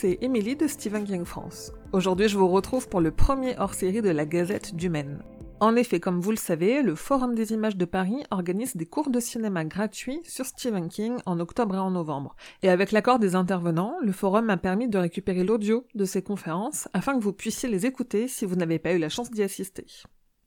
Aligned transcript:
c'est 0.00 0.16
Émilie 0.22 0.56
de 0.56 0.66
Stephen 0.66 1.04
King 1.04 1.26
France. 1.26 1.72
Aujourd'hui, 1.92 2.26
je 2.26 2.38
vous 2.38 2.48
retrouve 2.48 2.88
pour 2.88 3.02
le 3.02 3.10
premier 3.10 3.54
hors-série 3.58 4.00
de 4.00 4.08
la 4.08 4.24
Gazette 4.24 4.74
du 4.74 4.88
Maine. 4.88 5.22
En 5.60 5.76
effet, 5.76 6.00
comme 6.00 6.22
vous 6.22 6.30
le 6.30 6.38
savez, 6.38 6.80
le 6.80 6.94
Forum 6.94 7.34
des 7.34 7.52
images 7.52 7.76
de 7.76 7.84
Paris 7.84 8.24
organise 8.30 8.76
des 8.76 8.86
cours 8.86 9.10
de 9.10 9.20
cinéma 9.20 9.62
gratuits 9.66 10.22
sur 10.24 10.46
Stephen 10.46 10.88
King 10.88 11.18
en 11.26 11.38
octobre 11.38 11.74
et 11.74 11.78
en 11.78 11.90
novembre. 11.90 12.34
Et 12.62 12.70
avec 12.70 12.92
l'accord 12.92 13.18
des 13.18 13.34
intervenants, 13.34 13.94
le 14.00 14.12
forum 14.12 14.48
a 14.48 14.56
permis 14.56 14.88
de 14.88 14.96
récupérer 14.96 15.44
l'audio 15.44 15.84
de 15.94 16.06
ces 16.06 16.22
conférences 16.22 16.88
afin 16.94 17.18
que 17.18 17.22
vous 17.22 17.34
puissiez 17.34 17.68
les 17.68 17.84
écouter 17.84 18.26
si 18.26 18.46
vous 18.46 18.56
n'avez 18.56 18.78
pas 18.78 18.94
eu 18.94 18.98
la 18.98 19.10
chance 19.10 19.30
d'y 19.30 19.42
assister. 19.42 19.84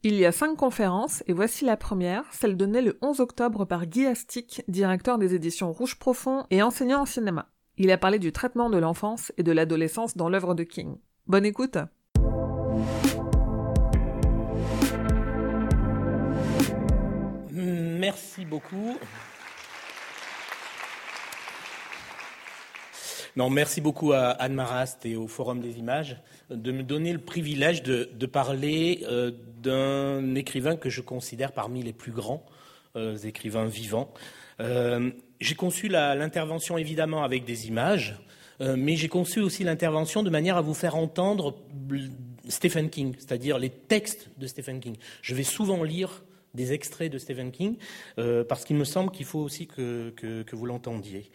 Il 0.02 0.16
y 0.16 0.26
a 0.26 0.32
cinq 0.32 0.58
conférences, 0.58 1.22
et 1.28 1.34
voici 1.34 1.64
la 1.64 1.78
première, 1.78 2.24
celle 2.32 2.58
donnée 2.58 2.82
le 2.82 2.98
11 3.04 3.20
octobre 3.20 3.66
par 3.66 3.86
Guy 3.86 4.08
Astic, 4.08 4.64
directeur 4.68 5.20
des 5.20 5.36
éditions 5.36 5.72
Rouge 5.72 6.00
Profond 6.00 6.48
et 6.50 6.64
enseignant 6.64 7.02
en 7.02 7.06
cinéma. 7.06 7.53
Il 7.78 7.90
a 7.90 7.98
parlé 7.98 8.20
du 8.20 8.32
traitement 8.32 8.70
de 8.70 8.78
l'enfance 8.78 9.32
et 9.38 9.44
de 9.44 9.52
l'adolescence 9.52 10.16
dans 10.16 10.30
l'œuvre 10.30 10.54
de 10.54 10.64
King. 10.64 10.98
Bonne 11.26 11.46
écoute 11.46 11.78
Merci 17.52 18.46
beaucoup. 18.46 18.98
Non, 23.36 23.50
merci 23.50 23.82
beaucoup 23.82 24.14
à 24.14 24.30
Anne 24.30 24.54
Marast 24.54 25.04
et 25.08 25.16
au 25.16 25.28
Forum 25.28 25.60
des 25.60 25.80
images 25.80 26.22
de 26.52 26.72
me 26.72 26.84
donner 26.84 27.12
le 27.12 27.20
privilège 27.20 27.82
de, 27.82 28.26
parler 28.28 29.04
euh, 29.08 29.32
d'un 29.64 30.36
écrivain 30.36 30.76
que 30.76 30.92
je 30.92 31.02
considère 31.02 31.54
parmi 31.54 31.82
les 31.82 31.94
plus 31.94 32.12
grands 32.12 32.46
euh, 32.96 33.18
écrivains 33.18 33.66
vivants. 33.66 34.14
Euh, 34.60 35.10
j'ai 35.44 35.56
conçu 35.56 35.88
l'intervention 35.88 36.78
évidemment 36.78 37.24
avec 37.24 37.46
des 37.46 37.68
images, 37.68 38.16
mais 38.60 38.96
j'ai 38.96 39.10
conçu 39.10 39.42
aussi 39.42 39.64
l'intervention 39.64 40.24
de 40.24 40.30
manière 40.30 40.58
à 40.58 40.62
vous 40.62 40.74
faire 40.74 40.96
entendre 40.96 41.56
Stephen 42.48 42.90
King, 42.90 43.16
c'est-à-dire 43.18 43.58
les 43.58 43.70
textes 43.70 44.30
de 44.38 44.48
Stephen 44.48 44.80
King. 44.80 44.96
Je 45.22 45.36
vais 45.36 45.44
souvent 45.44 45.84
lire 45.84 46.24
des 46.54 46.74
extraits 46.74 47.12
de 47.12 47.18
Stephen 47.18 47.52
King, 47.52 47.78
euh, 48.20 48.44
parce 48.44 48.64
qu'il 48.64 48.76
me 48.76 48.84
semble 48.84 49.12
qu'il 49.12 49.26
faut 49.26 49.40
aussi 49.40 49.68
que, 49.68 50.46
vous 50.52 50.66
l'entendiez. 50.66 51.32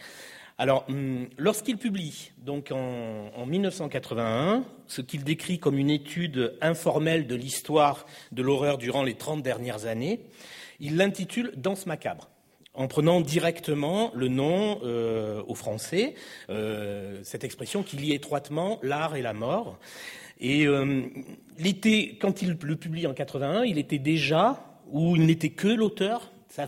Alors, 0.58 0.84
hum, 0.88 1.28
lorsqu'il 1.36 1.76
publie, 1.76 2.32
donc 2.38 2.70
en, 2.72 3.30
en 3.34 3.46
1981, 3.46 4.64
ce 4.86 5.00
qu'il 5.00 5.24
décrit 5.24 5.58
comme 5.58 5.78
une 5.78 5.90
étude 5.90 6.56
informelle 6.60 7.26
de 7.26 7.34
l'histoire 7.34 8.06
de 8.32 8.42
l'horreur 8.42 8.78
durant 8.78 9.02
les 9.02 9.14
30 9.14 9.42
dernières 9.42 9.86
années, 9.86 10.20
il 10.80 10.96
l'intitule 10.96 11.52
Danse 11.56 11.86
macabre 11.86 12.28
en 12.78 12.88
prenant 12.88 13.20
directement 13.20 14.10
le 14.14 14.28
nom 14.28 14.80
euh, 14.82 15.42
au 15.46 15.54
français, 15.54 16.14
euh, 16.48 17.18
cette 17.22 17.44
expression 17.44 17.82
qui 17.82 17.96
lie 17.96 18.14
étroitement 18.14 18.78
l'art 18.82 19.16
et 19.16 19.22
la 19.22 19.34
mort. 19.34 19.78
Et 20.40 20.68
l'été, 21.58 22.16
quand 22.20 22.42
il 22.42 22.56
le 22.62 22.76
publie 22.76 23.08
en 23.08 23.12
81, 23.12 23.64
il 23.64 23.76
était 23.76 23.98
déjà 23.98 24.78
où 24.88 25.16
il 25.16 25.26
n'était 25.26 25.50
que 25.50 25.66
l'auteur. 25.66 26.32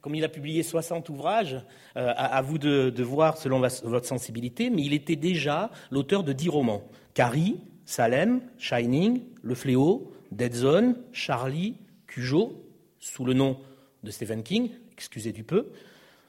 Comme 0.00 0.14
il 0.14 0.24
a 0.24 0.28
publié 0.28 0.62
60 0.62 1.08
ouvrages, 1.08 1.54
euh, 1.96 2.12
à, 2.16 2.42
vous 2.42 2.58
de, 2.58 3.02
voir 3.02 3.36
selon 3.38 3.58
votre 3.58 4.06
sensibilité, 4.06 4.70
mais 4.70 4.82
il 4.82 4.92
était 4.92 5.16
déjà 5.16 5.70
l'auteur 5.90 6.24
de 6.24 6.32
10 6.32 6.48
romans. 6.50 6.82
Carrie, 7.14 7.58
Salem, 7.84 8.42
Shining, 8.58 9.22
Le 9.42 9.54
Fléau, 9.54 10.12
Dead 10.30 10.54
Zone, 10.54 10.96
Charlie, 11.12 11.76
Cujo, 12.06 12.64
sous 12.98 13.24
le 13.24 13.32
nom 13.32 13.58
de 14.02 14.10
Stephen 14.10 14.42
King, 14.42 14.70
excusez 14.92 15.32
du 15.32 15.44
peu, 15.44 15.70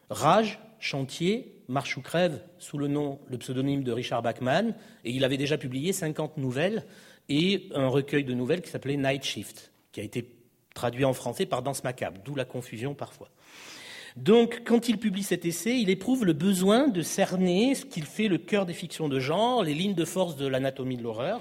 Rage, 0.10 0.60
Chantier, 0.80 1.56
Marche 1.68 1.96
ou 1.98 2.02
Crève, 2.02 2.42
sous 2.58 2.78
le 2.78 2.88
nom, 2.88 3.20
le 3.28 3.38
pseudonyme 3.38 3.84
de 3.84 3.92
Richard 3.92 4.22
Bachman, 4.22 4.76
et 5.06 5.12
il 5.12 5.24
avait 5.24 5.38
déjà 5.38 5.58
publié 5.58 5.94
50 5.94 6.38
nouvelles 6.38 6.86
et 7.30 7.70
un 7.76 7.88
recueil 7.88 8.24
de 8.24 8.34
nouvelles 8.34 8.62
qui 8.62 8.70
s'appelait 8.70 8.98
Night 8.98 9.24
Shift 9.24 9.72
qui 9.92 10.00
a 10.00 10.04
été 10.04 10.26
traduit 10.74 11.06
en 11.06 11.14
français 11.14 11.46
par 11.46 11.62
Danse 11.62 11.84
macabre, 11.84 12.22
d'où 12.24 12.36
la 12.36 12.46
confusion 12.46 12.94
parfois. 12.94 13.30
Donc, 14.18 14.64
quand 14.66 14.90
il 14.90 14.98
publie 14.98 15.24
cet 15.24 15.46
essai, 15.46 15.80
il 15.80 15.90
éprouve 15.90 16.26
le 16.26 16.34
besoin 16.34 16.88
de 16.88 17.02
cerner 17.02 17.76
ce 17.76 17.86
qu'il 17.86 18.04
fait 18.04 18.28
le 18.28 18.38
cœur 18.38 18.66
des 18.66 18.74
fictions 18.74 19.08
de 19.08 19.20
genre, 19.20 19.64
les 19.64 19.74
lignes 19.74 19.96
de 19.96 20.06
force 20.06 20.36
de 20.36 20.48
l'anatomie 20.48 20.98
de 20.98 21.04
l'horreur, 21.04 21.40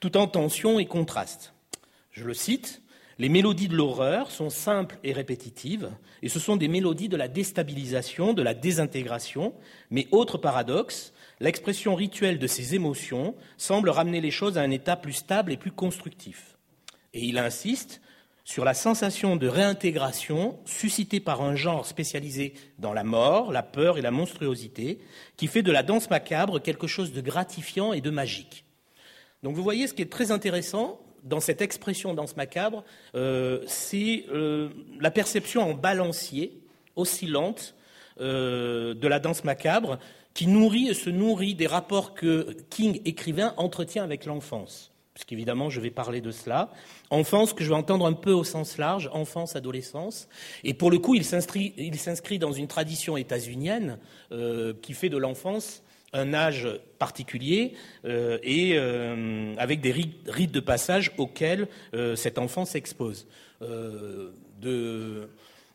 tout 0.00 0.16
en 0.16 0.26
tension 0.26 0.78
et 0.78 0.86
contraste. 0.86 1.52
Je 2.12 2.24
le 2.24 2.34
cite, 2.34 2.80
les 3.18 3.28
mélodies 3.30 3.68
de 3.68 3.76
l'horreur 3.76 4.30
sont 4.30 4.50
simples 4.50 4.98
et 5.02 5.12
répétitives, 5.12 5.90
et 6.22 6.28
ce 6.28 6.38
sont 6.38 6.56
des 6.56 6.68
mélodies 6.68 7.08
de 7.08 7.16
la 7.16 7.28
déstabilisation, 7.28 8.34
de 8.34 8.42
la 8.42 8.52
désintégration, 8.52 9.54
mais 9.90 10.06
autre 10.10 10.36
paradoxe, 10.36 11.14
l'expression 11.40 11.94
rituelle 11.94 12.38
de 12.38 12.46
ces 12.46 12.74
émotions 12.74 13.34
semble 13.56 13.88
ramener 13.88 14.20
les 14.20 14.30
choses 14.30 14.58
à 14.58 14.62
un 14.62 14.70
état 14.70 14.96
plus 14.96 15.14
stable 15.14 15.52
et 15.52 15.56
plus 15.56 15.72
constructif. 15.72 16.58
Et 17.14 17.24
il 17.24 17.38
insiste 17.38 18.02
sur 18.44 18.64
la 18.64 18.74
sensation 18.74 19.36
de 19.36 19.48
réintégration 19.48 20.58
suscitée 20.66 21.18
par 21.18 21.40
un 21.40 21.56
genre 21.56 21.86
spécialisé 21.86 22.52
dans 22.78 22.92
la 22.92 23.02
mort, 23.02 23.50
la 23.50 23.62
peur 23.62 23.96
et 23.98 24.02
la 24.02 24.10
monstruosité, 24.10 25.00
qui 25.36 25.46
fait 25.46 25.62
de 25.62 25.72
la 25.72 25.82
danse 25.82 26.10
macabre 26.10 26.60
quelque 26.62 26.86
chose 26.86 27.12
de 27.12 27.22
gratifiant 27.22 27.92
et 27.94 28.02
de 28.02 28.10
magique. 28.10 28.66
Donc 29.42 29.56
vous 29.56 29.62
voyez, 29.62 29.86
ce 29.86 29.94
qui 29.94 30.02
est 30.02 30.12
très 30.12 30.30
intéressant 30.30 31.00
dans 31.26 31.40
cette 31.40 31.60
expression 31.60 32.14
danse 32.14 32.36
macabre, 32.36 32.84
euh, 33.14 33.62
c'est 33.66 34.24
euh, 34.30 34.70
la 35.00 35.10
perception 35.10 35.62
en 35.62 35.74
balancier, 35.74 36.58
oscillante, 36.94 37.74
euh, 38.20 38.94
de 38.94 39.08
la 39.08 39.18
danse 39.18 39.44
macabre, 39.44 39.98
qui 40.32 40.46
nourrit 40.46 40.88
et 40.88 40.94
se 40.94 41.10
nourrit 41.10 41.54
des 41.54 41.66
rapports 41.66 42.14
que 42.14 42.56
King, 42.70 43.00
écrivain, 43.04 43.54
entretient 43.56 44.04
avec 44.04 44.24
l'enfance 44.24 44.92
puisqu'évidemment 45.14 45.70
je 45.70 45.80
vais 45.80 45.90
parler 45.90 46.20
de 46.20 46.30
cela. 46.30 46.70
Enfance 47.08 47.54
que 47.54 47.64
je 47.64 47.70
vais 47.70 47.74
entendre 47.74 48.04
un 48.04 48.12
peu 48.12 48.32
au 48.32 48.44
sens 48.44 48.76
large, 48.76 49.08
enfance, 49.14 49.56
adolescence. 49.56 50.28
Et 50.62 50.74
pour 50.74 50.90
le 50.90 50.98
coup, 50.98 51.14
il 51.14 51.24
s'inscrit 51.24 52.38
dans 52.38 52.52
une 52.52 52.66
tradition 52.66 53.16
états-unienne 53.16 53.98
qui 54.82 54.92
fait 54.92 55.08
de 55.08 55.16
l'enfance 55.16 55.82
un 56.16 56.34
âge 56.34 56.68
particulier 56.98 57.74
euh, 58.04 58.38
et 58.42 58.72
euh, 58.74 59.54
avec 59.58 59.80
des 59.80 59.92
rites, 59.92 60.52
de 60.52 60.60
passage 60.60 61.12
auxquels 61.18 61.68
cette 62.14 62.38
enfance 62.38 62.70
s'expose. 62.70 63.26
De, 63.60 64.32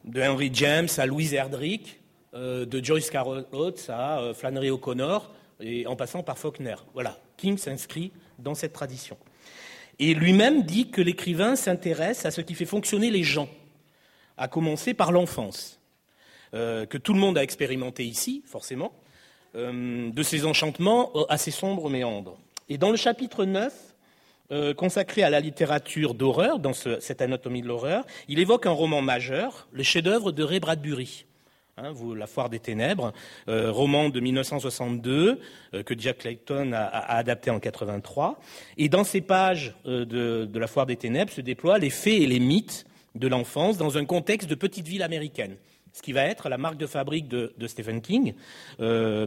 de, 0.06 0.22
Henry 0.22 0.50
James 0.53 0.88
à 0.97 1.06
Louise 1.06 1.34
Erdrich, 1.34 2.00
de 2.34 2.84
Joyce 2.84 3.09
Carol 3.09 3.46
Oates 3.52 3.90
à 3.90 4.31
Flannery 4.34 4.69
O'Connor, 4.69 5.31
et 5.59 5.88
en 5.88 5.96
passant 5.96 6.24
par 6.24 6.38
Faulkner. 6.38 6.75
Voilà, 6.94 7.19
King 7.38 7.58
s'inscrit 7.58 8.12
dans 8.40 8.56
cette 8.56 8.73
tradition. 8.73 9.18
Et 10.00 10.13
lui-même 10.13 10.63
dit 10.63 10.90
que 10.90 11.02
l'écrivain 11.02 11.56
s'intéresse 11.56 12.25
à 12.25 12.31
ce 12.31 12.41
qui 12.41 12.56
fait 12.56 12.66
fonctionner 12.66 13.12
les 13.12 13.23
gens, 13.23 13.50
à 14.38 14.47
commencer 14.47 14.94
par 14.94 15.12
l'enfance, 15.12 15.79
euh, 16.53 16.85
que 16.85 16.97
tout 16.97 17.13
le 17.13 17.19
monde 17.19 17.38
a 17.38 17.44
expérimenté 17.44 18.03
ici, 18.03 18.44
forcément, 18.46 18.91
euh, 18.91 19.01
de 19.54 20.24
ses 20.24 20.46
enchantements 20.46 21.12
assez 21.28 21.52
sombres 21.52 21.90
méandres. 21.90 22.38
Et 22.70 22.78
dans 22.78 22.90
le 22.90 22.98
chapitre 22.98 23.46
9, 23.46 23.74
euh, 24.52 24.74
consacré 24.74 25.24
à 25.24 25.30
la 25.30 25.40
littérature 25.40 26.14
d'horreur, 26.14 26.60
dans 26.60 26.74
cette 26.74 27.22
anatomie 27.22 27.62
de 27.62 27.68
l'horreur, 27.68 28.06
il 28.28 28.40
évoque 28.40 28.66
un 28.66 28.72
roman 28.72 29.02
majeur, 29.02 29.68
le 29.72 29.84
chef-d'œuvre 29.84 30.32
de 30.32 30.44
Ray 30.44 30.60
Bradbury, 30.60 31.26
Hein, 31.78 31.94
la 32.18 32.28
Foire 32.28 32.50
des 32.50 32.59
Ténèbres, 32.59 33.14
euh, 33.48 33.72
roman 33.72 34.09
de 34.09 34.20
1962 34.20 35.40
euh, 35.74 35.84
que 35.84 35.97
Jack 35.97 36.20
Clayton 36.20 36.74
a, 36.74 36.86
adapté 37.16 37.50
en 37.50 37.59
83. 37.59 38.40
Et 38.78 38.90
dans 38.90 39.06
ces 39.06 39.22
pages 39.22 39.74
euh, 39.86 40.06
de, 40.06 40.59
La 40.59 40.68
Foire 40.68 40.86
des 40.86 40.97
Ténèbres 40.97 41.32
se 41.32 41.40
déploient 41.40 41.80
les 41.80 41.90
faits 41.90 42.22
et 42.22 42.28
les 42.28 42.40
mythes 42.40 42.86
de 43.16 43.28
l'enfance 43.28 43.78
dans 43.78 43.97
un 43.97 44.06
contexte 44.06 44.50
de 44.50 44.56
petite 44.56 44.88
ville 44.88 45.02
américaine. 45.02 45.56
Ce 45.93 46.02
qui 46.02 46.14
va 46.14 46.23
être 46.23 46.49
la 46.49 46.58
marque 46.58 46.78
de 46.78 46.88
fabrique 46.88 47.28
de, 47.28 47.67
Stephen 47.67 48.02
King, 48.02 48.34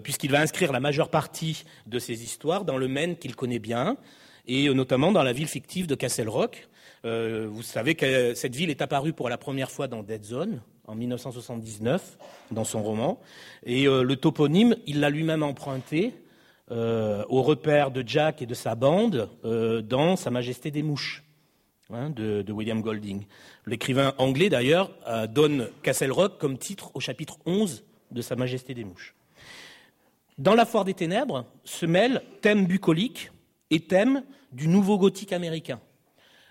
puisqu'il 0.03 0.31
va 0.31 0.41
inscrire 0.41 0.73
la 0.73 0.81
majeure 0.81 1.11
partie 1.11 1.65
de 1.87 1.99
ses 1.99 2.23
histoires 2.23 2.65
dans 2.65 2.79
le 2.79 2.89
Maine 2.89 3.17
qu'il 3.17 3.37
connaît 3.37 3.59
bien, 3.59 3.97
et 4.47 4.73
notamment 4.73 5.13
dans 5.13 5.23
la 5.23 5.33
ville 5.33 5.47
fictive 5.47 5.87
de 5.87 5.95
Castle 5.95 6.29
Rock. 6.29 6.69
vous 7.03 7.63
savez 7.63 7.95
que 7.95 8.33
cette 8.35 8.57
ville 8.57 8.71
est 8.71 8.81
apparue 8.81 9.13
pour 9.13 9.29
la 9.29 9.37
première 9.37 9.71
fois 9.71 9.89
dans 9.89 10.03
Dead 10.03 10.25
Zone, 10.25 10.63
en 10.87 10.95
1979 10.95 12.19
dans 12.51 12.65
son 12.65 12.83
roman. 12.83 13.21
Et 13.65 13.87
euh, 13.87 14.03
le 14.03 14.17
toponyme, 14.17 14.77
il 14.87 15.01
l'a 15.01 15.11
lui-même 15.11 15.43
emprunté 15.43 16.15
euh, 16.71 17.25
au 17.29 17.43
repère 17.43 17.91
de 17.91 18.03
Jack 18.07 18.43
et 18.43 18.47
de 18.47 18.55
sa 18.55 18.75
bande 18.75 19.29
euh, 19.45 19.83
dans 19.83 20.17
Sa 20.17 20.31
Majesté 20.31 20.71
des 20.71 20.83
Mouches 20.83 21.24
hein, 21.91 22.11
de, 22.11 22.53
William 22.53 22.81
Golding. 22.81 23.25
L'écrivain 23.67 24.15
anglais, 24.19 24.49
d'ailleurs, 24.49 24.91
donne 25.29 25.69
Castle 25.83 26.13
Rock 26.13 26.39
comme 26.39 26.59
titre 26.59 26.91
au 26.95 27.01
chapitre 27.01 27.39
11 27.47 27.85
de 28.11 28.23
Sa 28.23 28.37
Majesté 28.37 28.75
des 28.75 28.85
Mouches. 28.85 29.15
Dans 30.39 30.55
La 30.55 30.67
Foire 30.67 30.85
des 30.85 30.95
Ténèbres 30.95 31.47
se 31.65 31.87
mêlent 31.87 32.23
thème 32.41 32.67
bucolique 32.67 33.31
et 33.71 33.81
thème 33.81 34.25
du 34.53 34.69
nouveau 34.69 34.99
gothique 34.99 35.33
américain. 35.33 35.81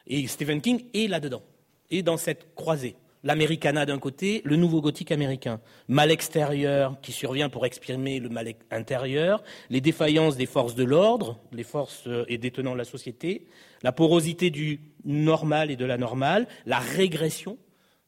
Et 0.08 0.28
Stephen 0.28 0.62
King 0.62 0.86
est 0.94 1.08
là-dedans, 1.08 1.44
et 1.90 2.04
dans 2.04 2.18
cette 2.18 2.54
croisée 2.56 2.96
l'Americana 3.24 3.86
d'un 3.86 4.00
côté, 4.00 4.42
le 4.44 4.56
nouveau 4.56 4.82
gothique 4.82 5.12
américain. 5.12 5.62
Mal 5.88 6.12
extérieur 6.12 7.00
qui 7.02 7.12
survient 7.12 7.50
pour 7.50 7.66
exprimer 7.66 8.20
le 8.20 8.30
mal 8.30 8.54
intérieur, 8.70 9.44
les 9.70 9.82
défaillances 9.82 10.36
des 10.36 10.46
forces 10.46 10.76
de 10.76 10.84
l'ordre, 10.84 11.40
les 11.52 11.64
forces 11.64 12.04
euh, 12.08 12.26
et 12.28 12.38
détenants 12.38 12.74
de 12.74 12.78
la 12.78 12.84
société, 12.84 13.48
la 13.82 13.92
porosité 13.92 14.50
du 14.50 14.82
normal 15.06 15.72
et 15.72 15.76
de 15.76 15.86
la 15.86 15.98
normale, 15.98 16.48
la 16.66 16.80
régression. 16.80 17.58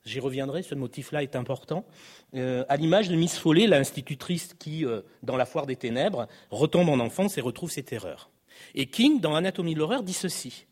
J'y 0.04 0.20
reviendrai, 0.20 0.62
ce 0.62 0.76
motif-là 0.76 1.24
est 1.24 1.36
important. 1.36 1.86
Euh, 2.36 2.64
à 2.70 2.78
l'image 2.78 3.10
de 3.10 3.16
Miss 3.16 3.38
Follet, 3.38 3.68
l'institutrice 3.68 4.54
qui, 4.54 4.86
euh, 4.86 5.02
dans 5.24 5.38
la 5.38 5.46
foire 5.46 5.66
des 5.66 5.78
ténèbres, 5.78 6.28
retombe 6.52 6.90
en 6.90 7.00
enfance 7.00 7.38
et 7.38 7.42
retrouve 7.42 7.72
ses 7.72 7.84
terreurs. 7.84 8.30
Et 8.76 8.86
King, 8.86 9.20
dans 9.20 9.36
Anatomie 9.36 9.74
de 9.74 9.80
l'horreur, 9.80 10.04
dit 10.04 10.14
ceci. 10.14 10.68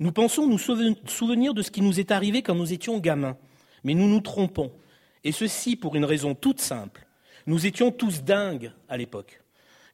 Nous 0.00 0.12
pensons 0.12 0.46
nous 0.48 0.58
souvenir 0.58 1.54
de 1.54 1.62
ce 1.62 1.70
qui 1.70 1.80
nous 1.80 2.00
est 2.00 2.10
arrivé 2.10 2.42
quand 2.42 2.56
nous 2.56 2.72
étions 2.72 2.98
gamins 2.98 3.38
mais 3.84 3.94
nous 3.94 4.08
nous 4.08 4.20
trompons. 4.20 4.72
Et 5.22 5.32
ceci 5.32 5.76
pour 5.76 5.94
une 5.94 6.04
raison 6.04 6.34
toute 6.34 6.60
simple. 6.60 7.06
Nous 7.46 7.66
étions 7.66 7.90
tous 7.90 8.22
dingues 8.22 8.72
à 8.88 8.96
l'époque. 8.96 9.42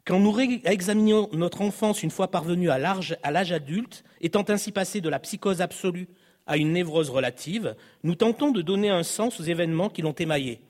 Quand 0.04 0.18
nous 0.18 0.38
examinions 0.40 1.28
notre 1.32 1.60
enfance 1.60 2.02
une 2.02 2.10
fois 2.10 2.30
parvenue 2.30 2.70
à 2.70 2.78
l'âge 2.78 3.52
adulte, 3.52 4.04
étant 4.20 4.44
ainsi 4.48 4.72
passé 4.72 5.00
de 5.00 5.08
la 5.08 5.18
psychose 5.18 5.60
absolue 5.60 6.08
à 6.46 6.56
une 6.56 6.72
névrose 6.72 7.10
relative, 7.10 7.76
nous 8.02 8.14
tentons 8.14 8.50
de 8.50 8.62
donner 8.62 8.88
un 8.88 9.02
sens 9.02 9.38
aux 9.40 9.44
événements 9.44 9.90
qui 9.90 10.02
l'ont 10.02 10.12
émaillé. 10.12 10.62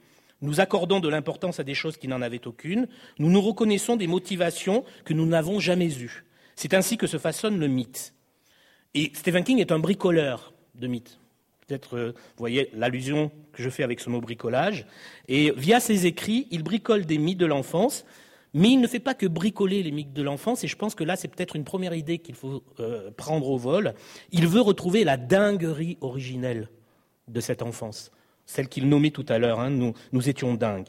Nous 0.42 0.60
accordons 0.60 1.00
de 1.00 1.08
l'importance 1.08 1.60
à 1.60 1.64
des 1.64 1.74
choses 1.74 1.96
qui 1.96 2.08
n'en 2.08 2.22
avaient 2.22 2.46
aucune. 2.46 2.88
Nous 3.18 3.30
nous 3.30 3.40
reconnaissons 3.40 3.96
des 3.96 4.06
motivations 4.06 4.84
que 5.04 5.12
nous 5.12 5.26
n'avons 5.26 5.60
jamais 5.60 6.02
eues. 6.02 6.24
C'est 6.56 6.74
ainsi 6.74 6.96
que 6.96 7.06
se 7.06 7.18
façonne 7.18 7.58
le 7.58 7.68
mythe. 7.68 8.14
Et 8.94 9.12
Stephen 9.14 9.44
King 9.44 9.58
est 9.58 9.72
un 9.72 9.78
bricoleur 9.78 10.52
de 10.74 10.86
mythes 10.86 11.20
peut-être, 11.70 11.96
euh, 11.96 12.12
vous 12.12 12.38
voyez 12.38 12.70
l'allusion 12.74 13.30
que 13.52 13.62
je 13.62 13.70
fais 13.70 13.82
avec 13.82 14.00
ce 14.00 14.10
mot 14.10 14.20
bricolage. 14.20 14.86
Et 15.28 15.52
via 15.56 15.80
ses 15.80 16.06
écrits, 16.06 16.48
il 16.50 16.62
bricole 16.62 17.06
des 17.06 17.18
mythes 17.18 17.38
de 17.38 17.46
l'enfance, 17.46 18.04
mais 18.54 18.70
il 18.70 18.80
ne 18.80 18.88
fait 18.88 19.00
pas 19.00 19.14
que 19.14 19.26
bricoler 19.26 19.82
les 19.82 19.92
mythes 19.92 20.12
de 20.12 20.22
l'enfance, 20.22 20.64
et 20.64 20.68
je 20.68 20.76
pense 20.76 20.96
que 20.96 21.04
là, 21.04 21.14
c'est 21.14 21.28
peut-être 21.28 21.54
une 21.54 21.64
première 21.64 21.94
idée 21.94 22.18
qu'il 22.18 22.34
faut 22.34 22.64
euh, 22.80 23.10
prendre 23.16 23.48
au 23.48 23.56
vol. 23.56 23.94
Il 24.32 24.48
veut 24.48 24.60
retrouver 24.60 25.04
la 25.04 25.16
dinguerie 25.16 25.96
originelle 26.00 26.68
de 27.28 27.40
cette 27.40 27.62
enfance, 27.62 28.10
celle 28.46 28.68
qu'il 28.68 28.88
nommait 28.88 29.12
tout 29.12 29.26
à 29.28 29.38
l'heure, 29.38 29.60
hein, 29.60 29.70
nous, 29.70 29.94
nous, 30.10 30.28
étions 30.28 30.54
dingues. 30.54 30.88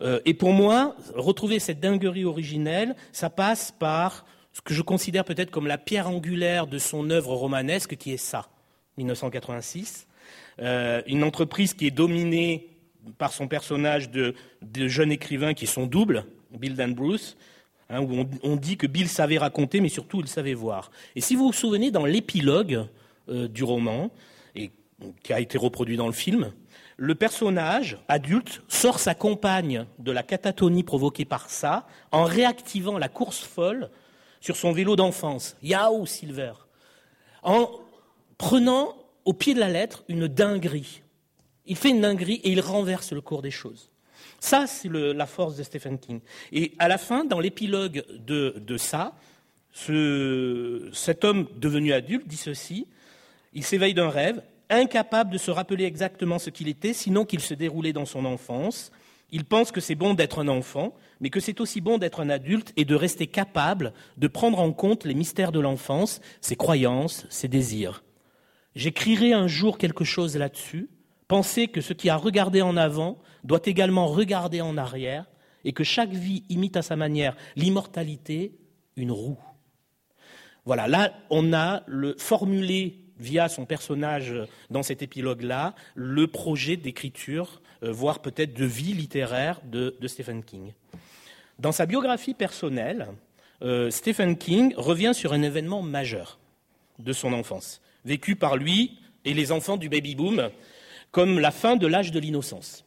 Euh, 0.00 0.20
et 0.24 0.32
pour 0.32 0.54
moi, 0.54 0.96
retrouver 1.14 1.58
cette 1.58 1.80
dinguerie 1.80 2.24
originelle, 2.24 2.96
ça 3.12 3.28
passe 3.28 3.72
par 3.72 4.24
ce 4.54 4.62
que 4.62 4.72
je 4.72 4.80
considère 4.80 5.26
peut-être 5.26 5.50
comme 5.50 5.66
la 5.66 5.78
pierre 5.78 6.08
angulaire 6.08 6.66
de 6.66 6.78
son 6.78 7.10
œuvre 7.10 7.34
romanesque, 7.34 7.96
qui 7.96 8.12
est 8.12 8.16
ça, 8.16 8.48
1986. 8.96 10.06
Euh, 10.60 11.02
une 11.06 11.24
entreprise 11.24 11.74
qui 11.74 11.86
est 11.86 11.90
dominée 11.90 12.68
par 13.18 13.32
son 13.32 13.48
personnage 13.48 14.10
de, 14.10 14.34
jeune 14.74 15.12
écrivain 15.12 15.54
qui 15.54 15.64
est 15.64 15.68
son 15.68 15.86
double, 15.86 16.24
Bill 16.50 16.74
Dan 16.74 16.94
Bruce, 16.94 17.36
hein, 17.88 18.00
où 18.00 18.26
on, 18.42 18.56
dit 18.56 18.76
que 18.76 18.86
Bill 18.86 19.08
savait 19.08 19.38
raconter, 19.38 19.80
mais 19.80 19.88
surtout 19.88 20.20
il 20.20 20.28
savait 20.28 20.54
voir. 20.54 20.90
Et 21.16 21.20
si 21.20 21.34
vous 21.34 21.46
vous 21.46 21.52
souvenez, 21.52 21.90
dans 21.90 22.04
l'épilogue 22.04 22.86
euh, 23.28 23.48
du 23.48 23.64
roman, 23.64 24.10
et 24.54 24.70
qui 25.22 25.32
a 25.32 25.40
été 25.40 25.58
reproduit 25.58 25.96
dans 25.96 26.06
le 26.06 26.12
film, 26.12 26.52
le 26.96 27.14
personnage 27.14 27.98
adulte 28.06 28.62
sort 28.68 29.00
sa 29.00 29.14
compagne 29.14 29.86
de 29.98 30.12
la 30.12 30.22
catatonie 30.22 30.84
provoquée 30.84 31.24
par 31.24 31.50
ça 31.50 31.86
en 32.12 32.24
réactivant 32.24 32.98
la 32.98 33.08
course 33.08 33.40
folle 33.40 33.90
sur 34.40 34.56
son 34.56 34.72
vélo 34.72 34.94
d'enfance, 34.94 35.56
Yao 35.62 36.04
Silver, 36.06 36.52
en 37.42 37.70
prenant 38.38 38.94
au 39.24 39.32
pied 39.32 39.54
de 39.54 39.60
la 39.60 39.68
lettre 39.68 40.04
une 40.08 40.28
dinguerie. 40.28 41.02
Il 41.66 41.76
fait 41.76 41.90
une 41.90 42.00
dinguerie 42.00 42.40
et 42.44 42.50
il 42.50 42.60
renverse 42.60 43.12
le 43.12 43.20
cours 43.20 43.42
des 43.42 43.50
choses. 43.50 43.90
Ça, 44.40 44.66
c'est 44.66 44.88
la 44.90 45.26
force 45.26 45.56
de 45.56 45.62
Stephen 45.62 45.98
King. 45.98 46.20
Et 46.50 46.72
à 46.78 46.88
la 46.88 46.98
fin, 46.98 47.24
dans 47.24 47.38
l'épilogue 47.38 48.04
de, 48.18 48.76
ça, 48.76 49.14
cet 49.72 51.24
homme 51.24 51.46
devenu 51.56 51.92
adulte 51.92 52.26
dit 52.26 52.36
ceci, 52.36 52.88
il 53.52 53.62
s'éveille 53.62 53.94
d'un 53.94 54.08
rêve, 54.10 54.42
incapable 54.68 55.30
de 55.30 55.38
se 55.38 55.50
rappeler 55.50 55.84
exactement 55.84 56.38
ce 56.38 56.50
qu'il 56.50 56.68
était, 56.68 56.92
sinon 56.92 57.24
qu'il 57.24 57.40
se 57.40 57.54
déroulait 57.54 57.92
dans 57.92 58.06
son 58.06 58.24
enfance. 58.24 58.90
Il 59.30 59.44
pense 59.44 59.70
que 59.70 59.80
c'est 59.80 59.94
bon 59.94 60.14
d'être 60.14 60.40
un 60.40 60.48
enfant, 60.48 60.94
mais 61.20 61.30
que 61.30 61.40
c'est 61.40 61.60
aussi 61.60 61.80
bon 61.80 61.98
d'être 61.98 62.20
un 62.20 62.28
adulte 62.28 62.72
et 62.76 62.84
de 62.84 62.94
rester 62.94 63.26
capable 63.28 63.92
de 64.16 64.26
prendre 64.26 64.58
en 64.58 64.72
compte 64.72 65.04
les 65.04 65.14
mystères 65.14 65.52
de 65.52 65.60
l'enfance, 65.60 66.20
ses 66.40 66.56
croyances, 66.56 67.26
ses 67.30 67.48
désirs. 67.48 68.02
J'écrirai 68.74 69.32
un 69.32 69.48
jour 69.48 69.78
quelque 69.78 70.04
chose 70.04 70.36
là-dessus. 70.36 70.88
Pensez 71.28 71.68
que 71.68 71.80
ce 71.80 71.92
qui 71.92 72.10
a 72.10 72.16
regardé 72.16 72.62
en 72.62 72.76
avant 72.76 73.18
doit 73.44 73.60
également 73.64 74.06
regarder 74.06 74.60
en 74.60 74.76
arrière 74.76 75.26
et 75.64 75.72
que 75.72 75.84
chaque 75.84 76.10
vie 76.10 76.44
imite 76.48 76.76
à 76.76 76.82
sa 76.82 76.96
manière 76.96 77.36
l'immortalité, 77.56 78.52
une 78.96 79.12
roue. 79.12 79.38
Voilà, 80.64 80.86
là, 80.88 81.12
on 81.30 81.52
a 81.52 81.82
formulé 82.18 82.98
via 83.18 83.48
son 83.48 83.66
personnage 83.66 84.34
dans 84.70 84.82
cet 84.82 85.02
épilogue-là 85.02 85.74
le 85.94 86.26
projet 86.26 86.76
d'écriture, 86.76 87.62
euh, 87.82 87.92
voire 87.92 88.20
peut-être 88.20 88.54
de 88.54 88.64
vie 88.64 88.94
littéraire 88.94 89.60
de, 89.64 89.94
Stephen 90.06 90.42
King. 90.42 90.72
Dans 91.58 91.72
sa 91.72 91.86
biographie 91.86 92.34
personnelle, 92.34 93.08
euh, 93.62 93.90
Stephen 93.90 94.36
King 94.36 94.74
revient 94.76 95.12
sur 95.14 95.32
un 95.32 95.42
événement 95.42 95.82
majeur 95.82 96.38
de 96.98 97.12
son 97.12 97.32
enfance 97.32 97.80
vécu 98.04 98.36
par 98.36 98.56
lui 98.56 98.98
et 99.24 99.34
les 99.34 99.52
enfants 99.52 99.76
du 99.76 99.88
baby-boom 99.88 100.50
comme 101.10 101.38
la 101.38 101.50
fin 101.50 101.76
de 101.76 101.86
l'âge 101.86 102.10
de 102.10 102.18
l'innocence. 102.18 102.84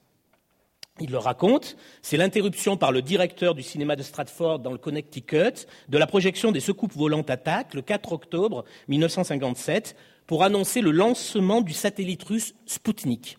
Il 1.01 1.11
le 1.11 1.17
raconte, 1.17 1.75
c'est 2.01 2.15
l'interruption 2.15 2.77
par 2.77 2.93
le 2.93 3.01
directeur 3.01 3.53
du 3.53 3.63
cinéma 3.63 3.97
de 3.97 4.03
Stratford 4.03 4.59
dans 4.59 4.71
le 4.71 4.77
Connecticut 4.77 5.67
de 5.89 5.97
la 5.97 6.07
projection 6.07 6.53
des 6.53 6.61
secoupes 6.61 6.93
volantes 6.93 7.29
attaques 7.29 7.73
le 7.73 7.81
4 7.81 8.13
octobre 8.13 8.63
1957 8.87 9.95
pour 10.25 10.43
annoncer 10.43 10.79
le 10.79 10.91
lancement 10.91 11.61
du 11.61 11.73
satellite 11.73 12.23
russe 12.23 12.55
Sputnik. 12.65 13.37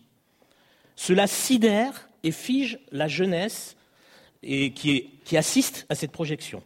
Cela 0.95 1.25
sidère 1.25 2.09
et 2.23 2.31
fige 2.31 2.79
la 2.91 3.07
jeunesse 3.07 3.75
qui 4.43 5.37
assiste 5.37 5.87
à 5.89 5.95
cette 5.95 6.11
projection. 6.11 6.61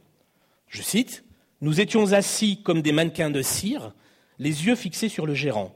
Je 0.67 0.81
cite 0.81 1.23
Nous 1.61 1.79
étions 1.79 2.11
assis 2.11 2.61
comme 2.61 2.81
des 2.81 2.91
mannequins 2.91 3.29
de 3.29 3.41
cire 3.41 3.93
les 4.39 4.65
yeux 4.65 4.75
fixés 4.75 5.09
sur 5.09 5.25
le 5.25 5.33
gérant. 5.33 5.73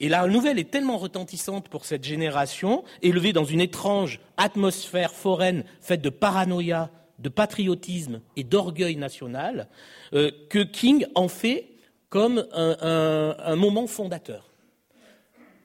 Et 0.00 0.08
la 0.08 0.26
nouvelle 0.26 0.58
est 0.58 0.70
tellement 0.70 0.98
retentissante 0.98 1.68
pour 1.68 1.84
cette 1.84 2.04
génération, 2.04 2.84
élevée 3.02 3.32
dans 3.32 3.44
une 3.44 3.60
étrange 3.60 4.20
atmosphère 4.36 5.12
foraine 5.12 5.64
faite 5.80 6.02
de 6.02 6.10
paranoïa, 6.10 6.90
de 7.18 7.28
patriotisme 7.28 8.20
et 8.36 8.44
d'orgueil 8.44 8.96
national, 8.96 9.68
euh, 10.12 10.30
que 10.50 10.60
King 10.60 11.06
en 11.14 11.28
fait 11.28 11.70
comme 12.10 12.46
un, 12.52 13.36
un 13.38 13.56
moment 13.56 13.86
fondateur. 13.86 14.50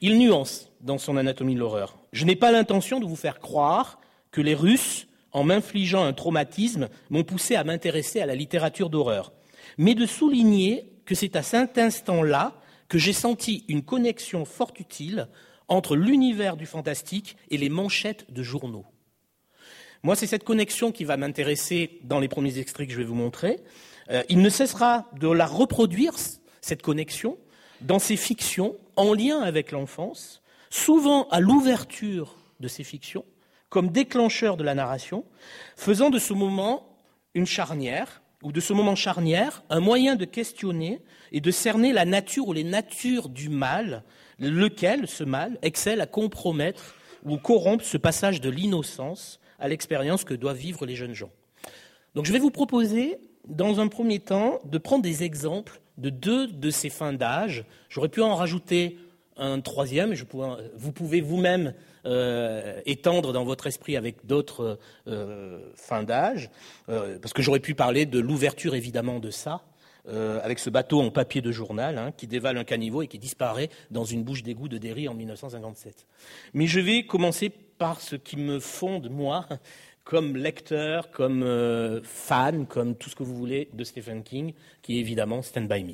Il 0.02 0.18
nuance 0.18 0.70
dans 0.82 0.98
son 0.98 1.16
anatomie 1.16 1.56
de 1.56 1.60
l'horreur. 1.60 1.98
Je 2.12 2.26
n'ai 2.26 2.36
pas 2.36 2.52
l'intention 2.52 3.00
de 3.00 3.06
vous 3.06 3.16
faire 3.16 3.40
croire 3.40 4.00
que 4.32 4.42
les 4.42 4.56
Russes, 4.56 5.08
en 5.32 5.44
m'infligeant 5.44 6.04
un 6.04 6.12
traumatisme, 6.12 6.90
m'ont 7.10 7.24
poussé 7.24 7.56
à 7.56 7.64
m'intéresser 7.64 8.20
à 8.20 8.26
la 8.26 8.36
littérature 8.36 8.90
d'horreur, 8.90 9.32
mais 9.78 9.96
de 9.96 10.06
souligner 10.06 10.93
que 11.06 11.16
c'est 11.16 11.36
à 11.36 11.44
cet 11.44 11.78
instant-là 11.78 12.54
que 12.88 12.98
j'ai 12.98 13.14
senti 13.14 13.66
une 13.68 13.84
connexion 13.84 14.46
fort 14.46 14.74
utile 14.80 15.28
entre 15.68 15.96
l'univers 15.96 16.58
du 16.58 16.66
fantastique 16.66 17.38
et 17.50 17.58
les 17.58 17.70
manchettes 17.70 18.32
de 18.32 18.44
journaux. 18.44 18.86
Moi, 20.04 20.16
c'est 20.16 20.28
cette 20.28 20.44
connexion 20.44 20.92
qui 20.92 21.06
va 21.06 21.16
m'intéresser 21.16 22.00
dans 22.04 22.20
les 22.20 22.28
premiers 22.28 22.60
extraits 22.60 22.88
que 22.88 22.94
je 22.94 22.98
vais 22.98 23.06
vous 23.06 23.16
montrer. 23.16 23.62
Euh, 24.10 24.24
il 24.28 24.42
ne 24.42 24.50
cessera 24.50 25.10
de 25.20 25.30
la 25.30 25.46
reproduire, 25.46 26.14
cette 26.62 26.82
connexion, 26.82 27.38
dans 27.82 28.00
ses 28.00 28.18
fictions, 28.18 28.76
en 28.96 29.14
lien 29.14 29.42
avec 29.42 29.72
l'enfance, 29.72 30.42
souvent 30.70 31.28
à 31.30 31.40
l'ouverture 31.40 32.36
de 32.60 32.68
ces 32.68 32.84
fictions, 32.84 33.26
comme 33.70 33.90
déclencheur 33.90 34.58
de 34.58 34.64
la 34.64 34.76
narration, 34.76 35.24
faisant 35.76 36.10
de 36.10 36.20
ce 36.20 36.34
moment 36.34 36.98
une 37.34 37.46
charnière 37.46 38.23
ou 38.44 38.52
de 38.52 38.60
ce 38.60 38.74
moment 38.74 38.96
charnière, 38.96 39.64
un 39.70 39.80
moyen 39.80 40.16
de 40.16 40.26
questionner 40.26 41.02
et 41.32 41.42
de 41.42 41.52
cerner 41.52 41.94
la 41.94 42.06
nature 42.06 42.50
ou 42.50 42.54
les 42.54 42.64
natures 42.64 43.30
du 43.30 43.50
mal, 43.50 44.04
lequel, 44.40 45.08
ce 45.08 45.24
mal, 45.24 45.58
excelle 45.62 46.02
à 46.02 46.06
compromettre 46.06 46.96
ou 47.26 47.38
corrompre 47.38 47.86
ce 47.86 47.98
passage 47.98 48.42
de 48.42 48.50
l'innocence 48.50 49.40
à 49.60 49.68
l'expérience 49.68 50.26
que 50.26 50.34
doivent 50.34 50.58
vivre 50.58 50.86
les 50.86 50.96
jeunes 50.96 51.14
gens. 51.14 51.32
Donc 52.16 52.26
je 52.26 52.34
vais 52.34 52.40
vous 52.40 52.52
proposer, 52.52 53.18
dans 53.48 53.80
un 53.80 53.88
premier 53.88 54.20
temps, 54.20 54.60
de 54.66 54.78
prendre 54.78 55.04
des 55.04 55.24
exemples 55.24 55.82
de 55.98 56.10
deux 56.10 56.48
de 56.48 56.70
ces 56.70 56.90
fins 56.90 57.14
d'âge. 57.14 57.66
J'aurais 57.90 58.10
pu 58.10 58.22
en 58.22 58.36
rajouter 58.36 58.98
un 59.38 59.62
troisième, 59.62 60.14
vous 60.76 60.92
pouvez 60.92 61.22
vous-même 61.22 61.74
euh, 62.06 62.82
étendre 62.86 63.32
dans 63.32 63.46
votre 63.46 63.66
esprit 63.66 63.96
avec 63.96 64.26
d'autres 64.26 64.78
euh, 65.08 65.72
fins 65.76 66.04
d'âge, 66.04 66.50
euh, 66.90 67.18
parce 67.20 67.32
que 67.34 67.42
j'aurais 67.42 67.62
pu 67.62 67.76
parler 67.76 68.06
de 68.06 68.20
l'ouverture 68.20 68.76
évidemment 68.76 69.20
de 69.20 69.32
ça, 69.32 69.62
avec 70.06 70.60
ce 70.60 70.70
bateau 70.70 71.00
en 71.00 71.12
papier 71.12 71.40
de 71.40 71.50
journal 71.54 71.98
hein, 71.98 72.12
qui 72.12 72.28
dévale 72.28 72.58
un 72.58 72.66
caniveau 72.66 73.04
et 73.04 73.08
qui 73.08 73.18
disparaît 73.18 73.70
dans 73.90 74.04
une 74.04 74.26
bouche 74.26 74.44
d'égout 74.44 74.68
de 74.68 74.78
Derry 74.78 75.08
en 75.08 75.14
1957. 75.14 76.06
Mais 76.54 76.68
je 76.68 76.82
vais 76.82 77.06
commencer 77.06 77.50
par 77.50 78.02
ce 78.02 78.18
qui 78.18 78.36
me 78.36 78.60
fonde, 78.60 79.10
moi, 79.10 79.48
comme 80.04 80.36
lecteur, 80.36 81.10
comme 81.10 82.02
fan, 82.04 82.66
comme 82.66 82.98
tout 82.98 83.10
ce 83.10 83.16
que 83.16 83.24
vous 83.24 83.34
voulez 83.34 83.70
de 83.72 83.86
Stephen 83.86 84.24
King, 84.24 84.54
qui 84.82 84.98
est 84.98 85.00
évidemment 85.00 85.42
Stand 85.42 85.70
By 85.70 85.86
Me. 85.86 85.94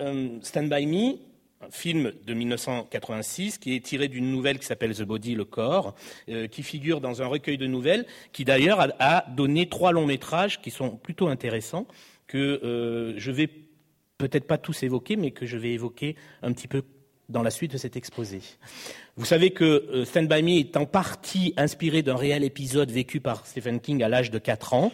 Euh, 0.00 0.38
Stand 0.42 0.68
By 0.68 0.86
Me, 0.86 1.18
un 1.60 1.70
film 1.70 2.12
de 2.24 2.34
1986 2.34 3.58
qui 3.58 3.74
est 3.74 3.84
tiré 3.84 4.08
d'une 4.08 4.30
nouvelle 4.30 4.58
qui 4.58 4.66
s'appelle 4.66 4.94
The 4.94 5.02
Body, 5.02 5.34
le 5.34 5.44
corps, 5.44 5.94
euh, 6.28 6.46
qui 6.46 6.62
figure 6.62 7.00
dans 7.00 7.22
un 7.22 7.26
recueil 7.26 7.58
de 7.58 7.66
nouvelles, 7.66 8.06
qui 8.32 8.44
d'ailleurs 8.44 8.88
a, 8.98 9.24
donné 9.28 9.68
trois 9.68 9.92
longs 9.92 10.06
métrages 10.06 10.60
qui 10.60 10.70
sont 10.70 10.90
plutôt 10.90 11.28
intéressants, 11.28 11.86
que 12.26 12.60
euh, 12.62 13.14
je 13.16 13.30
vais 13.32 13.48
peut-être 14.18 14.46
pas 14.46 14.58
tous 14.58 14.82
évoquer, 14.82 15.16
mais 15.16 15.30
que 15.30 15.46
je 15.46 15.56
vais 15.56 15.70
évoquer 15.70 16.16
un 16.42 16.52
petit 16.52 16.68
peu 16.68 16.82
dans 17.28 17.42
la 17.42 17.50
suite 17.50 17.72
de 17.72 17.78
cet 17.78 17.96
exposé. 17.96 18.40
Vous 19.16 19.24
savez 19.24 19.50
que 19.50 19.64
euh, 19.64 20.04
Stand 20.04 20.28
By 20.28 20.42
Me 20.42 20.60
est 20.60 20.76
en 20.76 20.86
partie 20.86 21.54
inspiré 21.56 22.02
d'un 22.02 22.16
réel 22.16 22.44
épisode 22.44 22.90
vécu 22.90 23.20
par 23.20 23.46
Stephen 23.46 23.80
King 23.80 24.02
à 24.02 24.08
l'âge 24.08 24.30
de 24.30 24.38
4 24.38 24.74
ans, 24.74 24.92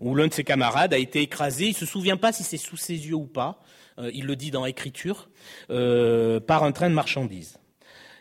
où 0.00 0.14
l'un 0.14 0.28
de 0.28 0.32
ses 0.32 0.44
camarades 0.44 0.94
a 0.94 0.98
été 0.98 1.22
écrasé. 1.22 1.66
Il 1.66 1.70
ne 1.70 1.74
se 1.74 1.86
souvient 1.86 2.16
pas 2.16 2.32
si 2.32 2.42
c'est 2.42 2.56
sous 2.56 2.76
ses 2.76 2.94
yeux 3.06 3.14
ou 3.14 3.26
pas. 3.26 3.60
Euh, 3.98 4.10
il 4.12 4.26
le 4.26 4.36
dit 4.36 4.50
dans 4.50 4.66
Écriture, 4.66 5.28
euh, 5.70 6.40
par 6.40 6.64
un 6.64 6.72
train 6.72 6.88
de 6.88 6.94
marchandises. 6.94 7.58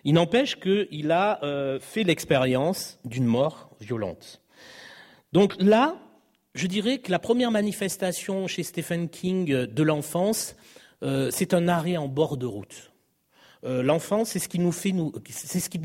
Il 0.03 0.13
n'empêche 0.13 0.59
qu'il 0.59 1.11
a 1.11 1.43
euh, 1.43 1.79
fait 1.79 2.03
l'expérience 2.03 2.99
d'une 3.05 3.25
mort 3.25 3.69
violente. 3.79 4.41
Donc 5.31 5.55
là, 5.59 5.95
je 6.53 6.67
dirais 6.67 6.99
que 6.99 7.09
la 7.09 7.19
première 7.19 7.51
manifestation 7.51 8.47
chez 8.47 8.63
Stephen 8.63 9.09
King 9.09 9.65
de 9.65 9.83
l'enfance, 9.83 10.55
c'est 11.31 11.53
un 11.53 11.67
arrêt 11.67 11.97
en 11.97 12.07
bord 12.07 12.37
de 12.37 12.45
route. 12.45 12.93
l'enfance, 13.63 14.29
c'est 14.29 14.39
ce, 14.39 14.47
qui 14.47 14.59
nous 14.59 14.71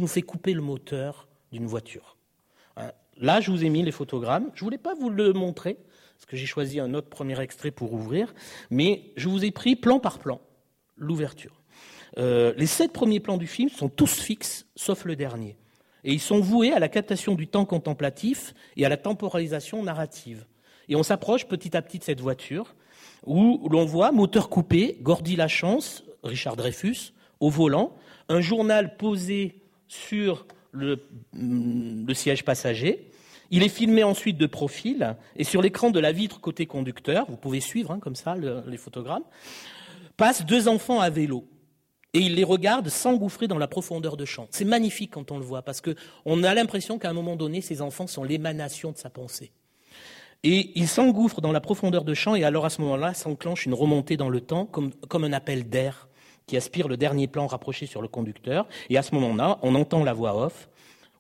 fait 0.07 0.23
couper 0.23 0.53
le 0.53 0.61
moteur 0.61 1.27
d'une 1.51 1.67
voiture. 1.67 2.17
Hein. 2.77 2.93
Là, 3.17 3.41
je 3.41 3.51
vous 3.51 3.65
ai 3.65 3.69
mis 3.69 3.83
les 3.83 3.91
photogrammes. 3.91 4.51
Je 4.55 4.61
ne 4.61 4.67
voulais 4.67 4.79
pas 4.79 4.95
vous 4.95 5.11
le 5.11 5.33
montrer, 5.33 5.79
parce 6.19 6.27
que 6.27 6.37
j'ai 6.37 6.47
choisi 6.47 6.81
un 6.81 6.95
autre 6.95 7.09
premier 7.09 7.41
extrait 7.41 7.71
pour 7.71 7.93
ouvrir, 7.93 8.35
mais 8.71 9.13
je 9.17 9.29
vous 9.29 9.45
ai 9.45 9.53
pris 9.53 9.77
plan 9.77 10.01
par 10.01 10.19
plan 10.19 10.41
l'ouverture. 10.97 11.63
Euh, 12.19 12.53
les 12.57 12.67
sept 12.67 12.93
premiers 12.93 13.21
plans 13.21 13.37
du 13.37 13.47
film 13.47 13.69
sont 13.69 13.89
tous 13.89 14.19
fixes, 14.19 14.67
sauf 14.75 15.05
le 15.05 15.15
dernier. 15.15 15.57
Et 16.03 16.13
ils 16.13 16.21
sont 16.21 16.41
voués 16.41 16.73
à 16.73 16.81
la 16.81 16.89
captation 16.89 17.37
du 17.37 17.47
temps 17.47 17.65
contemplatif 17.65 18.53
et 18.77 18.85
à 18.85 18.89
la 18.89 18.97
temporalisation 18.97 19.81
narrative. 19.85 20.45
Et 20.89 20.97
on 20.97 21.05
s'approche 21.05 21.47
petit 21.47 21.77
à 21.77 21.83
petit 21.83 22.01
de 22.01 22.05
cette 22.05 22.21
voiture, 22.21 22.75
où 23.25 23.69
l'on 23.71 23.85
voit 23.85 24.11
moteur 24.11 24.49
coupé, 24.49 24.99
Gordy 25.01 25.37
Lachance, 25.37 26.03
Richard 26.25 26.57
Dreyfus, 26.57 27.13
au 27.39 27.49
volant, 27.49 27.95
un 28.29 28.41
journal 28.41 28.97
posé 28.97 29.63
sur 29.87 30.49
le, 30.73 31.07
le 31.33 32.13
siège 32.13 32.45
passager, 32.45 33.09
il 33.51 33.63
est 33.63 33.69
filmé 33.69 34.03
ensuite 34.03 34.37
de 34.37 34.47
profil 34.47 35.17
et 35.37 35.45
sur 35.45 35.63
l'écran 35.63 35.91
de 35.91 36.01
la 36.01 36.13
vitre 36.13 36.41
côté 36.41 36.67
conducteur, 36.67 37.27
vous 37.29 37.37
pouvez 37.37 37.61
suivre 37.61 37.91
hein, 37.93 37.99
comme 38.01 38.17
ça 38.17 38.37
les 38.37 38.77
photogrammes, 38.77 39.25
passent 40.17 40.45
deux 40.45 40.69
enfants 40.69 41.01
à 41.01 41.11
vélo. 41.11 41.49
Et 42.15 42.21
il 42.21 42.35
les 42.35 42.45
regarde 42.45 42.89
s'engouffrer 42.89 43.49
dans 43.49 43.59
la 43.59 43.69
profondeur 43.69 44.17
de 44.17 44.25
champ. 44.25 44.49
C'est 44.51 44.65
magnifique 44.65 45.13
quand 45.13 45.31
on 45.31 45.39
le 45.39 45.45
voit, 45.45 45.63
parce 45.63 45.83
qu'on 45.83 46.43
a 46.43 46.55
l'impression 46.55 46.99
qu'à 46.99 47.11
un 47.11 47.13
moment 47.13 47.37
donné, 47.37 47.61
ces 47.61 47.83
enfants 47.83 48.07
sont 48.07 48.25
l'émanation 48.25 48.93
de 48.93 48.97
sa 48.97 49.11
pensée. 49.11 49.53
Et 50.43 50.73
ils 50.75 50.89
s'engouffrent 50.89 51.41
dans 51.41 51.53
la 51.53 51.61
profondeur 51.61 52.05
de 52.05 52.15
champ, 52.15 52.35
et 52.35 52.45
alors 52.45 52.65
à 52.65 52.71
ce 52.71 52.81
moment-là 52.81 53.13
s'enclenche 53.13 53.67
une 53.67 53.75
remontée 53.75 54.17
dans 54.17 54.31
le 54.31 54.41
temps, 54.41 54.65
comme, 54.65 54.93
comme 55.09 55.25
un 55.25 55.33
appel 55.33 55.69
d'air 55.69 56.09
qui 56.47 56.57
aspire 56.57 56.89
le 56.89 56.97
dernier 56.97 57.29
plan 57.29 57.47
rapproché 57.47 57.85
sur 57.85 58.01
le 58.01 58.09
conducteur. 58.09 58.67
Et 58.89 58.97
à 58.97 59.03
ce 59.03 59.15
moment-là, 59.15 59.59
on 59.63 59.75
entend 59.75 60.03
la 60.03 60.15
voix 60.15 60.35
off 60.47 60.69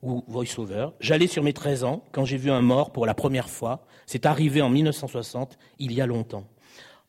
ou 0.03 0.25
voice-over. 0.29 0.89
J'allais 1.01 1.27
sur 1.27 1.43
mes 1.43 1.53
13 1.53 1.85
ans 1.85 2.05
quand 2.13 2.25
j'ai 2.25 2.37
vu 2.37 2.51
un 2.51 2.63
mort 2.63 2.93
pour 2.93 3.07
la 3.07 3.15
première 3.15 3.49
fois. 3.49 3.87
C'est 4.07 4.27
arrivé 4.27 4.63
en 4.63 4.71
1960, 4.71 5.59
il 5.79 5.93
y 5.93 6.01
a 6.01 6.07
longtemps. 6.07 6.45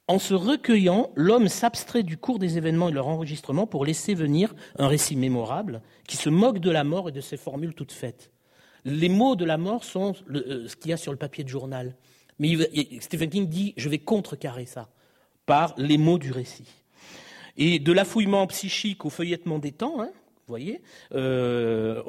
En 0.07 0.17
se 0.17 0.33
recueillant, 0.33 1.11
l'homme 1.15 1.49
s'abstrait 1.49 2.01
du 2.01 2.17
cours 2.17 2.39
des 2.39 2.57
événements 2.57 2.87
et 2.87 2.91
de 2.91 2.95
leur 2.95 3.07
enregistrement 3.07 3.67
pour 3.67 3.85
laisser 3.85 4.15
venir 4.15 4.55
un 4.79 4.87
récit 4.87 5.15
mémorable 5.15 5.83
qui 6.07 6.17
se 6.17 6.29
moque 6.29 6.57
de 6.57 6.71
la 6.71 6.83
mort 6.83 7.09
et 7.09 7.11
de 7.11 7.21
ses 7.21 7.37
formules 7.37 7.75
toutes 7.75 7.91
faites. 7.91 8.31
Les 8.85 9.09
mots 9.09 9.35
de 9.35 9.45
la 9.45 9.57
mort 9.57 9.83
sont 9.83 10.15
euh, 10.33 10.67
ce 10.67 10.75
qu'il 10.75 10.89
y 10.89 10.93
a 10.93 10.97
sur 10.97 11.11
le 11.11 11.17
papier 11.19 11.43
de 11.43 11.49
journal. 11.49 11.95
Mais 12.39 12.55
Stephen 13.01 13.29
King 13.29 13.47
dit 13.47 13.75
je 13.77 13.87
vais 13.87 13.99
contrecarrer 13.99 14.65
ça 14.65 14.89
par 15.45 15.75
les 15.77 15.99
mots 15.99 16.17
du 16.17 16.31
récit. 16.31 16.67
Et 17.57 17.77
de 17.77 17.91
l'affouillement 17.91 18.47
psychique 18.47 19.05
au 19.05 19.09
feuillettement 19.09 19.59
des 19.59 19.73
temps, 19.73 20.01
hein, 20.01 20.09
vous 20.49 20.53
voyez 20.53 20.81
euh, 21.13 22.01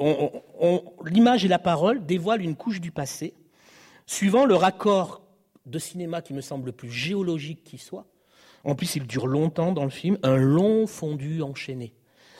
L'image 1.05 1.45
et 1.45 1.47
la 1.47 1.59
parole 1.59 2.03
dévoilent 2.07 2.41
une 2.41 2.55
couche 2.55 2.81
du 2.81 2.89
passé, 2.89 3.35
suivant 4.07 4.45
le 4.45 4.55
raccord 4.55 5.21
de 5.67 5.77
cinéma 5.77 6.23
qui 6.23 6.33
me 6.33 6.41
semble 6.41 6.65
le 6.65 6.71
plus 6.71 6.89
géologique 6.89 7.63
qui 7.63 7.77
soit. 7.77 8.07
En 8.63 8.73
plus, 8.73 8.95
il 8.95 9.05
dure 9.05 9.27
longtemps 9.27 9.71
dans 9.73 9.83
le 9.83 9.91
film, 9.91 10.17
un 10.23 10.37
long 10.37 10.87
fondu 10.87 11.43
enchaîné. 11.43 11.93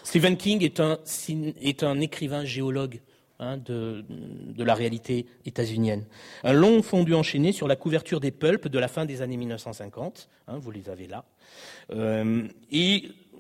Stephen 0.04 0.38
King 0.38 0.64
est 0.64 1.84
un, 1.84 2.00
écrivain 2.02 2.46
géologue 2.46 3.02
hein, 3.40 3.58
de, 3.58 4.04
la 4.58 4.74
réalité 4.74 5.28
états-unienne. 5.46 6.06
Un 6.44 6.54
long 6.54 6.82
fondu 6.82 7.14
enchaîné 7.14 7.52
sur 7.52 7.68
la 7.68 7.76
couverture 7.76 8.20
des 8.20 8.32
pulps 8.32 8.72
de 8.72 8.80
la 8.80 8.88
fin 8.88 9.06
des 9.06 9.22
années 9.22 9.38
1950. 9.38 10.30
Hein, 10.48 10.58
vous 10.58 10.72
les 10.72 10.90
avez 10.90 11.06
là. 11.06 11.26
Euh, 11.92 12.48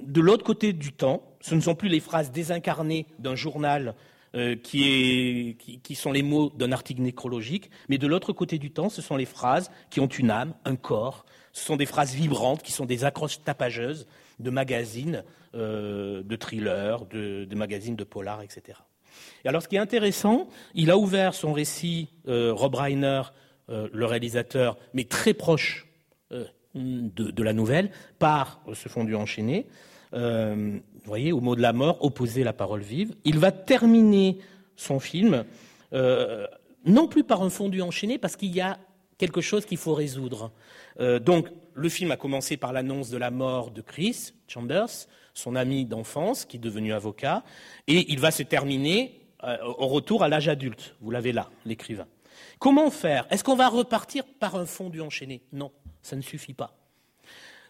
de 0.01 0.21
l'autre 0.21 0.43
côté 0.43 0.73
du 0.73 0.93
temps, 0.93 1.23
ce 1.41 1.55
ne 1.55 1.61
sont 1.61 1.75
plus 1.75 1.89
les 1.89 1.99
phrases 1.99 2.31
désincarnées 2.31 3.05
d'un 3.19 3.35
journal 3.35 3.95
euh, 4.33 4.55
qui, 4.55 5.57
sont 5.95 6.11
les 6.11 6.23
mots 6.23 6.49
d'un 6.55 6.71
article 6.71 7.01
nécrologique, 7.01 7.69
mais 7.89 7.97
de 7.97 8.07
l'autre 8.07 8.31
côté 8.31 8.57
du 8.59 8.71
temps, 8.71 8.89
ce 8.89 9.01
sont 9.01 9.17
les 9.17 9.25
phrases 9.25 9.69
qui 9.89 9.99
ont 9.99 10.07
une 10.07 10.31
âme, 10.31 10.53
un 10.63 10.77
corps, 10.77 11.25
ce 11.51 11.65
sont 11.65 11.75
des 11.75 11.85
phrases 11.85 12.13
vibrantes, 12.13 12.63
qui 12.63 12.71
sont 12.71 12.85
des 12.85 13.03
accroches 13.03 13.43
tapageuses 13.43 14.07
de 14.39 14.49
magazines, 14.49 15.25
euh, 15.53 16.23
de 16.23 16.35
thrillers, 16.37 17.05
de, 17.07 17.55
magazines 17.55 17.97
de 17.97 18.05
polar, 18.05 18.41
etc. 18.41 18.79
Et 19.43 19.49
alors 19.49 19.61
ce 19.61 19.67
qui 19.67 19.75
est 19.75 19.79
intéressant, 19.79 20.47
il 20.75 20.91
a 20.91 20.97
ouvert 20.97 21.33
son 21.33 21.51
récit, 21.51 22.07
euh, 22.27 22.53
Rob 22.53 22.75
Reiner, 22.75 23.23
le 23.67 24.05
réalisateur, 24.05 24.77
mais 24.93 25.05
très 25.05 25.33
proche 25.33 25.87
de, 26.75 27.43
la 27.43 27.53
nouvelle, 27.53 27.91
par 28.19 28.61
ce 28.73 28.89
fondu 28.89 29.15
enchaîné, 29.15 29.67
euh, 30.13 30.79
vous 30.93 31.07
voyez, 31.07 31.31
au 31.31 31.41
mot 31.41 31.55
de 31.55 31.61
la 31.61 31.73
mort, 31.73 32.03
opposer 32.03 32.43
la 32.43 32.53
parole 32.53 32.81
vive. 32.81 33.15
Il 33.23 33.39
va 33.39 33.51
terminer 33.51 34.37
son 34.75 34.99
film, 34.99 35.45
euh, 35.93 36.47
non 36.85 37.07
plus 37.07 37.23
par 37.23 37.41
un 37.41 37.49
fondu 37.49 37.81
enchaîné, 37.81 38.17
parce 38.17 38.35
qu'il 38.35 38.53
y 38.53 38.61
a 38.61 38.77
quelque 39.17 39.41
chose 39.41 39.65
qu'il 39.65 39.77
faut 39.77 39.93
résoudre. 39.93 40.51
Euh, 40.99 41.19
donc, 41.19 41.47
le 41.73 41.89
film 41.89 42.11
a 42.11 42.17
commencé 42.17 42.57
par 42.57 42.73
l'annonce 42.73 43.09
de 43.09 43.17
la 43.17 43.31
mort 43.31 43.71
de 43.71 43.81
Chris 43.81 44.33
Chambers, 44.47 45.07
son 45.33 45.55
ami 45.55 45.85
d'enfance, 45.85 46.43
qui 46.45 46.57
est 46.57 46.59
devenu 46.59 46.93
avocat, 46.93 47.43
et 47.87 48.11
il 48.11 48.19
va 48.19 48.31
se 48.31 48.43
terminer 48.43 49.17
au 49.63 49.87
retour 49.87 50.23
à 50.23 50.29
l'âge 50.29 50.49
adulte. 50.49 50.95
Vous 51.01 51.09
l'avez 51.09 51.31
là, 51.31 51.49
l'écrivain. 51.65 52.05
Comment 52.59 52.91
faire? 52.91 53.25
Est-ce 53.31 53.43
qu'on 53.43 53.55
va 53.55 53.69
repartir 53.69 54.23
par 54.39 54.55
un 54.55 54.65
fondu 54.65 55.01
enchaîné? 55.01 55.41
Non, 55.51 55.71
ça 56.01 56.15
ne 56.15 56.21
suffit 56.21 56.53
pas. 56.53 56.75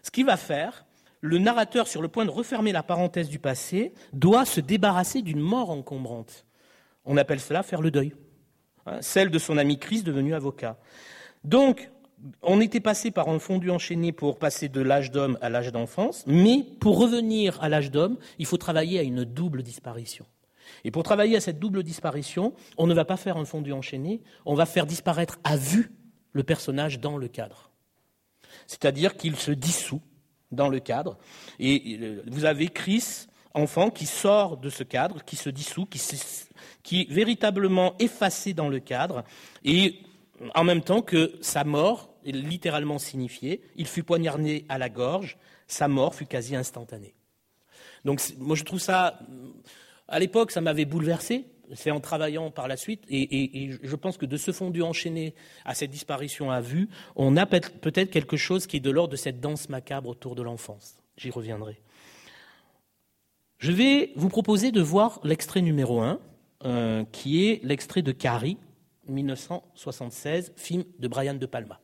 Ce 0.02 0.10
qu'il 0.10 0.26
va 0.26 0.36
faire, 0.36 0.84
le 1.20 1.38
narrateur, 1.38 1.86
sur 1.86 2.02
le 2.02 2.08
point 2.08 2.24
de 2.24 2.30
refermer 2.30 2.72
la 2.72 2.82
parenthèse 2.82 3.28
du 3.28 3.38
passé, 3.38 3.92
doit 4.12 4.44
se 4.44 4.60
débarrasser 4.60 5.22
d'une 5.22 5.40
mort 5.40 5.70
encombrante. 5.70 6.44
On 7.04 7.16
appelle 7.16 7.40
cela 7.40 7.62
faire 7.62 7.80
le 7.80 7.90
deuil. 7.90 8.14
Hein, 8.86 8.98
celle 9.00 9.30
de 9.30 9.38
son 9.38 9.56
ami 9.58 9.78
Chris, 9.78 10.02
devenu 10.02 10.34
avocat. 10.34 10.78
Donc, 11.44 11.90
on 12.42 12.60
était 12.60 12.80
passé 12.80 13.10
par 13.10 13.28
un 13.28 13.38
fondu 13.38 13.70
enchaîné 13.70 14.12
pour 14.12 14.38
passer 14.38 14.68
de 14.68 14.80
l'âge 14.80 15.10
d'homme 15.10 15.38
à 15.40 15.48
l'âge 15.48 15.72
d'enfance, 15.72 16.24
mais 16.26 16.64
pour 16.80 16.98
revenir 16.98 17.62
à 17.62 17.68
l'âge 17.68 17.90
d'homme, 17.90 18.16
il 18.38 18.46
faut 18.46 18.58
travailler 18.58 18.98
à 18.98 19.02
une 19.02 19.24
double 19.24 19.62
disparition. 19.62 20.24
Et 20.84 20.90
pour 20.90 21.02
travailler 21.02 21.36
à 21.36 21.40
cette 21.40 21.58
double 21.58 21.82
disparition, 21.82 22.54
on 22.78 22.86
ne 22.86 22.94
va 22.94 23.04
pas 23.04 23.16
faire 23.16 23.36
un 23.36 23.44
fondu 23.44 23.72
enchaîné, 23.72 24.22
on 24.46 24.54
va 24.54 24.66
faire 24.66 24.86
disparaître 24.86 25.38
à 25.44 25.56
vue 25.56 25.92
le 26.32 26.44
personnage 26.44 27.00
dans 27.00 27.16
le 27.16 27.28
cadre. 27.28 27.71
C'est-à-dire 28.66 29.16
qu'il 29.16 29.36
se 29.36 29.52
dissout 29.52 30.02
dans 30.50 30.68
le 30.68 30.80
cadre. 30.80 31.18
Et 31.58 31.98
euh, 32.00 32.22
vous 32.26 32.44
avez 32.44 32.68
Chris, 32.68 33.26
enfant, 33.54 33.90
qui 33.90 34.06
sort 34.06 34.56
de 34.58 34.70
ce 34.70 34.82
cadre, 34.82 35.24
qui 35.24 35.36
se 35.36 35.50
dissout, 35.50 35.86
qui, 35.86 37.00
est 37.00 37.10
véritablement 37.10 37.94
effacé 37.98 38.54
dans 38.54 38.68
le 38.68 38.80
cadre, 38.80 39.24
et 39.64 40.00
en 40.54 40.64
même 40.64 40.82
temps 40.82 41.02
que 41.02 41.36
sa 41.40 41.64
mort 41.64 42.14
est 42.24 42.32
littéralement 42.32 42.98
signifiée. 42.98 43.62
Il 43.76 43.86
fut 43.86 44.02
poignardé 44.02 44.64
à 44.68 44.78
la 44.78 44.88
gorge, 44.88 45.38
sa 45.66 45.88
mort 45.88 46.14
fut 46.14 46.26
quasi 46.26 46.54
instantanée. 46.56 47.14
Donc 48.04 48.20
moi 48.38 48.56
je 48.56 48.64
trouve 48.64 48.80
ça, 48.80 49.18
à 50.08 50.18
l'époque 50.18 50.50
ça 50.50 50.60
m'avait 50.60 50.84
bouleversé, 50.84 51.46
c'est 51.72 51.90
en 51.90 52.00
travaillant 52.00 52.50
par 52.50 52.68
la 52.68 52.76
suite, 52.76 53.04
et, 53.08 53.70
je 53.82 53.96
pense 53.96 54.16
que 54.16 54.26
de 54.26 54.36
ce 54.36 54.52
fondu 54.52 54.82
enchaîné 54.82 55.34
à 55.64 55.74
cette 55.74 55.90
disparition 55.90 56.50
à 56.50 56.60
vue, 56.60 56.88
on 57.16 57.36
a 57.36 57.46
peut-être 57.46 58.10
quelque 58.10 58.36
chose 58.36 58.66
qui 58.66 58.78
est 58.78 58.80
de 58.80 58.90
l'ordre 58.90 59.12
de 59.12 59.16
cette 59.16 59.40
danse 59.40 59.68
macabre 59.68 60.08
autour 60.08 60.34
de 60.34 60.42
l'enfance. 60.42 60.96
J'y 61.16 61.30
reviendrai. 61.30 61.80
Je 63.58 63.72
vais 63.72 64.12
vous 64.16 64.28
proposer 64.28 64.72
de 64.72 64.80
voir 64.80 65.20
l'extrait 65.22 65.62
numéro 65.62 66.00
1, 66.00 66.18
euh, 66.64 67.04
qui 67.12 67.46
est 67.46 67.60
l'extrait 67.64 68.02
de 68.02 68.12
Carrie, 68.12 68.58
1976, 69.08 70.52
film 70.56 70.84
de 70.98 71.08
Brian 71.08 71.34
De 71.34 71.46
Palma. 71.46 71.80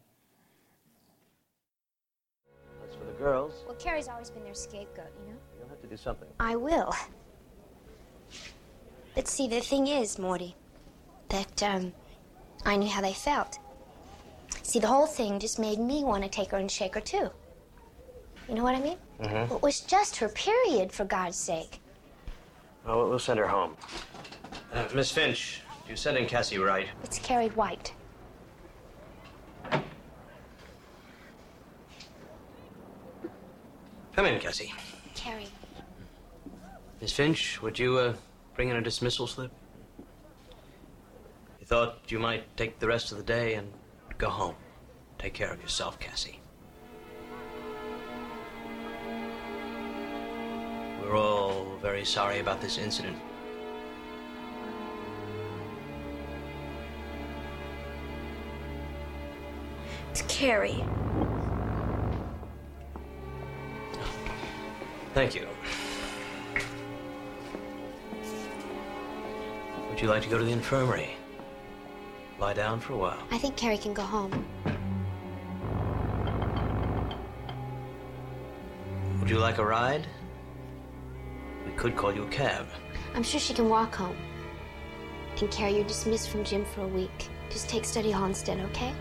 Well, 3.21 3.51
Carrie's 3.79 4.09
always 4.09 4.31
been 4.31 4.45
their 4.45 4.55
scapegoat, 4.55 5.11
you 5.19 5.33
know? 5.33 5.39
You'll 5.59 5.69
have 5.69 5.81
to 5.81 5.89
do 5.89 5.97
something. 5.97 6.29
I 6.39 6.55
will. 6.55 6.91
But 9.19 9.27
see, 9.27 9.49
the 9.49 9.59
thing 9.61 9.89
is, 9.89 10.17
Morty, 10.17 10.55
that 11.31 11.61
um, 11.65 11.93
I 12.65 12.77
knew 12.77 12.89
how 12.89 13.01
they 13.01 13.13
felt. 13.13 13.59
See, 14.63 14.79
the 14.79 14.87
whole 14.87 15.07
thing 15.07 15.41
just 15.41 15.59
made 15.59 15.81
me 15.81 16.05
want 16.05 16.23
to 16.23 16.31
take 16.31 16.53
her 16.53 16.57
and 16.59 16.71
shake 16.71 16.95
her 16.95 17.01
too. 17.01 17.29
You 18.49 18.55
know 18.55 18.63
what 18.63 18.77
I 18.77 18.81
mean? 18.81 18.97
Mm-hmm. 19.21 19.55
It 19.57 19.61
was 19.61 19.81
just 19.81 20.19
her 20.19 20.29
period, 20.29 20.93
for 20.93 21.05
God's 21.05 21.37
sake. 21.37 21.81
Well, 22.87 23.09
we'll 23.09 23.19
send 23.19 23.41
her 23.41 23.49
home. 23.49 23.77
Uh, 24.73 24.87
Miss 24.95 25.11
Finch, 25.11 25.63
you're 25.89 25.97
sending 25.97 26.29
Cassie 26.29 26.59
right. 26.59 26.87
It's 27.03 27.19
Carrie 27.19 27.49
White. 27.49 27.93
Come 34.15 34.27
in, 34.27 34.39
Cassie. 34.39 34.73
Carrie. 35.17 35.49
Miss 37.01 37.13
Finch, 37.13 37.61
would 37.61 37.81
you 37.81 37.99
uh, 37.99 38.15
Bring 38.59 38.71
in 38.71 38.77
a 38.77 38.83
dismissal 38.83 39.29
slip? 39.29 39.53
You 41.61 41.67
thought 41.67 42.01
you 42.09 42.19
might 42.19 42.57
take 42.57 42.81
the 42.81 42.89
rest 42.89 43.13
of 43.13 43.19
the 43.19 43.23
day 43.23 43.55
and 43.55 43.73
go 44.19 44.29
home. 44.29 44.57
Take 45.17 45.33
care 45.33 45.53
of 45.53 45.63
yourself, 45.63 46.01
Cassie. 46.01 46.41
We're 51.01 51.17
all 51.17 51.67
very 51.81 52.05
sorry 52.05 52.41
about 52.41 52.61
this 52.61 52.79
incident. 52.79 53.17
It's 60.11 60.23
Carrie. 60.23 60.85
Thank 65.15 65.37
you. 65.37 65.47
Would 69.99 70.05
you 70.05 70.11
like 70.11 70.23
to 70.23 70.29
go 70.29 70.39
to 70.39 70.45
the 70.45 70.53
infirmary? 70.53 71.11
Lie 72.39 72.53
down 72.53 72.79
for 72.79 72.93
a 72.93 72.97
while. 72.97 73.19
I 73.33 73.39
think 73.39 73.57
Carrie 73.57 73.79
can 73.79 73.93
go 73.93 74.03
home. 74.03 74.47
Would 79.19 79.29
you 79.29 79.41
like 79.41 79.59
a 79.59 79.65
ride? 79.65 80.07
We 81.67 81.73
could 81.73 81.97
call 81.97 82.15
you 82.15 82.23
a 82.23 82.29
cab. 82.29 82.69
I'm 83.17 83.25
sure 83.25 83.41
she 83.41 83.53
can 83.53 83.69
walk 83.69 83.97
home. 83.97 84.17
And 85.41 85.51
Carrie, 85.51 85.75
you're 85.75 85.85
dismissed 85.85 86.29
from 86.29 86.45
gym 86.45 86.65
for 86.65 86.83
a 86.83 86.87
week. 86.87 87.29
Just 87.51 87.69
take 87.69 87.85
study 87.85 88.13
hall 88.13 88.27
instead, 88.27 88.61
okay? 88.71 88.95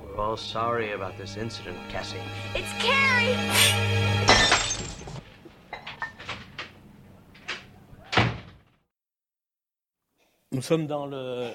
We're 0.00 0.18
all 0.18 0.36
sorry 0.36 0.90
about 0.90 1.16
this 1.16 1.36
incident, 1.36 1.78
Cassie. 1.88 2.18
It's 2.56 2.72
Carrie! 2.82 4.31
Nous 10.52 10.60
sommes 10.60 10.86
dans 10.86 11.06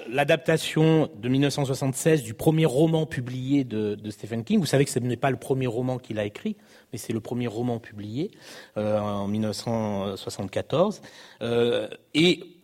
l'adaptation 0.08 1.08
de 1.14 1.28
1976 1.28 2.24
du 2.24 2.34
premier 2.34 2.66
roman 2.66 3.06
publié 3.06 3.62
de, 3.62 3.96
Stephen 4.10 4.42
King. 4.42 4.58
Vous 4.58 4.66
savez 4.66 4.84
que 4.84 4.90
ce 4.90 4.98
n'est 4.98 5.16
pas 5.16 5.30
le 5.30 5.36
premier 5.36 5.68
roman 5.68 5.98
qu'il 5.98 6.18
a 6.18 6.24
écrit, 6.24 6.56
mais 6.92 6.98
c'est 6.98 7.12
le 7.12 7.20
premier 7.20 7.46
roman 7.46 7.78
publié 7.78 8.32
euh, 8.76 8.98
en 8.98 9.28
1974. 9.28 11.00
Euh, 11.42 11.86
et 12.14 12.57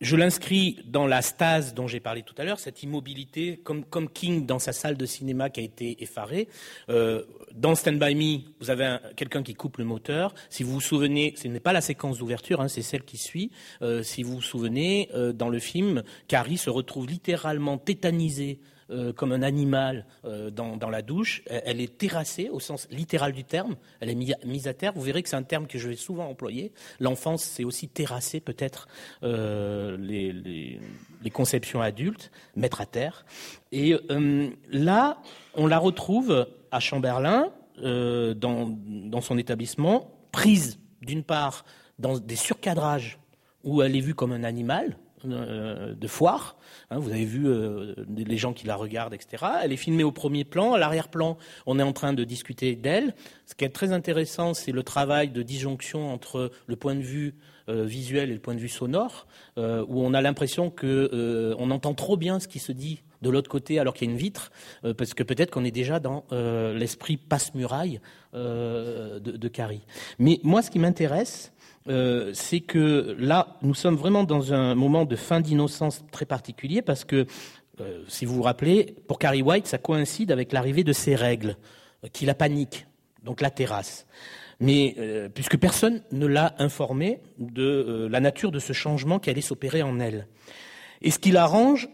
je 0.00 0.14
l'inscris 0.14 0.78
dans 0.84 1.06
la 1.06 1.22
stase 1.22 1.74
dont 1.74 1.88
j'ai 1.88 1.98
parlé 1.98 2.22
tout 2.22 2.34
à 2.38 2.44
l'heure, 2.44 2.60
cette 2.60 2.82
immobilité, 2.82 3.60
comme, 3.64 4.08
King 4.08 4.46
dans 4.46 4.60
sa 4.60 4.72
salle 4.72 4.96
de 4.96 5.06
cinéma 5.06 5.50
qui 5.50 5.60
a 5.60 5.62
été 5.64 6.02
effarée. 6.02 6.48
Euh, 6.88 7.24
dans 7.52 7.74
Stand 7.74 7.98
By 7.98 8.14
Me, 8.14 8.40
vous 8.60 8.70
avez 8.70 8.98
quelqu'un 9.16 9.42
qui 9.42 9.54
coupe 9.54 9.78
le 9.78 9.84
moteur. 9.84 10.34
Si 10.50 10.62
vous 10.62 10.72
vous 10.72 10.80
souvenez, 10.80 11.34
ce 11.36 11.48
n'est 11.48 11.58
pas 11.58 11.72
la 11.72 11.80
séquence 11.80 12.18
d'ouverture, 12.18 12.60
hein, 12.60 12.68
c'est 12.68 12.82
celle 12.82 13.02
qui 13.02 13.16
suit. 13.16 13.50
Euh, 13.82 14.02
si 14.02 14.22
vous 14.22 14.36
vous 14.36 14.42
souvenez, 14.42 15.08
euh, 15.14 15.32
dans 15.32 15.48
le 15.48 15.58
film, 15.58 16.04
Carrie 16.28 16.58
se 16.58 16.70
retrouve 16.70 17.06
littéralement 17.06 17.78
tétanisée 17.78 18.60
euh, 18.90 19.12
comme 19.12 19.32
un 19.32 19.42
animal 19.42 20.06
euh, 20.24 20.50
dans, 20.50 20.90
la 20.90 21.02
douche. 21.02 21.42
Elle, 21.46 21.80
est 21.80 21.98
terrassée 21.98 22.48
au 22.48 22.60
sens 22.60 22.88
littéral 22.90 23.32
du 23.32 23.44
terme. 23.44 23.76
Elle 24.00 24.10
est 24.10 24.44
mise 24.44 24.68
à 24.68 24.74
terre. 24.74 24.92
Vous 24.94 25.02
verrez 25.02 25.22
que 25.22 25.28
c'est 25.28 25.36
un 25.36 25.42
terme 25.42 25.66
que 25.66 25.78
je 25.78 25.88
vais 25.88 25.96
souvent 25.96 26.28
employer. 26.28 26.72
L'enfance, 26.98 27.42
c'est 27.42 27.64
aussi 27.64 27.88
terrasser 27.88 28.40
peut-être 28.40 28.88
euh, 29.22 29.96
les, 29.98 30.80
conceptions 31.32 31.82
adultes, 31.82 32.30
mettre 32.56 32.80
à 32.80 32.86
terre. 32.86 33.26
Et 33.70 33.94
là, 34.70 35.18
on 35.54 35.66
la 35.66 35.78
retrouve 35.78 36.48
à 36.70 36.80
Chamberlain, 36.80 37.52
dans, 37.76 38.34
dans 38.34 39.20
son 39.20 39.38
établissement, 39.38 40.10
prise 40.32 40.80
d'une 41.02 41.22
part 41.22 41.64
dans 41.98 42.18
des 42.18 42.36
surcadrages 42.36 43.18
où 43.64 43.82
elle 43.82 43.94
est 43.96 44.00
vue 44.00 44.14
comme 44.14 44.32
un 44.32 44.44
animal, 44.44 44.96
de 45.24 46.06
foire. 46.06 46.56
Hein, 46.90 46.98
vous 46.98 47.10
avez 47.10 47.24
vu 47.24 47.46
euh, 47.46 47.94
les 48.08 48.36
gens 48.36 48.52
qui 48.52 48.66
la 48.66 48.76
regardent, 48.76 49.14
etc. 49.14 49.44
Elle 49.62 49.72
est 49.72 49.76
filmée 49.76 50.04
au 50.04 50.12
premier 50.12 50.44
plan. 50.44 50.74
À 50.74 50.78
l'arrière-plan, 50.78 51.36
on 51.66 51.78
est 51.78 51.82
en 51.82 51.92
train 51.92 52.12
de 52.12 52.24
discuter 52.24 52.76
d'elle. 52.76 53.14
Ce 53.46 53.54
qui 53.54 53.64
est 53.64 53.70
très 53.70 53.92
intéressant, 53.92 54.54
c'est 54.54 54.72
le 54.72 54.82
travail 54.82 55.30
de 55.30 55.42
disjonction 55.42 56.12
entre 56.12 56.50
le 56.66 56.76
point 56.76 56.94
de 56.94 57.00
vue 57.00 57.34
euh, 57.68 57.84
visuel 57.84 58.30
et 58.30 58.34
le 58.34 58.40
point 58.40 58.54
de 58.54 58.60
vue 58.60 58.68
sonore, 58.68 59.26
où 59.56 60.02
on 60.02 60.14
a 60.14 60.20
l'impression 60.20 60.70
que 60.70 61.54
on 61.58 61.70
entend 61.70 61.94
trop 61.94 62.16
bien 62.16 62.38
ce 62.40 62.48
qui 62.48 62.58
se 62.58 62.72
dit 62.72 63.02
de 63.22 63.30
l'autre 63.30 63.50
côté 63.50 63.80
alors 63.80 63.94
qu'il 63.94 64.06
y 64.06 64.10
a 64.10 64.12
une 64.12 64.18
vitre, 64.18 64.52
parce 64.96 65.14
que 65.14 65.24
peut-être 65.24 65.50
qu'on 65.50 65.64
est 65.64 65.72
déjà 65.72 65.98
dans 65.98 66.24
l'esprit 66.30 67.16
passe-muraille 67.16 68.00
de 68.32 69.48
Carrie. 69.48 69.82
Mais 70.18 70.38
moi, 70.44 70.62
ce 70.62 70.70
qui 70.70 70.78
m'intéresse, 70.78 71.52
euh, 71.88 72.32
c'est 72.34 72.60
que 72.60 73.16
là, 73.18 73.56
nous 73.62 73.74
sommes 73.74 73.96
vraiment 73.96 74.24
dans 74.24 74.52
un 74.52 74.74
moment 74.74 75.04
de 75.04 75.16
fin 75.16 75.40
d'innocence 75.40 76.04
très 76.10 76.26
particulier 76.26 76.82
parce 76.82 77.04
que, 77.04 77.26
euh, 77.80 78.02
si 78.08 78.24
vous 78.26 78.34
vous 78.34 78.42
rappelez, 78.42 78.94
pour 79.06 79.18
Carrie 79.18 79.42
White, 79.42 79.66
ça 79.66 79.78
coïncide 79.78 80.30
avec 80.30 80.52
l'arrivée 80.52 80.84
de 80.84 80.92
ces 80.92 81.14
règles 81.14 81.56
euh, 82.04 82.08
qui 82.12 82.26
la 82.26 82.34
paniquent, 82.34 82.86
donc 83.22 83.40
la 83.40 83.50
terrasse. 83.50 84.06
Mais 84.60 84.96
puisque 85.34 85.56
personne 85.56 86.02
ne 86.10 86.26
l'a 86.26 86.56
informée 86.58 87.20
de 87.38 88.08
la 88.10 88.18
nature 88.18 88.50
de 88.50 88.58
ce 88.58 88.72
changement 88.72 89.20
qui 89.20 89.30
allait 89.30 89.40
s'opérer 89.40 89.82
en 89.82 90.00
elle. 90.00 90.26
Et 91.00 91.12
ce 91.12 91.20
qui 91.20 91.30
la 91.30 91.46
range 91.46 91.88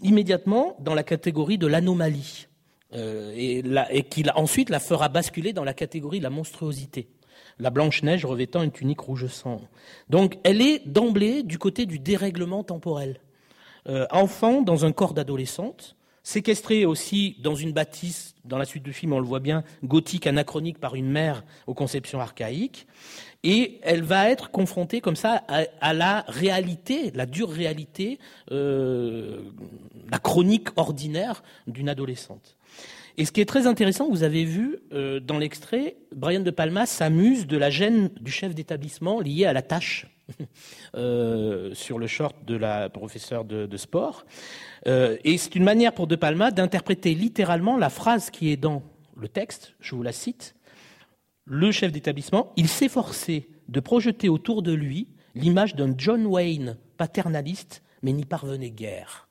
immédiatement 0.00 0.76
dans 0.78 0.94
la 0.94 1.02
catégorie 1.02 1.58
de 1.58 1.66
l'anomalie. 1.66 2.46
et, 2.92 3.64
et 3.90 4.02
qui 4.04 4.24
ensuite 4.36 4.70
la 4.70 4.78
fera 4.78 5.08
basculer 5.08 5.52
dans 5.52 5.64
la 5.64 5.74
catégorie 5.74 6.18
de 6.18 6.22
la 6.22 6.30
monstruosité 6.30 7.08
la 7.58 7.70
Blanche-Neige 7.70 8.24
revêtant 8.24 8.62
une 8.62 8.72
tunique 8.72 9.00
rouge 9.00 9.26
sang. 9.26 9.60
Donc 10.10 10.38
elle 10.44 10.60
est 10.60 10.86
d'emblée 10.86 11.42
du 11.42 11.58
côté 11.58 11.86
du 11.86 11.98
dérèglement 11.98 12.64
temporel. 12.64 13.20
Euh, 13.88 14.06
enfant 14.10 14.62
dans 14.62 14.86
un 14.86 14.92
corps 14.92 15.12
d'adolescente, 15.12 15.94
séquestrée 16.22 16.86
aussi 16.86 17.36
dans 17.42 17.54
une 17.54 17.72
bâtisse, 17.72 18.34
dans 18.44 18.56
la 18.56 18.64
suite 18.64 18.82
du 18.82 18.94
film 18.94 19.12
on 19.12 19.20
le 19.20 19.26
voit 19.26 19.40
bien, 19.40 19.62
gothique, 19.84 20.26
anachronique 20.26 20.78
par 20.78 20.94
une 20.94 21.10
mère 21.10 21.44
aux 21.66 21.74
conceptions 21.74 22.20
archaïques, 22.20 22.86
et 23.42 23.78
elle 23.82 24.02
va 24.02 24.30
être 24.30 24.50
confrontée 24.50 25.02
comme 25.02 25.16
ça 25.16 25.44
à, 25.80 25.92
la 25.92 26.24
réalité, 26.28 27.10
la 27.14 27.26
dure 27.26 27.50
réalité, 27.50 28.18
euh, 28.50 29.42
la 30.10 30.18
chronique 30.18 30.68
ordinaire 30.76 31.42
d'une 31.66 31.90
adolescente. 31.90 32.56
Et 33.16 33.24
ce 33.24 33.32
qui 33.32 33.40
est 33.40 33.46
très 33.46 33.66
intéressant, 33.66 34.08
vous 34.08 34.24
avez 34.24 34.44
vu 34.44 34.78
euh, 34.92 35.20
dans 35.20 35.38
l'extrait, 35.38 35.96
Brian 36.12 36.40
De 36.40 36.50
Palma 36.50 36.84
s'amuse 36.84 37.46
de 37.46 37.56
la 37.56 37.70
gêne 37.70 38.10
du 38.20 38.32
chef 38.32 38.54
d'établissement 38.54 39.20
liée 39.20 39.44
à 39.44 39.52
la 39.52 39.62
tâche 39.62 40.06
euh, 40.96 41.72
sur 41.74 41.98
le 41.98 42.08
short 42.08 42.44
de 42.44 42.56
la 42.56 42.88
professeure 42.90 43.44
de, 43.44 43.76
sport. 43.76 44.26
Euh, 44.88 45.16
et 45.22 45.38
c'est 45.38 45.54
une 45.54 45.62
manière 45.62 45.92
pour 45.92 46.08
De 46.08 46.16
Palma 46.16 46.50
d'interpréter 46.50 47.14
littéralement 47.14 47.76
la 47.76 47.88
phrase 47.88 48.30
qui 48.30 48.50
est 48.50 48.56
dans 48.56 48.82
le 49.16 49.28
texte, 49.28 49.74
je 49.78 49.94
vous 49.94 50.02
la 50.02 50.12
cite. 50.12 50.56
Le 51.44 51.70
chef 51.70 51.92
d'établissement, 51.92 52.52
il 52.56 52.68
s'efforçait 52.68 53.48
de 53.68 53.78
projeter 53.78 54.28
autour 54.28 54.62
de 54.62 54.72
lui 54.72 55.08
l'image 55.36 55.76
d'un 55.76 55.94
John 55.96 56.26
Wayne 56.26 56.78
paternaliste, 56.96 57.82
mais 58.02 58.12
n'y 58.12 58.24
parvenait 58.24 58.70
guère. 58.70 59.28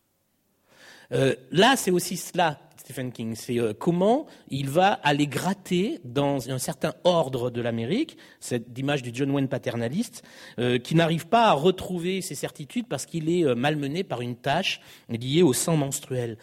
là, 1.52 1.76
c'est 1.76 1.92
aussi 1.92 2.18
cela 2.18 2.60
Stephen 2.84 3.14
King. 3.14 3.34
C'est 3.36 3.60
euh, 3.60 3.74
comment 3.74 4.28
il 4.50 4.70
va 4.70 4.92
aller 4.92 5.26
gratter 5.26 6.02
dans 6.04 6.50
un 6.50 6.58
certain 6.58 6.94
ordre 7.06 7.50
de 7.50 7.62
l'Amérique, 7.62 8.18
cette 8.42 8.78
image 8.78 9.02
du 9.04 9.12
John 9.14 9.32
Wayne 9.32 9.48
paternaliste, 9.48 10.22
euh, 10.60 10.78
qui 10.80 10.94
n'arrive 10.94 11.28
pas 11.28 11.46
à 11.46 11.54
retrouver 11.54 12.20
ses 12.20 12.36
certitudes 12.36 12.88
parce 12.90 13.06
qu'il 13.06 13.30
est 13.30 13.46
euh, 13.46 13.56
malmené 13.56 14.04
par 14.04 14.20
une 14.20 14.36
tâche 14.36 14.82
liée 15.08 15.44
au 15.44 15.54
sang 15.54 15.78
menstruel. 15.78 16.38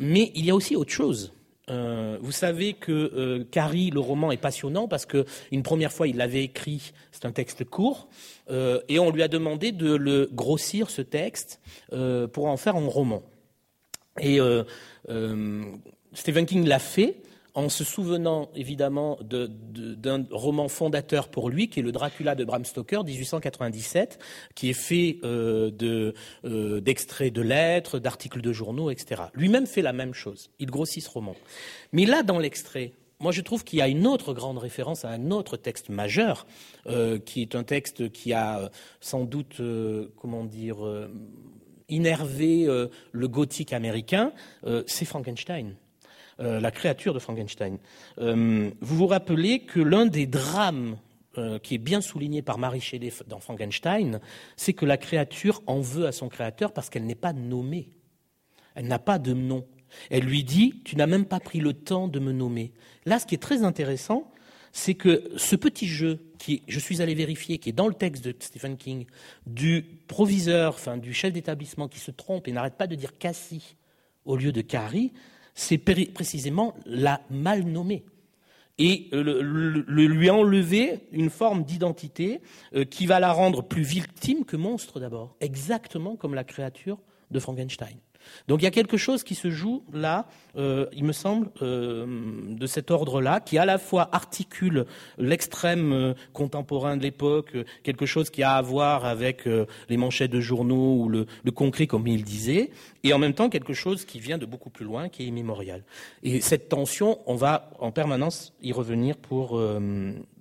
Mais 0.00 0.32
il 0.34 0.44
y 0.44 0.50
a 0.50 0.56
aussi 0.56 0.74
autre 0.74 0.92
chose. 0.92 1.32
vous 1.68 2.32
savez 2.32 2.74
que 2.74 3.42
Carrie, 3.50 3.90
le 3.90 4.00
roman, 4.00 4.30
est 4.30 4.36
passionnant 4.36 4.88
parce 4.88 5.06
que 5.06 5.24
une 5.52 5.62
première 5.62 5.92
fois, 5.92 6.06
il 6.06 6.16
l'avait 6.16 6.44
écrit, 6.44 6.92
c'est 7.12 7.24
un 7.24 7.32
texte 7.32 7.64
court, 7.64 8.08
et 8.50 8.98
on 8.98 9.10
lui 9.10 9.22
a 9.22 9.28
demandé 9.28 9.72
de 9.72 9.94
le 9.94 10.28
grossir, 10.32 10.90
ce 10.90 11.00
texte, 11.00 11.60
pour 12.32 12.46
en 12.46 12.58
faire 12.58 12.76
un 12.76 12.86
roman. 12.86 13.22
Et 14.20 14.40
euh, 14.40 14.64
euh, 15.08 15.64
Stephen 16.12 16.46
King 16.46 16.66
l'a 16.66 16.78
fait 16.78 17.22
en 17.54 17.70
se 17.70 17.84
souvenant 17.84 18.50
évidemment 18.54 19.18
d'un 19.22 20.26
roman 20.30 20.68
fondateur 20.68 21.28
pour 21.30 21.48
lui, 21.48 21.70
qui 21.70 21.80
est 21.80 21.82
le 21.82 21.90
Dracula 21.90 22.34
de 22.34 22.44
Bram 22.44 22.66
Stoker, 22.66 23.02
1897, 23.02 24.18
qui 24.54 24.68
est 24.68 24.74
fait 24.74 25.18
euh, 25.24 25.70
d'extraits 26.80 27.32
de, 27.32 27.40
lettres, 27.40 27.98
d'articles 27.98 28.42
de 28.42 28.52
journaux, 28.52 28.90
etc. 28.90 29.22
Lui-même 29.32 29.66
fait 29.66 29.80
la 29.80 29.94
même 29.94 30.12
chose. 30.12 30.50
Il 30.58 30.70
grossit 30.70 31.02
ce 31.02 31.08
roman. 31.08 31.34
Mais 31.92 32.04
là, 32.04 32.22
dans 32.22 32.38
l'extrait, 32.38 32.92
moi, 33.20 33.32
je 33.32 33.40
trouve 33.40 33.64
qu'il 33.64 33.78
y 33.78 33.82
a 33.82 33.88
une 33.88 34.06
autre 34.06 34.34
grande 34.34 34.58
référence 34.58 35.06
à 35.06 35.08
un 35.08 35.30
autre 35.30 35.56
texte 35.56 35.88
majeur, 35.88 36.46
qui 37.24 37.40
est 37.40 37.54
un 37.54 37.64
texte 37.64 38.12
qui 38.12 38.34
a 38.34 38.70
sans 39.00 39.24
doute, 39.24 39.62
comment 40.20 40.44
dire, 40.44 40.76
innervé 41.88 42.66
euh, 42.66 42.88
le 43.12 43.28
gothique 43.28 43.72
américain, 43.72 44.32
euh, 44.66 44.82
c'est 44.86 45.04
Frankenstein. 45.04 45.74
Euh, 46.38 46.60
la 46.60 46.70
créature 46.70 47.14
de 47.14 47.18
Frankenstein. 47.18 47.78
vous 48.18 48.72
vous 48.80 49.06
rappelez 49.06 49.60
que 49.60 49.80
l'un 49.80 50.06
des 50.06 50.26
drames 50.26 50.98
qui 51.62 51.74
est 51.74 51.78
bien 51.78 52.00
souligné 52.00 52.40
par 52.40 52.56
Marie 52.56 52.80
Shelley 52.80 53.12
dans 53.26 53.40
Frankenstein, 53.40 54.20
c'est 54.56 54.72
que 54.72 54.86
la 54.86 54.96
créature 54.96 55.62
en 55.66 55.80
veut 55.80 56.06
à 56.06 56.12
son 56.12 56.30
créateur 56.30 56.72
parce 56.72 56.88
qu'elle 56.88 57.04
n'est 57.04 57.14
pas 57.14 57.34
nommée. 57.34 57.90
Elle 58.74 58.86
n'a 58.86 58.98
pas 58.98 59.18
de 59.18 59.34
nom. 59.34 59.66
Elle 60.08 60.24
lui 60.24 60.44
dit 60.44 60.80
Tu 60.82 60.96
n'as 60.96 61.06
même 61.06 61.26
pas 61.26 61.38
pris 61.38 61.60
le 61.60 61.74
temps 61.74 62.08
de 62.08 62.20
me 62.20 62.32
nommer. 62.32 62.72
Là, 63.04 63.18
ce 63.18 63.26
qui 63.26 63.34
est 63.34 63.42
très 63.42 63.64
intéressant, 63.64 64.32
c'est 64.72 64.94
que 64.94 65.30
ce 65.36 65.56
petit 65.56 65.86
jeu, 65.86 66.20
je 66.66 66.78
suis 66.78 67.02
allé 67.02 67.14
vérifier, 67.14 67.58
qui 67.58 67.70
est 67.70 67.72
dans 67.72 67.88
le 67.88 67.94
texte 67.94 68.24
de 68.24 68.34
Stephen 68.38 68.76
King, 68.76 69.06
du 69.46 69.84
proviseur, 70.06 70.74
enfin 70.74 70.96
du 70.96 71.12
chef 71.12 71.32
d'établissement 71.32 71.88
qui 71.88 71.98
se 71.98 72.10
trompe 72.10 72.48
et 72.48 72.52
n'arrête 72.52 72.76
pas 72.76 72.86
de 72.86 72.94
dire 72.94 73.18
Cassie 73.18 73.76
au 74.24 74.36
lieu 74.36 74.52
de 74.52 74.60
Carrie, 74.60 75.12
c'est 75.54 75.78
précisément 75.78 76.74
la 76.84 77.20
mal 77.30 77.64
nommée. 77.64 78.04
Et 78.78 79.08
le, 79.12 79.80
lui 79.80 80.28
enlever 80.28 81.00
une 81.12 81.30
forme 81.30 81.64
d'identité 81.64 82.42
euh, 82.74 82.84
qui 82.84 83.06
va 83.06 83.20
la 83.20 83.32
rendre 83.32 83.62
plus 83.62 83.82
victime 83.82 84.44
que 84.44 84.56
monstre 84.56 85.00
d'abord, 85.00 85.34
exactement 85.40 86.16
comme 86.16 86.34
la 86.34 86.44
créature 86.44 86.98
de 87.30 87.40
Frankenstein. 87.40 87.96
Donc 88.48 88.62
il 88.62 88.64
y 88.64 88.68
a 88.68 88.70
quelque 88.70 88.96
chose 88.96 89.24
qui 89.24 89.34
se 89.34 89.50
joue 89.50 89.82
là, 89.92 90.26
euh, 90.56 90.86
il 90.92 91.04
me 91.04 91.12
semble, 91.12 91.48
euh, 91.62 92.06
de 92.48 92.66
cet 92.66 92.90
ordre-là, 92.90 93.40
qui 93.40 93.58
à 93.58 93.64
la 93.64 93.78
fois 93.78 94.08
articule 94.12 94.86
l'extrême 95.18 95.92
euh, 95.92 96.14
contemporain 96.32 96.96
de 96.96 97.02
l'époque, 97.02 97.56
quelque 97.82 98.06
chose 98.06 98.30
qui 98.30 98.42
a 98.42 98.54
à 98.54 98.62
voir 98.62 99.04
avec 99.04 99.48
les 99.88 99.96
manchettes 99.96 100.30
de 100.30 100.40
journaux 100.40 100.96
ou 101.02 101.08
le, 101.08 101.26
concret, 101.54 101.86
comme 101.86 102.06
il 102.06 102.24
disait, 102.24 102.70
et 103.02 103.12
en 103.12 103.18
même 103.18 103.34
temps 103.34 103.48
quelque 103.48 103.72
chose 103.72 104.04
qui 104.04 104.20
vient 104.20 104.38
de 104.38 104.46
beaucoup 104.46 104.70
plus 104.70 104.84
loin, 104.84 105.08
qui 105.08 105.24
est 105.24 105.26
immémorial. 105.26 105.84
Et 106.22 106.40
cette 106.40 106.68
tension, 106.68 107.18
on 107.26 107.34
va 107.34 107.70
en 107.78 107.92
permanence 107.92 108.52
y 108.62 108.72
revenir 108.72 109.16
pour, 109.16 109.60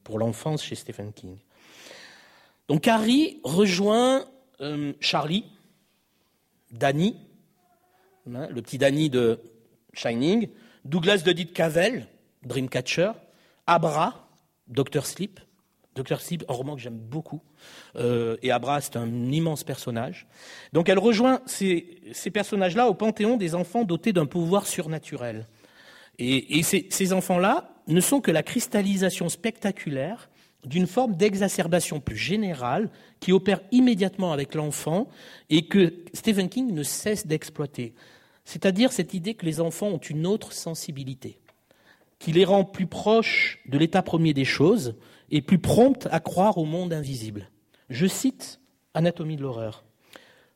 pour 0.03 0.19
l'enfance 0.19 0.63
chez 0.63 0.75
Stephen 0.75 1.13
King. 1.13 1.37
Donc 2.67 2.87
Harry 2.87 3.39
rejoint 3.43 4.25
Charlie, 4.99 5.45
Danny, 6.71 7.15
Hein, 8.33 8.47
le 8.49 8.61
petit 8.61 8.79
Danny 8.79 9.09
de 9.09 9.39
Shining, 9.93 10.49
Douglas 10.83 11.21
de 11.23 11.31
Dit 11.31 11.47
Cavell, 11.47 12.07
Dreamcatcher, 12.43 13.11
Abra, 13.67 14.27
Doctor 14.67 15.05
Sleep. 15.05 15.39
Doctor 15.95 16.19
Sleep, 16.19 16.43
un 16.49 16.53
roman 16.53 16.75
que 16.75 16.81
j'aime 16.81 16.97
beaucoup. 16.97 17.41
Euh, 17.95 18.35
et 18.41 18.51
Abra, 18.51 18.81
c'est 18.81 18.97
un 18.97 19.31
immense 19.31 19.63
personnage. 19.63 20.27
Donc 20.73 20.89
elle 20.89 20.99
rejoint 20.99 21.41
ces, 21.45 22.01
personnages-là 22.33 22.89
au 22.89 22.95
panthéon 22.95 23.37
des 23.37 23.53
enfants 23.55 23.83
dotés 23.83 24.11
d'un 24.11 24.25
pouvoir 24.25 24.67
surnaturel. 24.67 25.47
Et, 26.17 26.63
ces 26.63 27.13
enfants-là 27.13 27.69
ne 27.87 28.01
sont 28.01 28.21
que 28.21 28.31
la 28.31 28.41
cristallisation 28.41 29.29
spectaculaire 29.29 30.29
d'une 30.65 30.87
forme 30.87 31.15
d'exacerbation 31.15 31.99
plus 31.99 32.17
générale 32.17 32.89
qui 33.19 33.31
opère 33.31 33.61
immédiatement 33.71 34.33
avec 34.33 34.55
l'enfant 34.55 35.07
et 35.49 35.67
que 35.67 35.93
Stephen 36.13 36.49
King 36.49 36.73
ne 36.73 36.83
cesse 36.83 37.27
d'exploiter 37.27 37.93
c'est-à-dire 38.45 38.91
cette 38.91 39.13
idée 39.13 39.33
que 39.33 39.45
les 39.45 39.59
enfants 39.59 39.87
ont 39.87 39.97
une 39.97 40.25
autre 40.25 40.53
sensibilité, 40.53 41.39
qui 42.19 42.31
les 42.31 42.45
rend 42.45 42.63
plus 42.63 42.87
proches 42.87 43.59
de 43.67 43.77
l'état 43.77 44.01
premier 44.01 44.33
des 44.33 44.45
choses 44.45 44.95
et 45.31 45.41
plus 45.41 45.59
promptes 45.59 46.07
à 46.11 46.19
croire 46.19 46.57
au 46.57 46.65
monde 46.65 46.93
invisible. 46.93 47.49
Je 47.89 48.05
cite 48.05 48.61
Anatomie 48.93 49.35
de 49.35 49.41
l'horreur. 49.41 49.83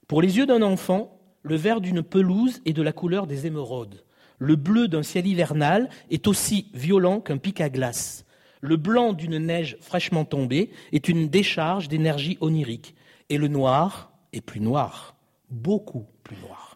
Pour 0.08 0.22
les 0.22 0.38
yeux 0.38 0.46
d'un 0.46 0.62
enfant, 0.62 1.20
le 1.42 1.56
vert 1.56 1.82
d'une 1.82 2.04
pelouse 2.04 2.62
est 2.66 2.74
de 2.74 2.82
la 2.82 2.94
couleur 2.94 3.28
des 3.28 3.48
émeraudes. 3.48 4.04
Le 4.38 4.56
bleu 4.56 4.88
d'un 4.88 5.04
ciel 5.04 5.28
hivernal 5.28 5.90
est 6.10 6.28
aussi 6.28 6.70
violent 6.74 7.20
qu'un 7.20 7.38
pic 7.38 7.60
à 7.60 7.70
glace. 7.70 8.26
Le 8.62 8.78
blanc 8.78 9.14
d'une 9.14 9.38
neige 9.38 9.78
fraîchement 9.82 10.26
tombée 10.26 10.72
est 10.92 11.08
une 11.08 11.28
décharge 11.28 11.88
d'énergie 11.88 12.38
onirique. 12.42 12.96
Et 13.30 13.38
le 13.38 13.48
noir 13.48 14.12
est 14.34 14.42
plus 14.42 14.60
noir, 14.60 15.16
beaucoup 15.50 16.06
plus 16.24 16.38
noir. 16.38 16.69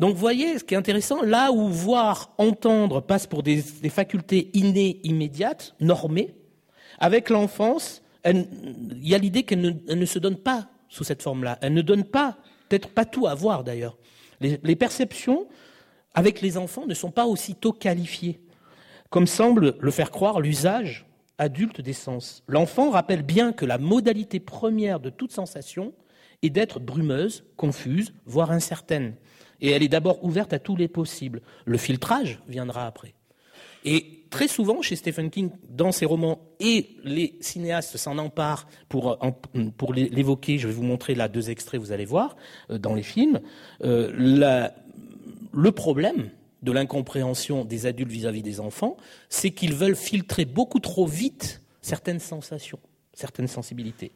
Donc 0.00 0.16
voyez, 0.16 0.58
ce 0.58 0.64
qui 0.64 0.74
est 0.74 0.76
intéressant, 0.76 1.22
là 1.22 1.52
où 1.52 1.68
voir, 1.68 2.34
entendre 2.38 3.00
passe 3.00 3.26
pour 3.26 3.42
des, 3.42 3.62
facultés 3.88 4.50
innées, 4.54 5.00
immédiates, 5.04 5.74
normées, 5.80 6.34
avec 6.98 7.30
l'enfance, 7.30 8.02
il 8.24 8.46
y 9.02 9.14
a 9.14 9.18
l'idée 9.18 9.44
qu'elle 9.44 9.80
ne, 9.86 10.06
se 10.06 10.18
donne 10.18 10.36
pas 10.36 10.68
sous 10.88 11.04
cette 11.04 11.22
forme-là. 11.22 11.58
Elle 11.60 11.74
ne 11.74 11.82
donne 11.82 12.04
pas, 12.04 12.38
peut-être 12.68 12.88
pas 12.88 13.04
tout 13.04 13.26
à 13.26 13.34
voir 13.34 13.62
d'ailleurs. 13.62 13.96
Les, 14.40 14.76
perceptions 14.76 15.46
avec 16.12 16.40
les 16.40 16.56
enfants 16.58 16.86
ne 16.86 16.94
sont 16.94 17.10
pas 17.10 17.26
aussitôt 17.26 17.72
qualifiées, 17.72 18.40
comme 19.10 19.26
semble 19.26 19.76
le 19.78 19.90
faire 19.90 20.10
croire 20.10 20.40
l'usage 20.40 21.06
adulte 21.38 21.80
des 21.80 21.92
sens. 21.92 22.42
L'enfant 22.48 22.90
rappelle 22.90 23.22
bien 23.22 23.52
que 23.52 23.64
la 23.64 23.78
modalité 23.78 24.40
première 24.40 25.00
de 25.00 25.10
toute 25.10 25.32
sensation 25.32 25.92
est 26.42 26.50
d'être 26.50 26.80
brumeuse, 26.80 27.44
confuse, 27.56 28.12
voire 28.26 28.50
incertaine. 28.50 29.14
Et 29.60 29.70
elle 29.70 29.82
est 29.82 29.88
d'abord 29.88 30.24
ouverte 30.24 30.52
à 30.52 30.58
tous 30.58 30.76
les 30.76 30.88
possibles. 30.88 31.42
Le 31.64 31.78
filtrage 31.78 32.40
viendra 32.48 32.86
après. 32.86 33.14
Et 33.84 34.24
très 34.30 34.48
souvent, 34.48 34.82
chez 34.82 34.96
Stephen 34.96 35.30
King, 35.30 35.50
dans 35.68 35.92
ses 35.92 36.06
romans, 36.06 36.40
et 36.58 36.96
les 37.04 37.36
cinéastes 37.40 37.96
s'en 37.96 38.18
emparent 38.18 38.66
pour, 38.88 39.18
pour 39.76 39.94
l'évoquer, 39.94 40.58
je 40.58 40.66
vais 40.66 40.74
vous 40.74 40.82
montrer 40.82 41.14
là 41.14 41.28
deux 41.28 41.50
extraits, 41.50 41.80
vous 41.80 41.92
allez 41.92 42.06
voir, 42.06 42.36
euh, 42.70 42.78
dans 42.78 42.94
les 42.94 43.02
films, 43.02 43.40
euh, 43.84 44.10
le 45.52 45.70
problème 45.70 46.30
de 46.62 46.72
l'incompréhension 46.72 47.64
des 47.64 47.86
adultes 47.86 48.10
vis-à-vis 48.10 48.42
des 48.42 48.58
enfants, 48.58 48.96
c'est 49.28 49.50
qu'ils 49.50 49.74
veulent 49.74 49.96
filtrer 49.96 50.46
beaucoup 50.46 50.80
trop 50.80 51.06
vite 51.06 51.60
certaines 51.82 52.20
sensations, 52.20 52.80
certaines 53.12 53.48
sensibilités. 53.48 54.12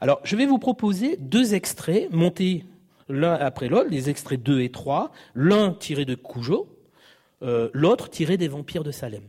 Alors, 0.00 0.20
je 0.24 0.34
vais 0.34 0.46
vous 0.46 0.58
proposer 0.58 1.16
deux 1.18 1.54
extraits 1.54 2.10
montés 2.10 2.64
l'un 3.08 3.34
après 3.34 3.68
l'autre, 3.68 3.88
les 3.90 4.10
extraits 4.10 4.42
2 4.42 4.60
et 4.60 4.70
3, 4.70 5.12
l'un 5.34 5.72
tiré 5.72 6.04
de 6.04 6.14
Cujo, 6.14 6.68
euh, 7.42 7.68
l'autre 7.72 8.08
tiré 8.08 8.36
des 8.36 8.48
vampires 8.48 8.84
de 8.84 8.90
Salem. 8.90 9.22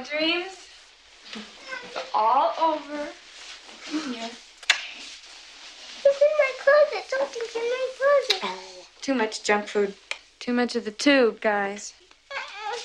Yeah, 0.00 0.18
dreams? 0.18 0.56
all 2.14 2.54
over 2.58 3.08
here. 3.84 4.30
It's 6.02 6.22
in 6.22 6.32
my 6.38 6.52
closet. 6.58 7.04
Something's 7.06 7.56
in 7.56 7.62
my 7.62 7.88
closet. 8.40 8.86
Too 9.02 9.14
much 9.14 9.42
junk 9.42 9.66
food. 9.68 9.94
Too 10.38 10.52
much 10.54 10.74
of 10.74 10.84
the 10.86 10.90
tube, 10.90 11.40
guys. 11.40 11.92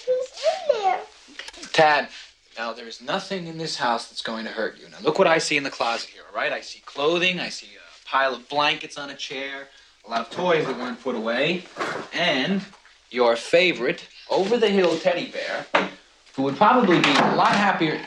Who's 0.05 0.27
in 0.75 0.83
there? 0.83 0.99
Tad, 1.71 2.09
now 2.57 2.73
there's 2.73 3.01
nothing 3.01 3.47
in 3.47 3.57
this 3.57 3.77
house 3.77 4.09
that's 4.09 4.21
going 4.21 4.43
to 4.45 4.51
hurt 4.51 4.77
you. 4.77 4.89
Now 4.89 4.97
look 5.01 5.17
what 5.17 5.27
I 5.27 5.37
see 5.37 5.55
in 5.55 5.63
the 5.63 5.71
closet 5.71 6.09
here, 6.09 6.23
all 6.29 6.35
right? 6.35 6.51
I 6.51 6.61
see 6.61 6.81
clothing, 6.85 7.39
I 7.39 7.49
see 7.49 7.67
a 7.75 8.09
pile 8.09 8.33
of 8.33 8.47
blankets 8.49 8.97
on 8.97 9.09
a 9.09 9.15
chair, 9.15 9.69
a 10.05 10.09
lot 10.09 10.19
of 10.21 10.29
toys 10.31 10.65
that 10.65 10.77
weren't 10.77 11.01
put 11.01 11.15
away, 11.15 11.63
and 12.13 12.61
your 13.09 13.35
favorite 13.35 14.05
over 14.29 14.57
the 14.57 14.69
hill 14.69 14.97
teddy 14.99 15.31
bear, 15.31 15.65
who 16.35 16.43
would 16.43 16.57
probably 16.57 16.99
be 16.99 17.09
a 17.09 17.35
lot 17.35 17.53
happier. 17.53 18.01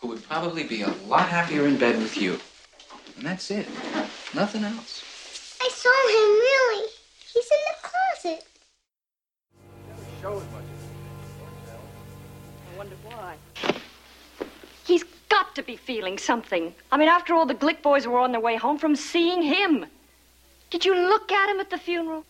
Who 0.00 0.08
would 0.08 0.22
probably 0.24 0.64
be 0.64 0.82
a 0.82 0.92
lot 1.06 1.28
happier 1.28 1.66
in 1.66 1.78
bed 1.78 1.98
with 1.98 2.16
you. 2.18 2.38
And 3.16 3.24
that's 3.24 3.50
it. 3.50 3.66
Nothing 4.34 4.64
else. 4.64 5.56
I 5.62 5.70
saw 5.70 5.88
him 5.88 6.28
really. 6.48 6.90
He's 7.32 7.50
in 7.50 7.58
the 7.70 7.76
closet. 7.88 8.44
I 12.74 12.76
wonder 12.76 12.96
why. 13.04 13.36
He's 14.84 15.04
got 15.30 15.54
to 15.54 15.62
be 15.62 15.76
feeling 15.76 16.18
something. 16.18 16.74
I 16.92 16.98
mean, 16.98 17.08
after 17.08 17.34
all, 17.34 17.46
the 17.46 17.54
Glick 17.54 17.80
boys 17.80 18.06
were 18.06 18.18
on 18.18 18.32
their 18.32 18.40
way 18.40 18.56
home 18.56 18.76
from 18.76 18.96
seeing 18.96 19.40
him. 19.40 19.86
Did 20.68 20.84
you 20.84 20.94
look 20.94 21.32
at 21.32 21.48
him 21.48 21.58
at 21.58 21.70
the 21.70 21.78
funeral? 21.78 22.26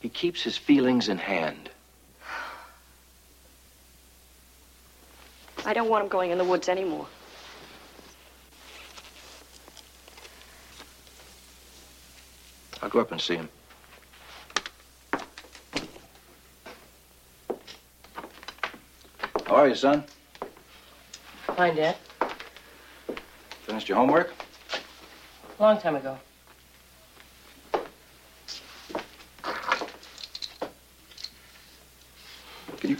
He 0.00 0.08
keeps 0.08 0.42
his 0.42 0.56
feelings 0.56 1.08
in 1.08 1.18
hand. 1.18 1.70
I 5.64 5.72
don't 5.74 5.88
want 5.88 6.04
him 6.04 6.08
going 6.08 6.30
in 6.30 6.38
the 6.38 6.44
woods 6.44 6.68
anymore. 6.68 7.06
I'll 12.80 12.88
go 12.88 13.00
up 13.00 13.10
and 13.10 13.20
see 13.20 13.34
him. 13.34 13.48
How 19.46 19.56
are 19.56 19.68
you, 19.68 19.74
son? 19.74 20.04
Fine, 21.56 21.76
Dad. 21.76 21.96
Finished 23.62 23.88
your 23.88 23.98
homework? 23.98 24.32
Long 25.58 25.78
time 25.78 25.96
ago. 25.96 26.16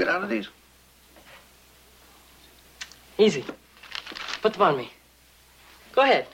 Get 0.08 0.16
out 0.16 0.24
of 0.24 0.30
these? 0.30 0.48
Easy. 3.18 3.44
Put 4.40 4.54
them 4.54 4.62
on 4.62 4.78
me. 4.78 4.90
Go 5.92 6.00
ahead. 6.00 6.26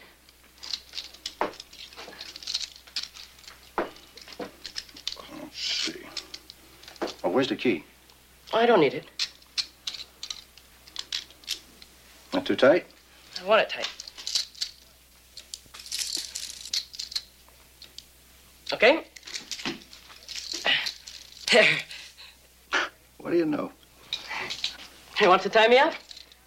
Let's 3.77 5.59
see. 5.59 6.03
Oh, 7.25 7.31
where's 7.31 7.49
the 7.49 7.57
key? 7.57 7.83
I 8.53 8.65
don't 8.65 8.79
need 8.79 8.95
it. 8.95 9.07
Not 12.33 12.47
too 12.47 12.55
tight? 12.55 12.87
I 13.41 13.45
want 13.45 13.63
it 13.63 13.71
tight. 13.71 13.89
Okay? 18.73 19.05
There. 21.51 21.79
What 23.25 23.31
do 23.31 23.39
you 23.39 23.47
know? 23.47 23.73
You 25.19 25.31
want 25.31 25.41
to 25.43 25.49
tie 25.49 25.67
me 25.67 25.79
up? 25.79 25.95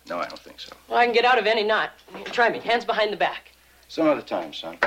No, 0.07 0.19
I 0.19 0.27
don't 0.27 0.37
think 0.37 0.59
so. 0.59 0.69
Well, 0.87 0.99
I 0.99 1.05
can 1.05 1.13
get 1.13 1.25
out 1.25 1.39
of 1.39 1.47
any 1.47 1.63
knot. 1.63 1.89
Try 2.25 2.51
me. 2.51 2.59
Hands 2.59 2.85
behind 2.85 3.11
the 3.11 3.17
back. 3.17 3.51
Some 3.87 4.05
other 4.05 4.21
time, 4.21 4.53
son. 4.53 4.77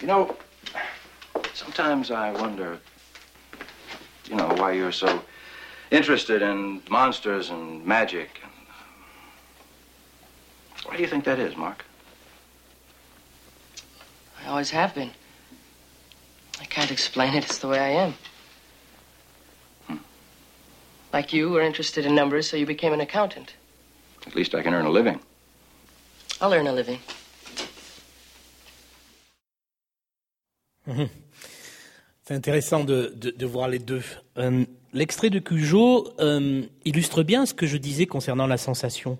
You 0.00 0.08
know, 0.08 0.36
sometimes 1.54 2.10
I 2.10 2.32
wonder, 2.32 2.80
you 4.28 4.34
know, 4.34 4.48
why 4.56 4.72
you're 4.72 4.90
so 4.90 5.22
interested 5.92 6.42
in 6.42 6.82
monsters 6.90 7.50
and 7.50 7.86
magic. 7.86 8.40
And, 8.42 8.52
um, 8.52 9.04
why 10.86 10.96
do 10.96 11.02
you 11.02 11.08
think 11.08 11.22
that 11.22 11.38
is, 11.38 11.56
Mark? 11.56 11.84
I 14.44 14.48
always 14.48 14.70
have 14.70 14.92
been. 14.92 15.12
I 16.60 16.64
can't 16.64 16.90
explain 16.90 17.34
it. 17.34 17.44
It's 17.44 17.58
the 17.58 17.68
way 17.68 17.78
I 17.78 17.90
am. 17.90 18.14
Like 21.22 21.32
you 21.32 21.50
were 21.50 21.64
interested 21.64 22.04
in 22.04 22.16
numbers, 22.16 22.48
so 22.48 22.56
you 22.56 22.66
became 22.66 22.92
an 22.92 23.00
accountant. 23.00 23.54
At 24.26 24.34
least 24.34 24.56
I 24.56 24.62
can 24.64 24.74
earn 24.74 24.86
a 24.86 24.90
living. 24.90 25.20
I'll 26.40 26.52
earn 26.52 26.66
a 26.66 26.72
living. 26.72 26.98
C'est 32.24 32.34
intéressant 32.34 32.82
de, 32.82 33.12
de, 33.14 33.30
de 33.30 33.46
voir 33.46 33.68
les 33.68 33.78
deux. 33.78 34.02
Euh, 34.36 34.64
L'extrait 34.92 35.30
de 35.30 35.38
Cujo 35.38 36.12
euh, 36.18 36.64
illustre 36.84 37.22
bien 37.22 37.46
ce 37.46 37.54
que 37.54 37.68
je 37.68 37.76
disais 37.76 38.06
concernant 38.06 38.48
la 38.48 38.56
sensation. 38.56 39.16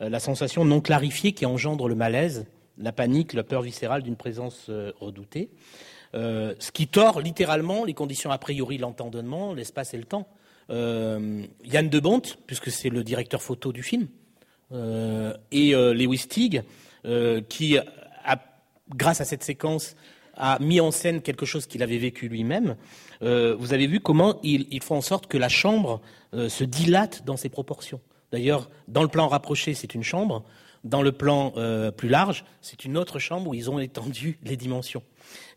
Euh, 0.00 0.08
la 0.08 0.18
sensation 0.18 0.64
non 0.64 0.80
clarifiée 0.80 1.30
qui 1.30 1.46
engendre 1.46 1.86
le 1.86 1.94
malaise, 1.94 2.46
la 2.76 2.90
panique, 2.90 3.34
la 3.34 3.44
peur 3.44 3.62
viscérale 3.62 4.02
d'une 4.02 4.16
présence 4.16 4.66
euh, 4.68 4.90
redoutée. 4.98 5.50
Ce 6.12 6.72
qui 6.72 6.88
tord 6.88 7.20
littéralement 7.20 7.84
les 7.84 7.94
conditions 7.94 8.32
a 8.32 8.38
priori 8.38 8.78
de 8.78 8.82
l'entendement, 8.82 9.54
l'espace 9.54 9.94
et 9.94 9.96
le 9.96 10.02
temps. 10.02 10.26
Euh, 10.70 11.42
Yann 11.64 11.88
de 11.88 12.00
Bont, 12.00 12.22
puisque 12.46 12.70
c'est 12.70 12.90
le 12.90 13.02
directeur 13.02 13.42
photo 13.42 13.72
du 13.72 13.82
film, 13.82 14.08
euh, 14.72 15.34
et 15.50 15.74
euh, 15.74 15.92
Lewis 15.92 16.26
Teague, 16.28 16.62
qui, 17.48 17.78
grâce 18.90 19.22
à 19.22 19.24
cette 19.24 19.42
séquence, 19.42 19.96
a 20.34 20.58
mis 20.58 20.80
en 20.80 20.90
scène 20.90 21.22
quelque 21.22 21.46
chose 21.46 21.66
qu'il 21.66 21.82
avait 21.82 21.96
vécu 21.96 22.28
lui-même. 22.28 22.76
Vous 23.22 23.72
avez 23.72 23.86
vu 23.86 24.00
comment 24.00 24.38
il, 24.42 24.66
il 24.70 24.82
en 24.90 25.00
sorte 25.00 25.26
que 25.26 25.38
la 25.38 25.48
chambre 25.48 26.02
se 26.34 26.62
dilate 26.62 27.24
dans 27.24 27.38
ses 27.38 27.48
proportions. 27.48 28.02
D'ailleurs, 28.32 28.68
dans 28.86 29.00
le 29.02 29.08
plan 29.08 29.28
rapproché, 29.28 29.72
c'est 29.72 29.94
une 29.94 30.02
chambre. 30.02 30.44
Dans 30.84 31.00
le 31.00 31.12
plan 31.12 31.54
plus 31.96 32.10
large, 32.10 32.44
c'est 32.60 32.84
une 32.84 32.98
autre 32.98 33.18
chambre 33.18 33.48
où 33.48 33.54
ils 33.54 33.70
ont 33.70 33.78
étendu 33.78 34.38
les 34.42 34.58
dimensions. 34.58 35.02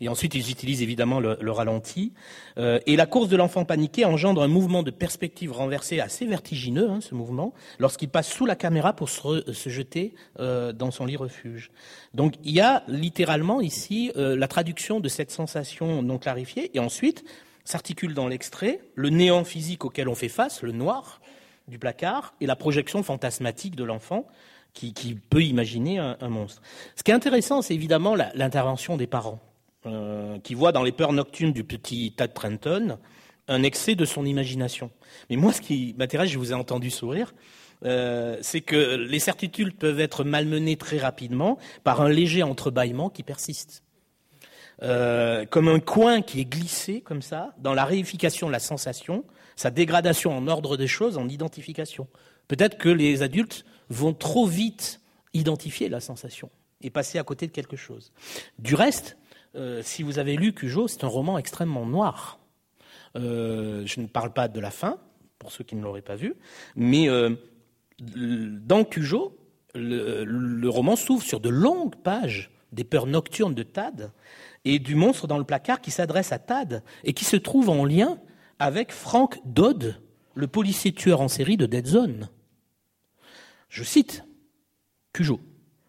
Et 0.02 0.10
ensuite, 0.10 0.36
ils 0.36 0.52
utilisent 0.52 0.82
évidemment 0.82 1.20
le, 1.20 1.38
le 1.40 1.52
ralenti. 1.52 2.14
Euh, 2.58 2.80
et 2.86 2.96
la 2.96 3.06
course 3.06 3.30
de 3.30 3.38
l'enfant 3.38 3.66
paniqué 3.66 4.06
engendre 4.06 4.42
un 4.42 4.48
mouvement 4.48 4.84
de 4.84 4.92
perspective 4.92 5.52
renversé 5.52 6.00
assez 6.00 6.26
vertigineux, 6.26 6.90
hein, 6.90 7.00
ce 7.02 7.16
mouvement, 7.16 7.54
lorsqu'il 7.80 8.10
passe 8.10 8.32
sous 8.32 8.46
la 8.46 8.56
caméra 8.56 8.94
pour 8.94 9.10
se, 9.10 9.70
jeter 9.70 10.14
euh, 10.40 10.72
dans 10.74 10.92
son 10.92 11.06
lit 11.06 11.16
refuge. 11.16 11.72
Donc, 12.14 12.36
il 12.44 12.52
y 12.52 12.62
a 12.62 12.84
littéralement 12.88 13.62
ici 13.62 14.12
euh, 14.16 14.36
la 14.36 14.48
traduction 14.48 15.00
de 15.00 15.10
cette 15.10 15.32
sensation 15.32 16.02
non 16.02 16.18
clarifiée. 16.18 16.72
Et 16.74 16.80
ensuite, 16.80 17.24
s'articule 17.66 18.14
dans 18.14 18.28
l'extrait 18.28 18.82
le 18.96 19.10
néant 19.10 19.44
physique 19.44 19.86
auquel 19.86 20.08
on 20.10 20.16
fait 20.16 20.30
face, 20.30 20.62
le 20.62 20.72
noir 20.72 21.22
du 21.68 21.80
placard, 21.80 22.34
et 22.42 22.46
la 22.46 22.58
projection 22.58 23.04
fantasmatique 23.04 23.76
de 23.76 23.86
l'enfant 23.86 24.28
qui, 24.74 25.16
peut 25.30 25.44
imaginer 25.44 26.00
un, 26.00 26.30
monstre. 26.30 26.62
Ce 26.96 27.04
qui 27.04 27.12
est 27.12 27.14
intéressant, 27.14 27.62
c'est 27.62 27.76
évidemment 27.76 28.16
l'intervention 28.16 28.98
des 28.98 29.08
parents, 29.08 29.40
euh, 29.86 30.40
qui 30.40 30.54
voient 30.54 30.72
dans 30.72 30.84
les 30.84 30.92
peurs 30.92 31.14
nocturnes 31.14 31.54
du 31.54 31.64
petit 31.64 32.14
Tad 32.16 32.34
Trenton 32.34 32.98
un 33.48 33.64
excès 33.64 33.96
de 33.96 34.06
son 34.06 34.26
imagination. 34.26 34.92
Mais 35.30 35.36
moi, 35.36 35.52
ce 35.52 35.62
qui 35.62 35.96
m'intéresse, 35.98 36.30
je 36.30 36.38
vous 36.38 36.52
ai 36.52 36.56
entendu 36.56 36.90
sourire, 36.90 37.34
euh, 37.84 38.38
c'est 38.42 38.62
que 38.62 38.96
les 38.96 39.20
certitudes 39.20 39.76
peuvent 39.76 40.00
être 40.00 40.24
malmenées 40.24 40.78
très 40.78 40.98
rapidement 40.98 41.58
par 41.84 42.02
un 42.02 42.10
léger 42.10 42.44
entrebâillement 42.44 43.10
qui 43.10 43.24
persiste. 43.24 43.84
Euh, 44.82 45.46
comme 45.46 45.68
un 45.68 45.80
coin 45.80 46.22
qui 46.22 46.40
est 46.40 46.46
glissé 46.46 47.02
comme 47.02 47.22
ça, 47.22 47.54
dans 47.60 47.74
la 47.74 47.86
réification 47.86 48.48
de 48.48 48.52
la 48.52 48.60
sensation, 48.60 49.24
sa 49.56 49.70
dégradation 49.70 50.36
en 50.36 50.48
ordre 50.48 50.78
des 50.78 50.88
choses, 50.88 51.18
en 51.18 51.28
identification. 51.28 52.08
Peut-être 52.48 52.78
que 52.78 52.90
les 52.90 53.22
adultes 53.22 53.66
vont 53.90 54.14
trop 54.14 54.46
vite 54.46 55.02
identifier 55.34 55.90
la 55.90 56.00
sensation 56.00 56.50
et 56.82 56.90
passer 56.90 57.18
à 57.18 57.24
côté 57.24 57.48
de 57.48 57.52
quelque 57.52 57.78
chose. 57.78 58.12
Du 58.60 58.76
reste, 58.76 59.18
euh, 59.56 59.82
si 59.84 60.04
vous 60.04 60.20
avez 60.20 60.36
lu 60.36 60.54
Cujo, 60.54 60.88
c'est 60.88 61.04
un 61.04 61.08
roman 61.08 61.38
extrêmement 61.38 61.86
noir. 61.86 62.40
Euh, 63.16 63.84
je 63.86 64.00
ne 64.00 64.08
parle 64.08 64.34
pas 64.34 64.48
de 64.48 64.60
la 64.60 64.72
fin, 64.72 64.98
pour 65.38 65.52
ceux 65.52 65.64
qui 65.64 65.76
ne 65.76 65.84
l'auraient 65.84 66.02
pas 66.02 66.16
vu, 66.16 66.36
mais 66.76 67.10
euh, 67.10 67.36
dans 68.00 68.84
Cujo, 68.84 69.38
le, 69.76 70.68
roman 70.68 70.96
s'ouvre 70.96 71.24
sur 71.24 71.40
de 71.40 71.50
longues 71.50 71.96
pages 71.96 72.52
des 72.72 72.84
peurs 72.84 73.06
nocturnes 73.06 73.54
de 73.54 73.64
Tad 73.64 74.12
et 74.66 74.80
du 74.80 74.96
monstre 74.96 75.28
dans 75.28 75.38
le 75.38 75.44
placard 75.44 75.82
qui 75.82 75.92
s'adresse 75.92 76.32
à 76.32 76.40
Tad 76.40 76.84
et 77.04 77.14
qui 77.14 77.26
se 77.26 77.36
trouve 77.36 77.70
en 77.70 77.86
lien 77.86 78.18
avec 78.58 78.92
Frank 78.92 79.40
Dodd, 79.46 80.00
le 80.34 80.48
policier 80.48 80.92
tueur 80.92 81.22
en 81.22 81.28
série 81.28 81.58
de 81.58 81.68
Dead 81.68 81.86
Zone. 81.86 82.30
Je 83.70 83.84
cite 83.84 84.24
Cujo. 85.12 85.40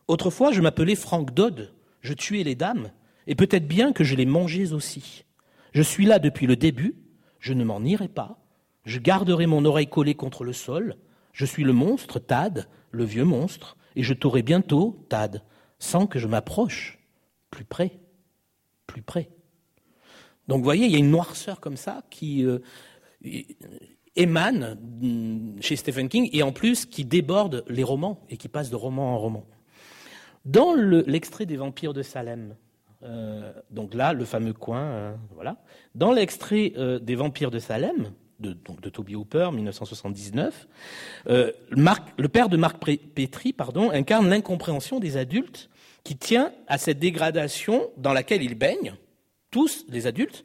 Autrefois, 0.09 0.53
je 0.53 0.61
m'appelais 0.61 0.94
Frank 0.96 1.33
Dodd, 1.33 1.72
je 2.03 2.12
tuais 2.12 2.42
les 2.42 2.55
dames, 2.55 2.90
et 3.27 3.35
peut-être 3.35 3.67
bien 3.67 3.93
que 3.93 4.05
je 4.05 4.15
les 4.15 4.27
mangeais 4.27 4.73
aussi. 4.73 5.25
Je 5.73 5.83
suis 5.83 6.05
là 6.07 6.19
depuis 6.19 6.47
le 6.47 6.57
début, 6.57 6.97
je 7.41 7.53
ne 7.53 7.65
m'en 7.65 7.83
irai 7.83 8.09
pas, 8.09 8.41
Je 8.85 8.99
garderai 8.99 9.47
mon 9.47 9.65
oreille 9.65 9.89
collée 9.89 10.15
contre 10.15 10.45
le 10.45 10.53
sol. 10.53 10.97
Je 11.33 11.47
suis 11.47 11.65
le 11.65 11.73
monstre, 11.73 12.19
Tad, 12.19 12.69
le 12.91 13.05
vieux 13.05 13.25
monstre, 13.25 13.77
et 13.97 14.03
je 14.03 14.13
t'aurai 14.13 14.43
bientôt, 14.43 15.05
Tad, 15.09 15.43
sans 15.79 16.07
que 16.07 16.19
je 16.19 16.29
m'approche. 16.29 16.99
Plus 17.51 17.65
près, 17.65 17.99
plus 18.87 19.03
près. 19.03 19.31
Donc 20.49 20.59
vous 20.59 20.65
voyez, 20.65 20.87
il 20.87 20.93
y 20.93 20.97
a 20.97 20.99
une 20.99 21.11
noirceur 21.11 21.61
comme 21.61 21.77
ça 21.77 22.03
qui 22.11 22.45
euh, 22.45 22.59
émane 24.17 24.79
mm, 25.01 25.61
chez 25.61 25.77
Stephen 25.77 26.09
King 26.09 26.29
et 26.33 26.43
en 26.43 26.53
plus 26.53 26.87
qui 26.87 27.05
déborde 27.05 27.65
les 27.69 27.85
romans 27.85 28.21
et 28.29 28.37
qui 28.37 28.49
passe 28.49 28.71
de 28.71 28.77
roman 28.77 29.15
en 29.15 29.19
roman. 29.19 29.47
Dans 30.45 30.75
l'extrait 30.75 31.47
des 31.47 31.57
Vampires 31.57 31.95
de 31.95 32.03
Salem, 32.03 32.55
euh, 33.05 33.53
donc 33.71 33.95
là, 33.95 34.12
le 34.12 34.25
fameux 34.25 34.53
coin, 34.53 34.83
euh, 34.83 35.14
voilà. 35.35 35.57
Dans 35.95 36.12
l'extrait 36.12 36.73
euh, 36.77 36.99
des 36.99 37.14
Vampires 37.14 37.51
de 37.51 37.59
Salem, 37.59 38.12
de, 38.40 38.53
Toby 38.90 39.14
Hooper, 39.14 39.51
1979, 39.53 40.69
le 41.27 42.27
père 42.27 42.49
de 42.49 42.57
Marc 42.57 42.79
Petrie 42.79 43.53
pardon, 43.55 43.90
incarne 43.90 44.29
l'incompréhension 44.29 45.01
des 45.01 45.17
adultes 45.17 45.71
qui 46.03 46.17
tient 46.17 46.53
à 46.67 46.77
cette 46.77 46.99
dégradation 46.99 47.88
dans 47.97 48.12
laquelle 48.12 48.43
ils 48.43 48.57
baignent, 48.57 48.97
tous 49.51 49.87
les 49.88 50.07
adultes, 50.07 50.45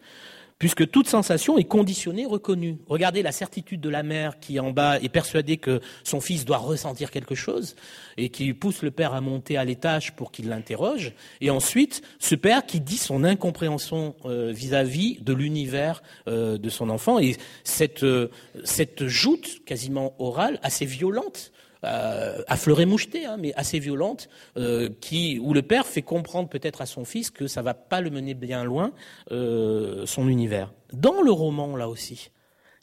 puisque 0.60 0.92
toute 0.92 1.08
sensation 1.08 1.58
est 1.58 1.64
conditionnée, 1.64 2.26
reconnue. 2.26 2.78
Regardez 2.88 3.24
la 3.24 3.32
certitude 3.32 3.80
de 3.80 3.90
la 3.90 4.04
mère 4.04 4.40
qui 4.40 4.60
en 4.60 4.72
bas 4.72 5.00
est 5.00 5.10
persuadée 5.10 5.56
que 5.58 5.80
son 6.04 6.20
fils 6.20 6.44
doit 6.44 6.58
ressentir 6.58 7.12
quelque 7.12 7.34
chose 7.34 7.78
et 8.18 8.30
qui 8.30 8.54
pousse 8.54 8.84
le 8.84 8.92
père 8.92 9.14
à 9.14 9.22
monter 9.22 9.58
à 9.58 9.64
l'étage 9.64 10.16
pour 10.16 10.32
qu'il 10.32 10.50
l'interroge. 10.50 11.14
Et 11.40 11.50
ensuite, 11.50 12.02
ce 12.20 12.36
père 12.36 12.66
qui 12.66 12.82
dit 12.82 12.98
son 12.98 13.24
incompréhension 13.24 14.16
euh, 14.26 14.52
vis-à-vis 14.52 15.22
de 15.22 15.34
l'univers 15.34 16.04
euh, 16.28 16.58
de 16.58 16.70
son 16.70 16.90
enfant 16.90 17.20
et 17.20 17.38
cette, 17.64 18.04
euh, 18.04 18.30
cette 18.66 19.08
joute 19.08 19.64
quasiment 19.66 20.14
orale 20.20 20.60
assez 20.62 20.86
violente 20.86 21.54
euh, 21.86 22.42
à 22.48 22.58
fleuret 22.58 22.86
moucheté, 22.86 23.26
hein, 23.26 23.38
mais 23.40 23.54
assez 23.54 23.80
violente, 23.80 24.28
euh, 24.58 24.90
qui, 25.00 25.40
où 25.40 25.54
le 25.54 25.62
père 25.62 25.86
fait 25.86 26.02
comprendre 26.02 26.50
peut-être 26.50 26.82
à 26.82 26.86
son 26.86 27.06
fils 27.06 27.30
que 27.30 27.48
ça 27.48 27.62
va 27.62 27.74
pas 27.74 28.02
le 28.02 28.10
mener 28.10 28.34
bien 28.34 28.66
loin, 28.66 28.92
euh, 29.32 30.06
son 30.06 30.28
univers. 30.28 30.74
Dans 30.92 31.22
le 31.22 31.32
roman, 31.32 31.78
là 31.78 31.88
aussi, 31.88 32.32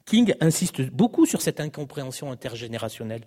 King 0.07 0.35
insiste 0.41 0.81
beaucoup 0.91 1.27
sur 1.27 1.43
cette 1.43 1.61
incompréhension 1.61 2.31
intergénérationnelle. 2.31 3.27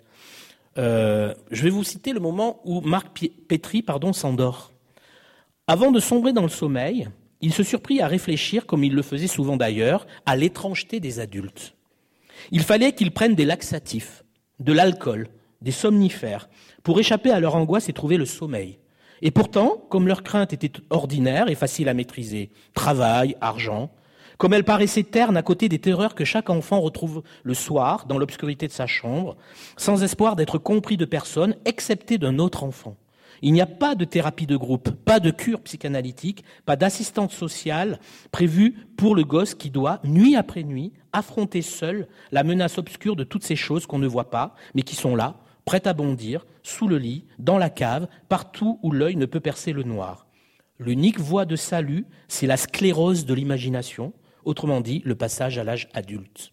je 0.76 1.34
vais 1.62 1.70
vous 1.70 1.84
citer 1.84 2.12
le 2.12 2.20
moment 2.20 2.60
où 2.64 2.80
Marc 2.80 3.28
Petri 3.46 3.82
pardon, 3.82 4.12
s'endort. 4.12 4.72
Avant 5.68 5.92
de 5.92 6.00
sombrer 6.00 6.32
dans 6.32 6.42
le 6.42 6.48
sommeil, 6.48 7.08
il 7.40 7.54
se 7.54 7.62
surprit 7.62 8.00
à 8.00 8.08
réfléchir, 8.08 8.66
comme 8.66 8.82
il 8.82 8.94
le 8.94 9.02
faisait 9.02 9.28
souvent 9.28 9.56
d'ailleurs, 9.56 10.06
à 10.26 10.34
l'étrangeté 10.34 10.98
des 10.98 11.20
adultes. 11.20 11.74
Il 12.50 12.62
fallait 12.62 12.92
qu'ils 12.92 13.12
prennent 13.12 13.36
des 13.36 13.44
laxatifs, 13.44 14.24
de 14.58 14.72
l'alcool, 14.72 15.28
des 15.62 15.72
somnifères, 15.72 16.48
pour 16.82 16.98
échapper 16.98 17.30
à 17.30 17.40
leur 17.40 17.56
angoisse 17.56 17.88
et 17.88 17.92
trouver 17.92 18.16
le 18.16 18.24
sommeil. 18.24 18.78
Et 19.22 19.30
pourtant, 19.30 19.82
comme 19.90 20.08
leur 20.08 20.22
crainte 20.22 20.52
était 20.52 20.72
ordinaire 20.88 21.50
et 21.50 21.54
facile 21.54 21.88
à 21.88 21.94
maîtriser, 21.94 22.50
travail, 22.74 23.36
argent, 23.40 23.90
comme 24.38 24.54
elle 24.54 24.64
paraissait 24.64 25.02
terne 25.02 25.36
à 25.36 25.42
côté 25.42 25.68
des 25.68 25.78
terreurs 25.78 26.14
que 26.14 26.24
chaque 26.24 26.48
enfant 26.48 26.80
retrouve 26.80 27.22
le 27.42 27.52
soir 27.52 28.06
dans 28.06 28.16
l'obscurité 28.16 28.66
de 28.66 28.72
sa 28.72 28.86
chambre, 28.86 29.36
sans 29.76 30.02
espoir 30.02 30.34
d'être 30.34 30.56
compris 30.56 30.96
de 30.96 31.04
personne, 31.04 31.56
excepté 31.66 32.16
d'un 32.16 32.38
autre 32.38 32.64
enfant. 32.64 32.96
Il 33.42 33.52
n'y 33.52 33.60
a 33.60 33.66
pas 33.66 33.94
de 33.94 34.04
thérapie 34.06 34.46
de 34.46 34.56
groupe, 34.56 34.90
pas 34.90 35.20
de 35.20 35.30
cure 35.30 35.60
psychanalytique, 35.60 36.44
pas 36.64 36.76
d'assistante 36.76 37.32
sociale 37.32 37.98
prévue 38.32 38.86
pour 38.96 39.14
le 39.14 39.24
gosse 39.24 39.54
qui 39.54 39.70
doit, 39.70 40.00
nuit 40.04 40.36
après 40.36 40.62
nuit, 40.62 40.92
affronter 41.12 41.60
seul 41.60 42.06
la 42.32 42.42
menace 42.42 42.78
obscure 42.78 43.16
de 43.16 43.24
toutes 43.24 43.44
ces 43.44 43.56
choses 43.56 43.86
qu'on 43.86 43.98
ne 43.98 44.06
voit 44.06 44.30
pas, 44.30 44.54
mais 44.74 44.82
qui 44.82 44.94
sont 44.94 45.16
là, 45.16 45.39
prête 45.64 45.86
à 45.86 45.92
bondir, 45.92 46.46
sous 46.62 46.88
le 46.88 46.98
lit, 46.98 47.24
dans 47.38 47.58
la 47.58 47.70
cave, 47.70 48.08
partout 48.28 48.78
où 48.82 48.92
l'œil 48.92 49.16
ne 49.16 49.26
peut 49.26 49.40
percer 49.40 49.72
le 49.72 49.82
noir. 49.82 50.26
L'unique 50.78 51.20
voie 51.20 51.44
de 51.44 51.56
salut, 51.56 52.06
c'est 52.28 52.46
la 52.46 52.56
sclérose 52.56 53.26
de 53.26 53.34
l'imagination, 53.34 54.12
autrement 54.44 54.80
dit, 54.80 55.02
le 55.04 55.14
passage 55.14 55.58
à 55.58 55.64
l'âge 55.64 55.88
adulte. 55.92 56.52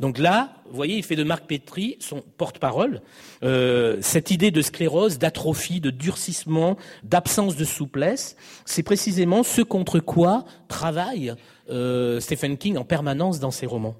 Donc 0.00 0.18
là, 0.18 0.52
vous 0.68 0.76
voyez, 0.76 0.96
il 0.96 1.02
fait 1.02 1.16
de 1.16 1.24
Marc 1.24 1.46
Petri 1.46 1.96
son 2.00 2.22
porte-parole. 2.36 3.02
Euh, 3.42 3.98
cette 4.00 4.30
idée 4.30 4.50
de 4.50 4.62
sclérose, 4.62 5.18
d'atrophie, 5.18 5.80
de 5.80 5.90
durcissement, 5.90 6.76
d'absence 7.02 7.56
de 7.56 7.64
souplesse, 7.64 8.36
c'est 8.64 8.82
précisément 8.82 9.42
ce 9.42 9.62
contre 9.62 9.98
quoi 9.98 10.44
travaille 10.68 11.34
euh, 11.70 12.20
Stephen 12.20 12.56
King 12.56 12.76
en 12.78 12.84
permanence 12.84 13.40
dans 13.40 13.50
ses 13.50 13.66
romans. 13.66 13.96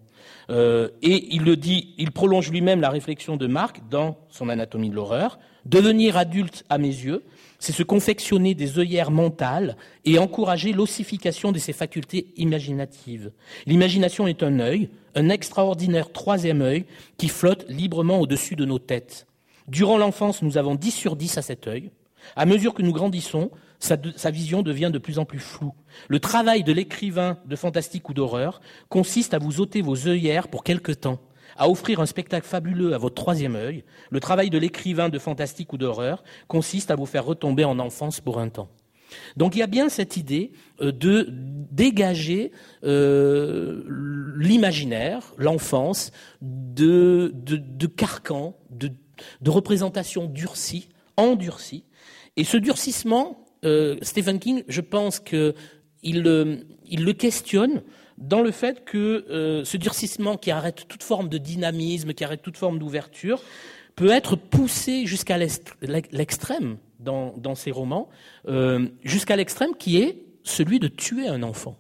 Euh, 0.50 0.88
et 1.02 1.34
il 1.34 1.44
le 1.44 1.56
dit, 1.56 1.94
il 1.98 2.10
prolonge 2.10 2.50
lui-même 2.50 2.80
la 2.80 2.90
réflexion 2.90 3.36
de 3.36 3.46
Marc 3.46 3.80
dans 3.90 4.18
son 4.30 4.48
Anatomie 4.48 4.90
de 4.90 4.94
l'horreur. 4.94 5.38
Devenir 5.64 6.16
adulte, 6.16 6.64
à 6.68 6.78
mes 6.78 6.88
yeux, 6.88 7.24
c'est 7.58 7.72
se 7.72 7.82
confectionner 7.82 8.54
des 8.54 8.78
œillères 8.78 9.10
mentales 9.10 9.76
et 10.04 10.18
encourager 10.18 10.72
l'ossification 10.72 11.52
de 11.52 11.58
ses 11.58 11.72
facultés 11.72 12.32
imaginatives. 12.36 13.32
L'imagination 13.66 14.26
est 14.26 14.42
un 14.42 14.60
œil, 14.60 14.88
un 15.14 15.28
extraordinaire 15.28 16.12
troisième 16.12 16.62
œil 16.62 16.86
qui 17.18 17.28
flotte 17.28 17.66
librement 17.68 18.20
au-dessus 18.20 18.56
de 18.56 18.64
nos 18.64 18.78
têtes. 18.78 19.26
Durant 19.66 19.98
l'enfance, 19.98 20.40
nous 20.42 20.56
avons 20.56 20.74
10 20.74 20.90
sur 20.92 21.16
10 21.16 21.38
à 21.38 21.42
cet 21.42 21.66
œil. 21.66 21.90
À 22.36 22.46
mesure 22.46 22.74
que 22.74 22.82
nous 22.82 22.92
grandissons, 22.92 23.50
sa, 23.78 24.30
vision 24.30 24.62
devient 24.62 24.90
de 24.92 24.98
plus 24.98 25.18
en 25.18 25.24
plus 25.24 25.38
floue. 25.38 25.74
Le 26.08 26.20
travail 26.20 26.64
de 26.64 26.72
l'écrivain 26.72 27.38
de 27.46 27.56
fantastique 27.56 28.08
ou 28.08 28.14
d'horreur 28.14 28.60
consiste 28.88 29.34
à 29.34 29.38
vous 29.38 29.60
ôter 29.60 29.82
vos 29.82 30.08
œillères 30.08 30.48
pour 30.48 30.64
quelque 30.64 30.92
temps, 30.92 31.20
à 31.56 31.68
offrir 31.68 32.00
un 32.00 32.06
spectacle 32.06 32.46
fabuleux 32.46 32.94
à 32.94 32.98
votre 32.98 33.14
troisième 33.14 33.56
œil. 33.56 33.84
Le 34.10 34.20
travail 34.20 34.50
de 34.50 34.58
l'écrivain 34.58 35.08
de 35.08 35.18
fantastique 35.18 35.72
ou 35.72 35.78
d'horreur 35.78 36.24
consiste 36.48 36.90
à 36.90 36.96
vous 36.96 37.06
faire 37.06 37.24
retomber 37.24 37.64
en 37.64 37.78
enfance 37.78 38.20
pour 38.20 38.38
un 38.38 38.48
temps. 38.48 38.68
Donc 39.36 39.54
il 39.56 39.60
y 39.60 39.62
a 39.62 39.66
bien 39.66 39.88
cette 39.88 40.16
idée 40.16 40.52
euh, 40.80 40.92
de 40.92 41.26
dégager 41.30 42.52
euh, 42.84 43.82
l'imaginaire, 44.36 45.32
l'enfance, 45.38 46.10
de, 46.42 47.32
de, 47.34 47.86
carcans, 47.86 48.58
de, 48.70 48.90
de 49.40 49.50
représentations 49.50 50.26
durcies, 50.26 50.88
endurcies. 51.16 51.84
Et 52.36 52.44
ce 52.44 52.56
durcissement, 52.56 53.47
euh, 53.64 53.97
Stephen 54.03 54.38
King, 54.38 54.64
je 54.68 54.81
pense 54.81 55.21
qu'il 55.21 55.55
il 56.03 56.23
le 57.05 57.12
questionne 57.12 57.83
dans 58.18 58.42
le 58.42 58.51
fait 58.51 58.85
que 58.85 59.25
euh, 59.31 59.64
ce 59.64 59.77
durcissement 59.77 60.37
qui 60.37 60.51
arrête 60.51 60.87
toute 60.88 61.03
forme 61.03 61.29
de 61.29 61.38
dynamisme, 61.38 62.12
qui 62.12 62.25
arrête 62.25 62.42
toute 62.42 62.57
forme 62.57 62.79
d'ouverture, 62.79 63.42
peut 63.94 64.11
être 64.11 64.37
poussé 64.37 65.07
jusqu'à 65.07 65.38
l'extrême 65.38 66.79
dans, 67.01 67.55
ses 67.55 67.71
romans, 67.71 68.09
euh, 68.47 68.88
jusqu'à 69.03 69.37
l'extrême 69.37 69.75
qui 69.77 70.01
est 70.01 70.25
celui 70.44 70.79
de 70.79 70.88
tuer 70.88 71.29
un 71.29 71.42
enfant. 71.42 71.77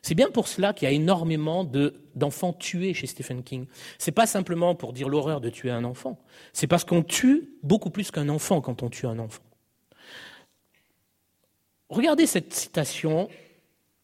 C'est 0.00 0.14
bien 0.14 0.30
pour 0.30 0.48
cela 0.48 0.72
qu'il 0.72 0.88
y 0.88 0.90
a 0.90 0.94
énormément 0.94 1.70
d'enfants 2.14 2.52
tués 2.52 2.94
chez 2.94 3.06
Stephen 3.06 3.42
King. 3.42 3.66
C'est 3.98 4.12
pas 4.12 4.26
simplement 4.26 4.74
pour 4.74 4.92
dire 4.92 5.08
l'horreur 5.08 5.40
de 5.40 5.50
tuer 5.50 5.70
un 5.70 5.84
enfant. 5.84 6.18
C'est 6.52 6.66
parce 6.66 6.84
qu'on 6.84 7.02
tue 7.02 7.50
beaucoup 7.62 7.90
plus 7.90 8.10
qu'un 8.10 8.28
enfant 8.28 8.60
quand 8.60 8.82
on 8.82 8.88
tue 8.88 9.06
un 9.06 9.18
enfant. 9.18 9.42
Regardez 11.88 12.26
cette 12.26 12.52
citation 12.52 13.28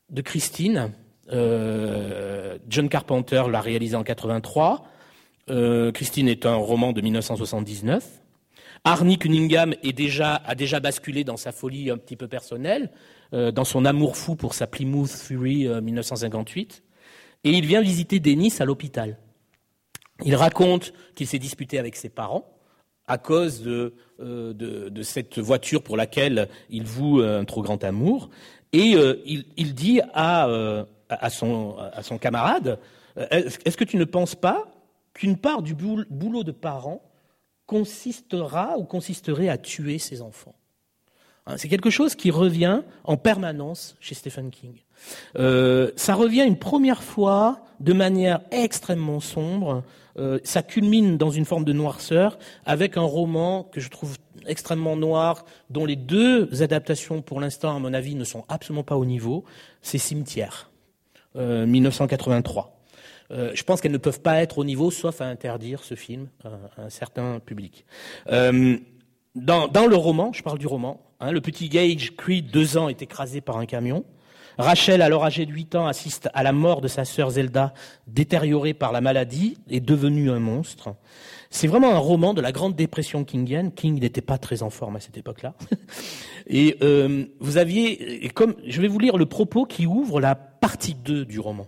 de 0.08 0.22
Christine. 0.22 0.92
Euh, 1.32 2.58
John 2.68 2.88
Carpenter 2.88 3.44
l'a 3.50 3.60
réalisée 3.60 3.96
en 3.96 4.02
83. 4.02 4.86
Euh, 5.50 5.92
Christine 5.92 6.28
est 6.28 6.46
un 6.46 6.54
roman 6.54 6.92
de 6.92 7.02
1979. 7.02 8.22
Arnie 8.84 9.18
Cunningham 9.18 9.74
est 9.82 9.92
déjà, 9.92 10.36
a 10.36 10.54
déjà 10.54 10.80
basculé 10.80 11.24
dans 11.24 11.36
sa 11.36 11.52
folie 11.52 11.90
un 11.90 11.98
petit 11.98 12.16
peu 12.16 12.26
personnelle, 12.26 12.90
euh, 13.32 13.50
dans 13.50 13.64
son 13.64 13.84
amour 13.84 14.16
fou 14.16 14.34
pour 14.34 14.54
sa 14.54 14.66
Plymouth 14.66 15.10
Fury 15.10 15.68
1958. 15.68 16.82
Et 17.44 17.50
il 17.50 17.66
vient 17.66 17.82
visiter 17.82 18.18
Dennis 18.18 18.56
à 18.60 18.64
l'hôpital. 18.64 19.18
Il 20.24 20.36
raconte 20.36 20.94
qu'il 21.14 21.26
s'est 21.26 21.38
disputé 21.38 21.78
avec 21.78 21.96
ses 21.96 22.08
parents 22.08 22.53
à 23.06 23.18
cause 23.18 23.62
de, 23.62 23.94
euh, 24.20 24.52
de, 24.54 25.02
cette 25.02 25.38
voiture 25.38 25.82
pour 25.82 25.96
laquelle 25.96 26.48
il 26.70 26.84
voue 26.84 27.20
un 27.20 27.44
trop 27.44 27.62
grand 27.62 27.82
amour. 27.84 28.30
Et 28.72 28.96
euh, 28.96 29.22
il, 29.24 29.74
dit 29.74 30.00
à, 30.14 30.48
euh, 30.48 30.84
son, 31.28 31.76
camarade, 32.20 32.78
est-ce 33.30 33.76
que 33.76 33.84
tu 33.84 33.96
ne 33.96 34.04
penses 34.04 34.34
pas 34.34 34.66
qu'une 35.12 35.36
part 35.36 35.62
du 35.62 35.74
boulot 35.74 36.42
de 36.42 36.50
parent 36.50 37.00
consistera 37.66 38.76
ou 38.78 38.84
consisterait 38.84 39.48
à 39.48 39.58
tuer 39.58 39.98
ses 39.98 40.22
enfants? 40.22 40.56
Hein, 41.46 41.56
C'est 41.56 41.68
quelque 41.68 41.90
chose 41.90 42.14
qui 42.14 42.30
revient 42.30 42.82
en 43.04 43.16
permanence 43.16 43.96
chez 44.00 44.14
Stephen 44.14 44.50
King. 44.50 44.74
Euh, 45.36 45.90
ça 45.96 46.14
revient 46.14 46.44
une 46.44 46.58
première 46.58 47.02
fois 47.02 47.60
de 47.80 47.92
manière 47.92 48.40
extrêmement 48.50 49.20
sombre 49.20 49.84
euh, 50.18 50.38
ça 50.44 50.62
culmine 50.62 51.16
dans 51.16 51.30
une 51.30 51.44
forme 51.44 51.64
de 51.64 51.72
noirceur 51.72 52.38
avec 52.64 52.96
un 52.96 53.02
roman 53.02 53.64
que 53.64 53.80
je 53.80 53.88
trouve 53.88 54.16
extrêmement 54.46 54.96
noir, 54.96 55.44
dont 55.70 55.86
les 55.86 55.96
deux 55.96 56.62
adaptations, 56.62 57.22
pour 57.22 57.40
l'instant, 57.40 57.74
à 57.74 57.78
mon 57.78 57.94
avis, 57.94 58.14
ne 58.14 58.24
sont 58.24 58.44
absolument 58.48 58.84
pas 58.84 58.96
au 58.96 59.04
niveau. 59.04 59.44
C'est 59.80 59.98
Cimetière, 59.98 60.70
1983. 61.34 62.74
Euh, 63.30 63.50
je 63.54 63.62
pense 63.62 63.80
qu'elles 63.80 63.92
ne 63.92 63.98
peuvent 63.98 64.20
pas 64.20 64.42
être 64.42 64.58
au 64.58 64.64
niveau, 64.64 64.90
sauf 64.90 65.20
à 65.20 65.26
interdire 65.26 65.82
ce 65.82 65.94
film 65.94 66.28
à, 66.44 66.82
un 66.82 66.90
certain 66.90 67.40
public. 67.40 67.84
Euh, 68.30 68.76
dans, 69.34 69.86
le 69.88 69.96
roman, 69.96 70.32
je 70.32 70.42
parle 70.42 70.58
du 70.58 70.66
roman, 70.66 71.00
hein, 71.20 71.32
le 71.32 71.40
petit 71.40 71.68
Gage 71.68 72.14
Creed, 72.16 72.50
deux 72.50 72.76
ans, 72.76 72.88
est 72.88 73.02
écrasé 73.02 73.40
par 73.40 73.56
un 73.58 73.66
camion. 73.66 74.04
Rachel, 74.58 75.02
alors 75.02 75.24
âgée 75.24 75.46
de 75.46 75.52
8 75.52 75.74
ans, 75.74 75.86
assiste 75.86 76.28
à 76.32 76.42
la 76.42 76.52
mort 76.52 76.80
de 76.80 76.88
sa 76.88 77.04
sœur 77.04 77.30
Zelda, 77.30 77.74
détériorée 78.06 78.74
par 78.74 78.92
la 78.92 79.00
maladie 79.00 79.58
et 79.68 79.80
devenue 79.80 80.30
un 80.30 80.38
monstre. 80.38 80.94
C'est 81.50 81.66
vraiment 81.66 81.92
un 81.92 81.98
roman 81.98 82.34
de 82.34 82.40
la 82.40 82.52
grande 82.52 82.76
dépression 82.76 83.24
kingienne. 83.24 83.72
King 83.72 84.00
n'était 84.00 84.20
pas 84.20 84.38
très 84.38 84.62
en 84.62 84.70
forme 84.70 84.96
à 84.96 85.00
cette 85.00 85.16
époque-là. 85.16 85.54
Et 86.46 86.76
euh, 86.82 87.24
vous 87.40 87.56
aviez, 87.56 88.26
et 88.26 88.28
comme 88.28 88.54
je 88.66 88.82
vais 88.82 88.88
vous 88.88 88.98
lire 88.98 89.16
le 89.16 89.24
propos 89.24 89.64
qui 89.64 89.86
ouvre 89.86 90.20
la 90.20 90.34
partie 90.34 90.94
2 90.94 91.24
du 91.24 91.40
roman. 91.40 91.66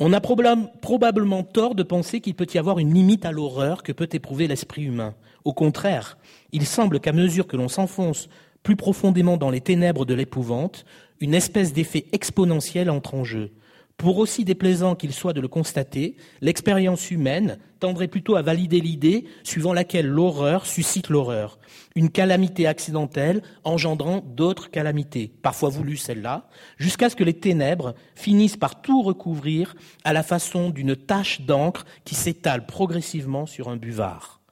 On 0.00 0.12
a 0.12 0.20
probablement 0.20 1.44
tort 1.44 1.74
de 1.76 1.84
penser 1.84 2.20
qu'il 2.20 2.34
peut 2.34 2.48
y 2.52 2.58
avoir 2.58 2.80
une 2.80 2.92
limite 2.92 3.24
à 3.24 3.30
l'horreur 3.30 3.84
que 3.84 3.92
peut 3.92 4.08
éprouver 4.12 4.48
l'esprit 4.48 4.82
humain. 4.82 5.14
Au 5.44 5.52
contraire, 5.52 6.18
il 6.50 6.66
semble 6.66 6.98
qu'à 6.98 7.12
mesure 7.12 7.46
que 7.46 7.56
l'on 7.56 7.68
s'enfonce 7.68 8.28
plus 8.62 8.76
profondément 8.76 9.36
dans 9.36 9.50
les 9.50 9.60
ténèbres 9.60 10.04
de 10.04 10.12
l'épouvante, 10.12 10.84
une 11.20 11.34
espèce 11.34 11.72
d'effet 11.72 12.06
exponentiel 12.12 12.90
entre 12.90 13.14
en 13.14 13.24
jeu. 13.24 13.52
Pour 13.96 14.18
aussi 14.18 14.44
déplaisant 14.44 14.94
qu'il 14.94 15.14
soit 15.14 15.32
de 15.32 15.40
le 15.40 15.48
constater, 15.48 16.16
l'expérience 16.42 17.10
humaine 17.10 17.58
tendrait 17.80 18.08
plutôt 18.08 18.36
à 18.36 18.42
valider 18.42 18.80
l'idée 18.80 19.24
suivant 19.42 19.72
laquelle 19.72 20.06
l'horreur 20.06 20.66
suscite 20.66 21.08
l'horreur, 21.08 21.58
une 21.94 22.10
calamité 22.10 22.66
accidentelle 22.66 23.42
engendrant 23.64 24.22
d'autres 24.26 24.70
calamités, 24.70 25.32
parfois 25.40 25.70
voulues 25.70 25.96
celles-là, 25.96 26.46
jusqu'à 26.76 27.08
ce 27.08 27.16
que 27.16 27.24
les 27.24 27.38
ténèbres 27.38 27.94
finissent 28.14 28.58
par 28.58 28.82
tout 28.82 29.00
recouvrir 29.00 29.74
à 30.04 30.12
la 30.12 30.22
façon 30.22 30.68
d'une 30.68 30.94
tache 30.94 31.40
d'encre 31.40 31.86
qui 32.04 32.14
s'étale 32.14 32.66
progressivement 32.66 33.46
sur 33.46 33.70
un 33.70 33.76
buvard. 33.76 34.42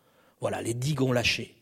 Voilà, 0.41 0.63
les 0.63 0.75
digues 0.75 1.03
ont 1.03 1.13
lâché. 1.13 1.55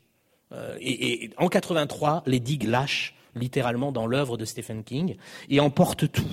Euh, 0.53 0.77
et, 0.81 1.25
et 1.25 1.31
en 1.37 1.49
83, 1.49 2.23
les 2.27 2.39
digues 2.39 2.69
lâchent 2.69 3.17
littéralement 3.35 3.93
dans 3.93 4.07
l'œuvre 4.07 4.37
de 4.37 4.45
Stephen 4.45 4.85
King 4.85 5.17
et 5.49 5.61
emportent 5.61 6.11
tout. 6.11 6.25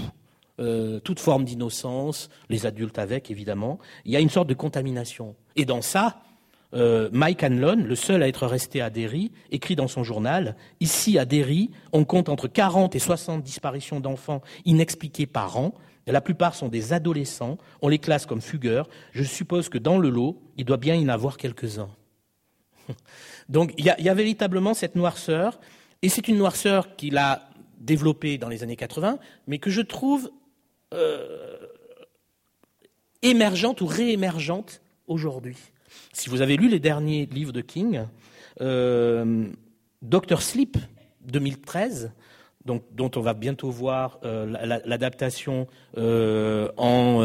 Euh, 0.59 0.99
toute 0.99 1.21
forme 1.21 1.45
d'innocence, 1.45 2.29
les 2.49 2.65
adultes 2.65 2.99
avec 2.99 3.31
évidemment. 3.31 3.79
Il 4.03 4.11
y 4.11 4.17
a 4.17 4.19
une 4.19 4.29
sorte 4.29 4.49
de 4.49 4.53
contamination. 4.53 5.35
Et 5.55 5.63
dans 5.63 5.81
ça, 5.81 6.19
euh, 6.73 7.09
Mike 7.13 7.43
Hanlon, 7.43 7.77
le 7.77 7.95
seul 7.95 8.21
à 8.21 8.27
être 8.27 8.45
resté 8.45 8.81
à 8.81 8.89
Derry, 8.89 9.31
écrit 9.51 9.75
dans 9.75 9.87
son 9.87 10.03
journal 10.03 10.55
Ici 10.81 11.17
à 11.17 11.25
Derry, 11.25 11.71
on 11.93 12.03
compte 12.03 12.27
entre 12.27 12.47
40 12.47 12.95
et 12.95 12.99
60 12.99 13.41
disparitions 13.41 14.01
d'enfants 14.01 14.41
inexpliquées 14.65 15.27
par 15.27 15.57
an. 15.57 15.73
La 16.05 16.21
plupart 16.21 16.55
sont 16.55 16.67
des 16.67 16.91
adolescents. 16.91 17.57
On 17.81 17.87
les 17.87 17.99
classe 17.99 18.25
comme 18.25 18.41
fugueurs. 18.41 18.89
Je 19.11 19.23
suppose 19.23 19.69
que 19.69 19.77
dans 19.77 19.97
le 19.97 20.09
lot, 20.09 20.41
il 20.57 20.65
doit 20.65 20.77
bien 20.77 20.95
y 20.95 21.05
en 21.05 21.09
avoir 21.09 21.37
quelques-uns. 21.37 21.89
Donc 23.49 23.73
il 23.77 23.85
y, 23.85 24.09
a, 24.09 24.13
véritablement 24.13 24.73
cette 24.73 24.95
noirceur, 24.95 25.59
et 26.01 26.09
c'est 26.09 26.27
une 26.27 26.37
noirceur 26.37 26.95
qu'il 26.95 27.17
a 27.17 27.49
développée 27.79 28.37
dans 28.37 28.49
les 28.49 28.63
années 28.63 28.75
80, 28.75 29.19
mais 29.47 29.57
que 29.57 29.69
je 29.69 29.81
trouve 29.81 30.31
euh, 30.93 31.57
émergente 33.21 33.81
ou 33.81 33.85
réémergente 33.85 34.81
aujourd'hui. 35.07 35.57
Si 36.13 36.29
vous 36.29 36.41
avez 36.41 36.57
lu 36.57 36.69
les 36.69 36.79
derniers 36.79 37.25
livres 37.25 37.51
de 37.51 37.61
King, 37.61 38.05
euh, 38.61 39.47
Doctor 40.01 40.41
Sleep 40.41 40.77
2013, 41.25 42.11
donc, 42.65 42.83
dont 42.91 43.09
on 43.15 43.21
va 43.21 43.33
bientôt 43.33 43.71
voir 43.71 44.19
euh, 44.23 44.45
l'adaptation 44.85 45.67
en 45.95 47.21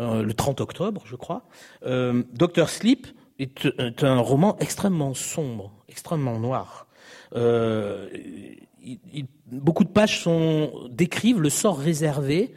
le 0.00 0.32
30 0.32 0.60
octobre, 0.60 1.02
je 1.06 1.16
crois. 1.16 1.44
Doctor 1.82 2.68
Sleep 2.68 3.08
est, 3.38 4.04
un 4.04 4.20
roman 4.20 4.56
extrêmement 4.58 5.14
sombre, 5.14 5.72
extrêmement 5.88 6.38
noir 6.38 6.87
beaucoup 9.50 9.84
de 9.84 9.88
pages 9.88 10.28
décrivent 10.90 11.40
le 11.40 11.50
sort 11.50 11.78
réservé 11.78 12.52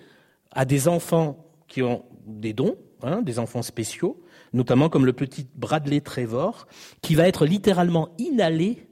à 0.51 0.65
des 0.65 0.88
enfants 0.88 1.45
qui 1.67 1.82
ont 1.82 2.03
des 2.26 2.53
dons, 2.53 2.76
hein, 3.03 3.22
des 3.22 3.39
enfants 3.39 3.61
spéciaux, 3.61 4.22
notamment 4.53 4.89
comme 4.89 5.05
le 5.05 5.13
petit 5.13 5.47
Bradley 5.55 6.01
Trevor, 6.01 6.67
qui 7.01 7.15
va 7.15 7.28
être 7.28 7.45
littéralement 7.45 8.09
inhalé 8.17 8.88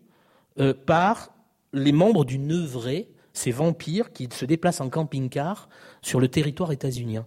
euh, 0.59 0.73
par 0.73 1.33
les 1.73 1.91
membres 1.91 2.25
du 2.25 2.39
Neuvray, 2.39 3.09
ces 3.33 3.51
vampires 3.51 4.11
qui 4.11 4.27
se 4.31 4.45
déplacent 4.45 4.81
en 4.81 4.89
camping-car 4.89 5.69
sur 6.01 6.19
le 6.19 6.27
territoire 6.27 6.71
états-unien. 6.71 7.25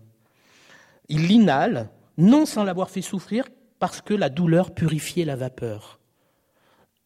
Il 1.08 1.28
l'inhale, 1.28 1.90
non 2.18 2.46
sans 2.46 2.64
l'avoir 2.64 2.90
fait 2.90 3.02
souffrir, 3.02 3.44
parce 3.78 4.00
que 4.00 4.14
la 4.14 4.28
douleur 4.28 4.72
purifiait 4.74 5.24
la 5.24 5.36
vapeur. 5.36 5.98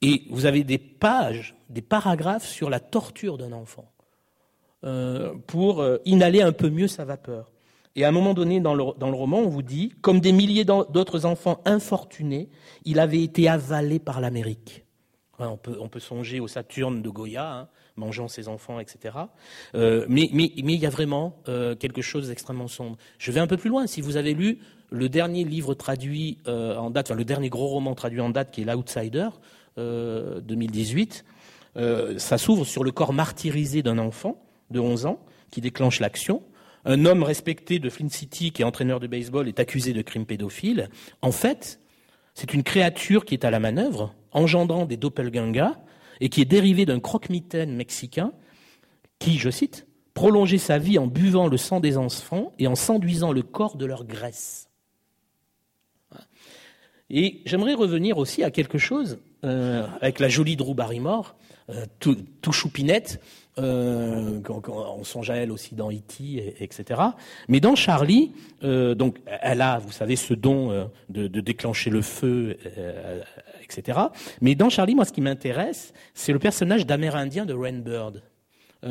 Et 0.03 0.24
vous 0.30 0.47
avez 0.47 0.64
des 0.64 0.78
pages, 0.78 1.55
des 1.70 1.82
paragraphes 1.82 2.47
sur 2.47 2.70
la 2.70 2.80
torture 2.80 3.38
d'un 3.38 3.53
enfant 3.53 3.90
euh, 4.84 5.34
pour 5.47 5.80
euh, 5.80 5.99
inhaler 6.05 6.42
un 6.42 6.53
peu 6.53 6.68
mieux 6.68 6.86
sa 6.86 7.05
vapeur. 7.05 7.51
Et 7.94 8.05
à 8.05 8.09
un 8.09 8.12
moment 8.12 8.34
donné 8.34 8.61
dans 8.61 8.74
le, 8.74 8.82
roman, 8.82 9.38
on 9.38 9.49
vous 9.49 9.62
dit, 9.62 9.94
comme 10.03 10.20
des 10.20 10.32
milliers 10.32 10.66
d'autres 10.66 11.24
enfants 11.24 11.62
infortunés, 11.64 12.51
il 12.84 13.01
avait 13.01 13.22
été 13.22 13.49
avalé 13.49 13.99
par 13.99 14.20
l'Amérique. 14.20 14.84
on, 15.38 15.57
peut, 15.57 15.78
on, 15.80 15.88
peut, 15.88 15.99
songer 15.99 16.40
au 16.40 16.47
Saturne 16.47 17.01
de 17.01 17.09
Goya, 17.09 17.51
hein, 17.51 17.68
mangeant 17.97 18.28
ses 18.28 18.49
enfants, 18.49 18.80
etc. 18.80 19.16
Euh, 19.74 20.05
mais, 20.11 20.28
il 20.30 20.70
y 20.70 20.84
a 20.84 20.90
vraiment 20.90 21.38
quelque 21.80 22.03
chose 22.03 22.28
d'extrêmement 22.28 22.68
sombre. 22.68 22.99
Je 23.16 23.32
vais 23.32 23.40
un 23.40 23.47
peu 23.47 23.57
plus 23.57 23.70
loin. 23.70 23.86
Si 23.86 24.03
vous 24.03 24.18
avez 24.18 24.34
lu 24.34 24.59
le 24.90 25.09
dernier 25.09 25.44
livre 25.44 25.72
traduit 25.72 26.36
en 26.47 26.90
date, 26.90 27.07
enfin 27.07 27.16
le 27.16 27.24
dernier 27.24 27.49
gros 27.49 27.68
roman 27.68 27.94
traduit 27.94 28.20
en 28.20 28.28
date, 28.28 28.51
qui 28.51 28.61
est 28.61 28.64
L'Outsider, 28.66 29.30
2018, 29.77 31.24
euh, 31.77 31.81
euh, 31.81 32.18
ça 32.18 32.39
s'ouvre 32.39 32.64
sur 32.64 32.85
le 32.85 32.93
corps 32.93 33.12
martyrisé 33.12 33.83
d'un 33.83 33.99
enfant 33.99 34.43
de 34.70 34.81
11 34.81 35.07
ans 35.07 35.20
qui 35.51 35.61
déclenche 35.61 36.01
l'action. 36.01 36.43
Un 36.85 37.05
homme 37.05 37.22
respecté 37.22 37.79
de 37.79 37.91
Flint 37.91 38.09
City, 38.09 38.53
qui 38.53 38.62
est 38.62 38.64
entraîneur 38.64 39.01
de 39.01 39.07
baseball, 39.07 39.49
est 39.49 39.61
accusé 39.61 39.93
de 39.93 40.03
crime 40.03 40.24
pédophile. 40.24 40.89
En 41.20 41.33
fait, 41.33 41.81
c'est 42.35 42.55
une 42.55 42.62
créature 42.62 43.24
qui 43.24 43.35
est 43.35 43.45
à 43.45 43.51
la 43.51 43.61
manœuvre, 43.61 44.14
engendrant 44.33 44.87
des 44.87 44.97
doppelgangers, 44.97 45.74
et 46.20 46.29
qui 46.29 46.41
est 46.41 46.47
dérivée 46.47 46.87
d'un 46.87 47.01
croque-mitaine 47.01 47.74
mexicain 47.74 48.33
qui, 49.18 49.39
je 49.39 49.51
cite, 49.51 49.87
prolongeait 50.14 50.59
sa 50.59 50.79
vie 50.79 50.99
en 50.99 51.07
buvant 51.07 51.47
le 51.47 51.57
sang 51.57 51.81
des 51.81 51.97
enfants 51.97 52.53
et 52.59 52.66
en 52.66 52.74
s'enduisant 52.74 53.33
le 53.33 53.43
corps 53.43 53.77
de 53.77 53.85
leur 53.85 54.05
graisse. 54.05 54.68
Et 57.11 57.41
j'aimerais 57.45 57.75
revenir 57.75 58.19
aussi 58.19 58.43
à 58.43 58.51
quelque 58.51 58.79
chose 58.79 59.19
euh, 59.45 59.87
avec 60.01 60.19
la 60.19 60.29
jolie 60.29 60.57
Drew 60.57 60.75
Barrymore, 60.75 61.37
euh, 61.71 61.85
tout, 62.01 62.17
tout, 62.43 62.53
choupinette. 62.53 63.21
Euh, 63.59 64.41
on, 64.49 65.05
songe 65.05 65.31
à 65.31 65.37
elle 65.37 65.53
aussi 65.53 65.75
dans 65.75 65.91
E.T., 65.91 66.57
etc. 66.61 67.01
Mais 67.49 67.61
dans 67.61 67.75
Charlie, 67.75 68.33
donc 68.61 69.19
elle 69.41 69.63
a, 69.63 69.79
vous 69.79 69.93
savez, 69.93 70.17
ce 70.17 70.35
don 70.35 70.91
de, 71.09 71.27
de, 71.27 71.41
déclencher 71.41 71.89
le 71.89 72.03
feu, 72.03 72.59
etc. 73.63 73.99
Mais 74.43 74.55
dans 74.55 74.69
Charlie, 74.69 74.95
moi, 74.95 75.07
ce 75.07 75.13
qui 75.13 75.23
m'intéresse, 75.23 75.95
c'est 76.13 76.33
le 76.33 76.39
personnage 76.39 76.85
d'Amérindien 76.85 77.47
de 77.47 77.55
Rainbird, 77.55 78.23
que 78.83 78.89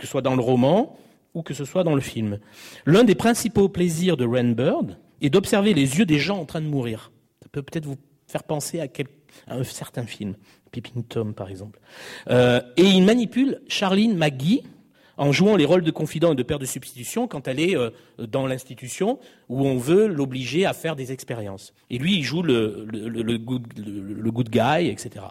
ce 0.00 0.06
soit 0.06 0.22
dans 0.22 0.34
le 0.34 0.42
roman 0.42 0.98
ou 1.34 1.42
que 1.42 1.54
ce 1.54 1.64
soit 1.64 1.84
dans 1.84 1.94
le 1.94 2.00
film. 2.00 2.40
L'un 2.86 3.04
des 3.04 3.14
principaux 3.14 3.68
plaisirs 3.68 4.16
de 4.16 4.26
Rainbird 4.26 4.96
est 5.26 5.30
d'observer 5.30 5.74
les 5.74 5.98
yeux 5.98 6.06
des 6.06 6.18
gens 6.18 6.38
en 6.38 6.44
train 6.44 6.60
de 6.60 6.66
mourir. 6.66 7.12
Ça 7.42 7.48
peut 7.50 7.62
peut-être 7.62 7.86
vous 7.86 7.98
faire 8.26 8.44
penser 8.44 8.80
à 8.80 8.88
un 9.48 9.64
certain 9.64 10.06
film, 10.06 10.34
Peeping 10.72 11.04
Tom 11.04 11.34
par 11.34 11.48
exemple. 11.48 11.80
Euh, 12.28 12.60
et 12.76 12.84
il 12.84 13.04
manipule 13.04 13.60
Charlene 13.68 14.16
McGee 14.16 14.62
en 15.16 15.32
jouant 15.32 15.56
les 15.56 15.64
rôles 15.64 15.82
de 15.82 15.90
confident 15.90 16.32
et 16.32 16.34
de 16.34 16.42
père 16.42 16.58
de 16.58 16.66
substitution 16.66 17.28
quand 17.28 17.46
elle 17.46 17.60
est 17.60 17.76
euh, 17.76 17.90
dans 18.18 18.46
l'institution 18.46 19.18
où 19.48 19.64
on 19.66 19.76
veut 19.76 20.06
l'obliger 20.06 20.66
à 20.66 20.72
faire 20.72 20.96
des 20.96 21.12
expériences. 21.12 21.72
Et 21.90 21.98
lui, 21.98 22.16
il 22.16 22.24
joue 22.24 22.42
le, 22.42 23.38
good, 23.38 24.50
guy, 24.50 24.88
etc. 24.88 25.26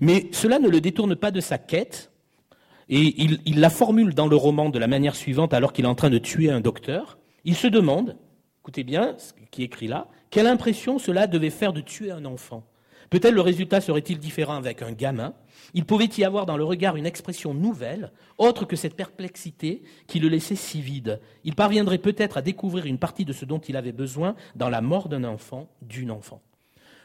Mais 0.00 0.28
cela 0.32 0.58
ne 0.58 0.68
le 0.68 0.80
détourne 0.80 1.16
pas 1.16 1.30
de 1.30 1.40
sa 1.40 1.58
quête. 1.58 2.10
Et 2.90 3.14
il 3.46 3.60
la 3.60 3.70
formule 3.70 4.12
dans 4.12 4.26
le 4.26 4.36
roman 4.36 4.68
de 4.68 4.78
la 4.78 4.86
manière 4.86 5.16
suivante 5.16 5.54
alors 5.54 5.72
qu'il 5.72 5.86
est 5.86 5.88
en 5.88 5.94
train 5.94 6.10
de 6.10 6.18
tuer 6.18 6.50
un 6.50 6.60
docteur. 6.60 7.16
Il 7.46 7.56
se 7.56 7.66
demande, 7.66 8.16
écoutez 8.64 8.82
bien 8.82 9.14
ce 9.18 9.34
qui 9.50 9.60
est 9.60 9.66
écrit 9.66 9.88
là, 9.88 10.08
quelle 10.30 10.46
impression 10.46 10.98
cela 10.98 11.26
devait 11.26 11.50
faire 11.50 11.74
de 11.74 11.82
tuer 11.82 12.10
un 12.10 12.24
enfant. 12.24 12.64
Peut-être 13.10 13.34
le 13.34 13.42
résultat 13.42 13.82
serait-il 13.82 14.18
différent 14.18 14.54
avec 14.54 14.80
un 14.80 14.92
gamin. 14.92 15.34
Il 15.74 15.84
pouvait 15.84 16.08
y 16.16 16.24
avoir 16.24 16.46
dans 16.46 16.56
le 16.56 16.64
regard 16.64 16.96
une 16.96 17.04
expression 17.04 17.52
nouvelle, 17.52 18.10
autre 18.38 18.64
que 18.64 18.74
cette 18.74 18.96
perplexité 18.96 19.82
qui 20.06 20.18
le 20.18 20.28
laissait 20.28 20.56
si 20.56 20.80
vide. 20.80 21.20
Il 21.44 21.54
parviendrait 21.54 21.98
peut-être 21.98 22.38
à 22.38 22.42
découvrir 22.42 22.86
une 22.86 22.96
partie 22.96 23.26
de 23.26 23.34
ce 23.34 23.44
dont 23.44 23.58
il 23.58 23.76
avait 23.76 23.92
besoin 23.92 24.34
dans 24.56 24.70
la 24.70 24.80
mort 24.80 25.10
d'un 25.10 25.24
enfant, 25.24 25.68
d'une 25.82 26.10
enfant. 26.10 26.40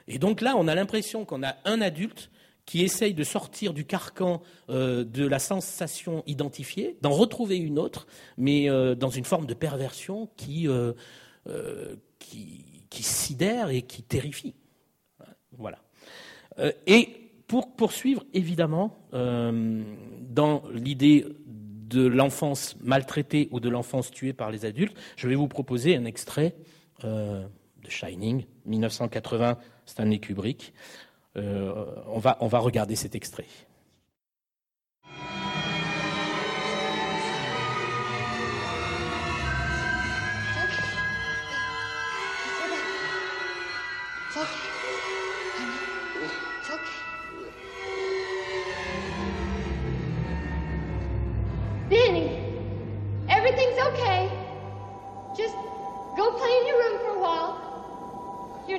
Et 0.08 0.18
donc 0.18 0.40
là, 0.40 0.56
on 0.58 0.70
a 0.70 0.76
l'impression 0.76 1.26
qu'on 1.26 1.44
a 1.44 1.58
un 1.66 1.82
adulte 1.82 2.32
qui 2.66 2.84
essaye 2.84 3.14
de 3.14 3.24
sortir 3.24 3.74
du 3.74 3.84
carcan 3.84 4.42
euh, 4.70 5.04
de 5.04 5.26
la 5.26 5.40
sensation 5.40 6.24
identifiée, 6.26 6.98
d'en 7.02 7.10
retrouver 7.10 7.58
une 7.58 7.80
autre, 7.80 8.08
mais 8.38 8.70
euh, 8.70 8.96
dans 8.96 9.10
une 9.10 9.26
forme 9.26 9.46
de 9.46 9.56
perversion 9.56 10.30
qui, 10.38 10.68
euh, 10.68 10.94
qui, 12.20 12.84
qui, 12.90 13.04
sidère 13.04 13.70
et 13.70 13.82
qui 13.82 14.04
terrifie. 14.04 14.56
Voilà. 15.58 15.80
et 16.88 17.10
pour 17.48 17.76
poursuivre, 17.76 18.24
évidemment, 18.34 18.96
dans 19.12 20.64
l'idée 20.74 21.26
de 21.46 22.06
l'enfance 22.06 22.78
maltraitée 22.82 23.50
ou 23.52 23.60
de 23.60 23.68
l'enfance 23.68 24.12
tuée 24.12 24.34
par 24.34 24.52
les 24.52 24.66
adultes, 24.66 24.96
je 25.18 25.28
vais 25.28 25.36
vous 25.36 25.48
proposer 25.48 25.96
un 25.96 26.06
extrait 26.06 26.56
de 27.04 27.90
Shining, 27.90 28.46
1980, 28.66 29.58
Stanley 29.86 30.20
Kubrick. 30.20 30.74
Euh, 31.38 31.86
on, 32.08 32.20
va, 32.20 32.38
on 32.42 32.48
va 32.48 32.60
regarder 32.60 32.96
cet 32.96 33.16
extrait. 33.16 33.46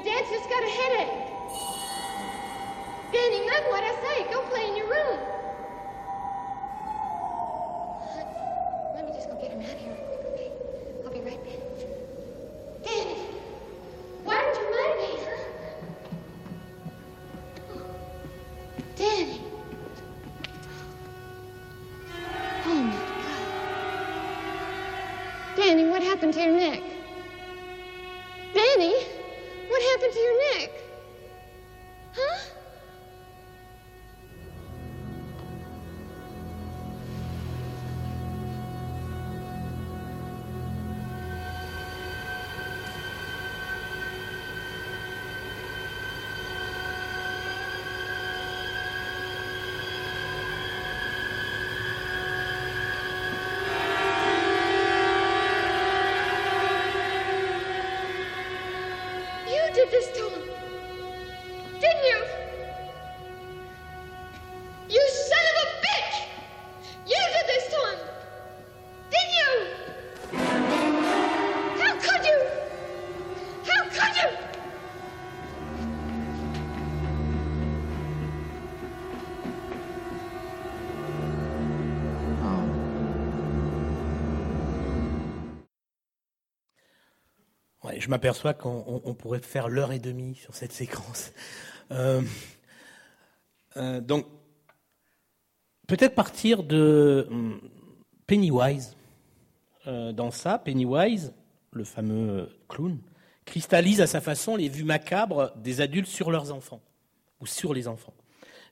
Your 0.03 0.15
dad's 0.15 0.31
just 0.31 0.49
got 0.49 0.63
a 0.63 0.67
headache. 0.67 1.13
Danny, 3.13 3.41
mind 3.41 3.67
what 3.69 3.85
I 3.85 3.95
say. 4.01 4.25
Go 4.33 4.41
play 4.49 4.67
in 4.69 4.77
your 4.77 4.87
room. 4.87 5.19
Let 8.95 9.05
me 9.05 9.13
just 9.13 9.29
go 9.29 9.35
get 9.39 9.51
him 9.51 9.61
out 9.61 9.75
of 9.75 9.79
here. 9.79 9.99
Okay? 10.33 10.51
I'll 11.05 11.13
be 11.13 11.21
right 11.21 11.45
back. 11.45 11.61
Danny, 12.83 13.17
why 14.25 14.41
did 14.41 14.57
you 14.57 14.65
mind 14.73 14.97
me, 15.01 15.09
huh? 15.27 15.41
Danny. 18.97 19.41
Oh, 22.65 22.75
my 22.75 22.97
God. 25.53 25.57
Danny, 25.57 25.85
what 25.91 26.03
happened 26.03 26.33
to 26.35 26.41
your 26.41 26.57
neck? 26.57 26.83
Danny, 28.55 28.95
what 29.81 30.01
happened 30.01 30.13
to 30.13 30.21
your 30.21 30.59
neck? 30.59 30.71
Huh? 32.13 32.60
Je 88.01 88.09
m'aperçois 88.09 88.55
qu'on 88.55 89.15
pourrait 89.19 89.41
faire 89.41 89.69
l'heure 89.69 89.93
et 89.93 89.99
demie 89.99 90.35
sur 90.35 90.55
cette 90.55 90.73
séquence. 90.73 91.33
Euh, 91.93 92.23
euh, 93.77 94.01
donc, 94.01 94.27
peut-être 95.87 96.15
partir 96.15 96.63
de 96.63 97.27
hum, 97.31 97.61
Pennywise. 98.27 98.97
Euh, 99.87 100.13
dans 100.13 100.31
ça, 100.31 100.59
Pennywise, 100.59 101.33
le 101.73 101.85
fameux 101.85 102.49
clown, 102.69 102.99
cristallise 103.45 104.01
à 104.01 104.07
sa 104.07 104.21
façon 104.21 104.57
les 104.57 104.69
vues 104.69 104.85
macabres 104.85 105.53
des 105.57 105.81
adultes 105.81 106.09
sur 106.09 106.31
leurs 106.31 106.53
enfants, 106.53 106.83
ou 107.41 107.47
sur 107.47 107.75
les 107.75 107.89
enfants. 107.89 108.15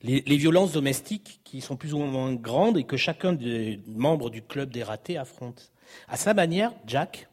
Les, 0.02 0.22
les, 0.26 0.36
violences 0.36 0.72
domestiques 0.72 1.40
qui 1.44 1.60
sont 1.60 1.76
plus 1.76 1.92
ou 1.92 1.98
moins 1.98 2.32
grandes 2.34 2.78
et 2.78 2.84
que 2.84 2.96
chacun 2.96 3.32
des 3.32 3.80
membres 3.86 4.30
du 4.30 4.42
club 4.42 4.70
des 4.70 4.84
ratés 4.84 5.16
affronte. 5.16 5.72
À 6.06 6.16
sa 6.16 6.34
manière, 6.34 6.72
Jack, 6.86 7.28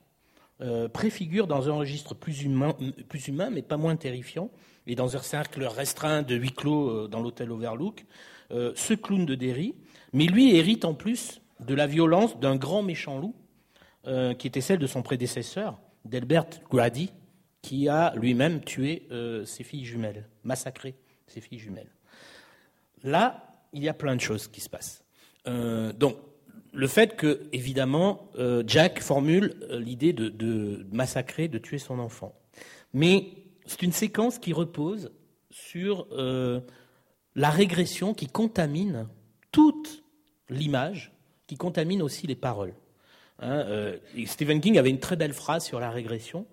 euh, 0.61 0.87
préfigure 0.87 1.47
dans 1.47 1.69
un 1.69 1.73
registre 1.73 2.15
plus 2.15 2.43
humain, 2.43 2.73
plus 3.09 3.27
humain, 3.27 3.49
mais 3.49 3.61
pas 3.61 3.75
moins 3.75 3.97
terrifiant, 3.97 4.49
et 4.87 4.95
dans 4.95 5.17
un 5.17 5.21
cercle 5.21 5.65
restreint 5.65 6.21
de 6.21 6.33
huis 6.33 6.53
clos 6.53 6.89
euh, 6.89 7.07
dans 7.09 7.19
l'hôtel 7.19 7.51
Overlook, 7.51 8.05
euh, 8.51 8.71
ce 8.75 8.93
clown 8.93 9.25
de 9.25 9.35
Derry, 9.35 9.75
mais 10.13 10.27
lui 10.27 10.55
hérite 10.55 10.85
en 10.85 10.93
plus 10.93 11.41
de 11.59 11.75
la 11.75 11.87
violence 11.87 12.39
d'un 12.39 12.55
grand 12.55 12.83
méchant 12.83 13.19
loup, 13.19 13.35
qui 14.37 14.45
était 14.45 14.61
celle 14.61 14.77
de 14.77 14.85
son 14.85 15.01
prédécesseur, 15.01 15.79
Delbert 16.03 16.45
Grady, 16.69 17.11
qui 17.63 17.89
a 17.89 18.13
lui-même 18.15 18.61
tué 18.61 19.07
ses 19.45 19.63
filles 19.63 19.83
jumelles, 19.83 20.27
massacré 20.43 20.93
ses 21.25 21.41
filles 21.41 21.57
jumelles. 21.57 21.89
Là, 23.03 23.47
il 23.73 23.83
y 23.83 23.89
a 23.89 23.95
plein 23.95 24.15
de 24.15 24.21
choses 24.21 24.47
qui 24.47 24.61
se 24.61 24.69
passent. 24.69 25.03
donc, 25.97 26.17
le 26.75 26.87
fait 26.87 27.15
que, 27.15 27.41
évidemment, 27.53 28.29
euh, 28.37 28.61
Jack 28.67 28.99
formule 29.01 29.55
euh, 29.69 29.79
l'idée 29.79 30.11
de, 30.11 30.85
massacrer, 30.91 31.47
de 31.47 31.57
tuer 31.57 31.77
son 31.77 31.99
enfant. 31.99 32.35
Mais 32.93 33.27
c'est 33.65 33.81
une 33.81 33.93
séquence 33.93 34.39
qui 34.39 34.51
repose 34.51 35.11
sur 35.49 36.07
euh, 36.11 36.59
la 37.35 37.49
régression 37.49 38.13
qui 38.13 38.27
contamine 38.27 39.07
toute 39.51 40.03
l'image, 40.49 41.13
qui 41.47 41.55
contamine 41.55 42.01
aussi 42.01 42.27
les 42.27 42.35
paroles. 42.35 42.73
Hein, 43.39 43.93
Stephen 44.25 44.61
King 44.61 44.77
avait 44.77 44.89
une 44.89 44.99
très 44.99 45.17
belle 45.17 45.33
phrase 45.33 45.65
sur 45.65 45.79
la 45.79 45.89
régression. 45.89 46.45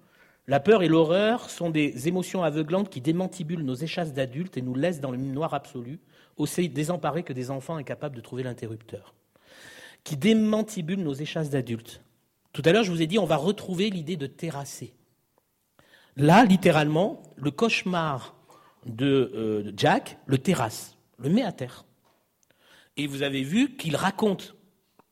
La 0.49 0.59
peur 0.59 0.83
et 0.83 0.89
l'horreur 0.89 1.49
sont 1.49 1.71
des 1.71 2.09
émotions 2.09 2.43
aveuglantes 2.43 2.91
qui 2.91 3.01
démantibulent 3.01 3.65
nos 3.65 3.75
échasses 3.75 4.13
d'adultes 4.13 4.57
et 4.57 4.63
nous 4.63 4.75
laissent 4.75 5.01
dans 5.01 5.13
le 5.13 5.19
noir 5.19 5.55
absolu, 5.55 6.01
aussi 6.37 6.69
désemparés 6.69 7.23
que 7.23 7.33
des 7.33 7.51
enfants 7.51 7.77
incapables 7.77 8.17
de 8.17 8.21
trouver 8.21 8.43
l'interrupteur 8.43 9.15
qui 10.05 10.17
démantibule 10.17 11.03
nos 11.03 11.15
échasses 11.15 11.51
d'adultes. 11.51 12.03
Tout 12.53 12.63
à 12.65 12.73
l'heure, 12.73 12.85
je 12.85 12.91
vous 12.91 13.03
ai 13.03 13.07
dit, 13.07 13.19
on 13.19 13.25
va 13.25 13.37
retrouver 13.37 13.91
l'idée 13.91 14.17
de 14.17 14.27
terrasser. 14.27 14.95
Là, 16.17 16.45
littéralement, 16.45 17.23
le 17.37 17.51
cauchemar 17.51 18.37
de, 18.85 19.33
euh, 19.35 19.73
Jack 19.77 20.19
le 20.27 20.39
terrasse, 20.39 20.99
le 21.19 21.31
met 21.31 21.43
à 21.43 21.53
terre. 21.53 21.87
Et 22.97 23.07
vous 23.07 23.23
avez 23.23 23.43
vu 23.43 23.77
qu'il 23.77 23.97
raconte, 23.97 24.55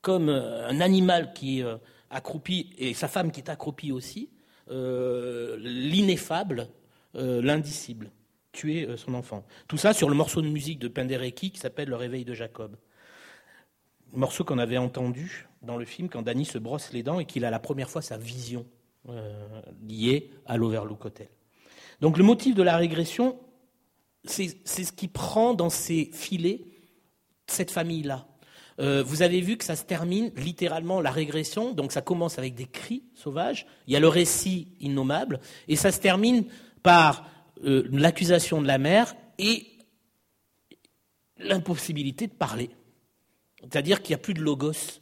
comme 0.02 0.28
euh, 0.28 0.68
un 0.68 0.80
animal 0.80 1.32
qui 1.32 1.60
est 1.60 1.64
euh, 1.64 1.76
accroupi, 2.10 2.74
et 2.76 2.92
sa 2.92 3.08
femme 3.08 3.32
qui 3.32 3.40
est 3.40 3.48
accroupie 3.48 3.92
aussi, 3.92 4.30
l'ineffable, 4.68 6.68
l'indicible, 7.14 8.12
tuer 8.52 8.88
son 8.96 9.14
enfant. 9.14 9.44
Tout 9.66 9.76
ça 9.76 9.92
sur 9.92 10.08
le 10.08 10.14
morceau 10.14 10.42
de 10.42 10.46
musique 10.46 10.78
de 10.78 10.86
Penderecki 10.86 11.50
qui 11.50 11.58
s'appelle 11.58 11.88
Le 11.88 11.96
réveil 11.96 12.24
de 12.24 12.34
Jacob 12.34 12.76
morceau 14.12 14.44
qu'on 14.44 14.58
avait 14.58 14.78
entendu 14.78 15.48
dans 15.62 15.76
le 15.76 15.84
film 15.84 16.08
quand 16.08 16.22
Danny 16.22 16.44
se 16.44 16.58
brosse 16.58 16.92
les 16.92 17.02
dents 17.02 17.20
et 17.20 17.24
qu'il 17.24 17.44
a 17.44 17.50
la 17.50 17.58
première 17.58 17.90
fois 17.90 18.02
sa 18.02 18.16
vision 18.16 18.66
euh, 19.08 19.62
liée 19.86 20.30
à 20.46 20.56
l'Overlook 20.56 21.04
Hotel. 21.04 21.28
Donc 22.00 22.18
le 22.18 22.24
motif 22.24 22.54
de 22.54 22.62
la 22.62 22.76
régression, 22.76 23.38
c'est 24.24 24.56
ce 24.66 24.92
qui 24.92 25.08
prend 25.08 25.54
dans 25.54 25.70
ses 25.70 26.10
filets 26.12 26.62
cette 27.46 27.70
famille-là. 27.70 28.26
Euh, 28.78 29.02
vous 29.02 29.22
avez 29.22 29.40
vu 29.40 29.58
que 29.58 29.64
ça 29.64 29.76
se 29.76 29.84
termine 29.84 30.32
littéralement 30.36 31.00
la 31.00 31.10
régression, 31.10 31.72
donc 31.72 31.92
ça 31.92 32.00
commence 32.00 32.38
avec 32.38 32.54
des 32.54 32.66
cris 32.66 33.02
sauvages, 33.14 33.66
il 33.86 33.92
y 33.92 33.96
a 33.96 34.00
le 34.00 34.08
récit 34.08 34.68
innommable, 34.80 35.40
et 35.68 35.76
ça 35.76 35.92
se 35.92 36.00
termine 36.00 36.44
par 36.82 37.26
euh, 37.64 37.86
l'accusation 37.92 38.62
de 38.62 38.66
la 38.66 38.78
mère 38.78 39.14
et 39.38 39.66
l'impossibilité 41.38 42.26
de 42.26 42.32
parler. 42.32 42.70
C'est-à-dire 43.62 44.02
qu'il 44.02 44.14
n'y 44.14 44.20
a 44.20 44.22
plus 44.22 44.34
de 44.34 44.42
logos, 44.42 45.00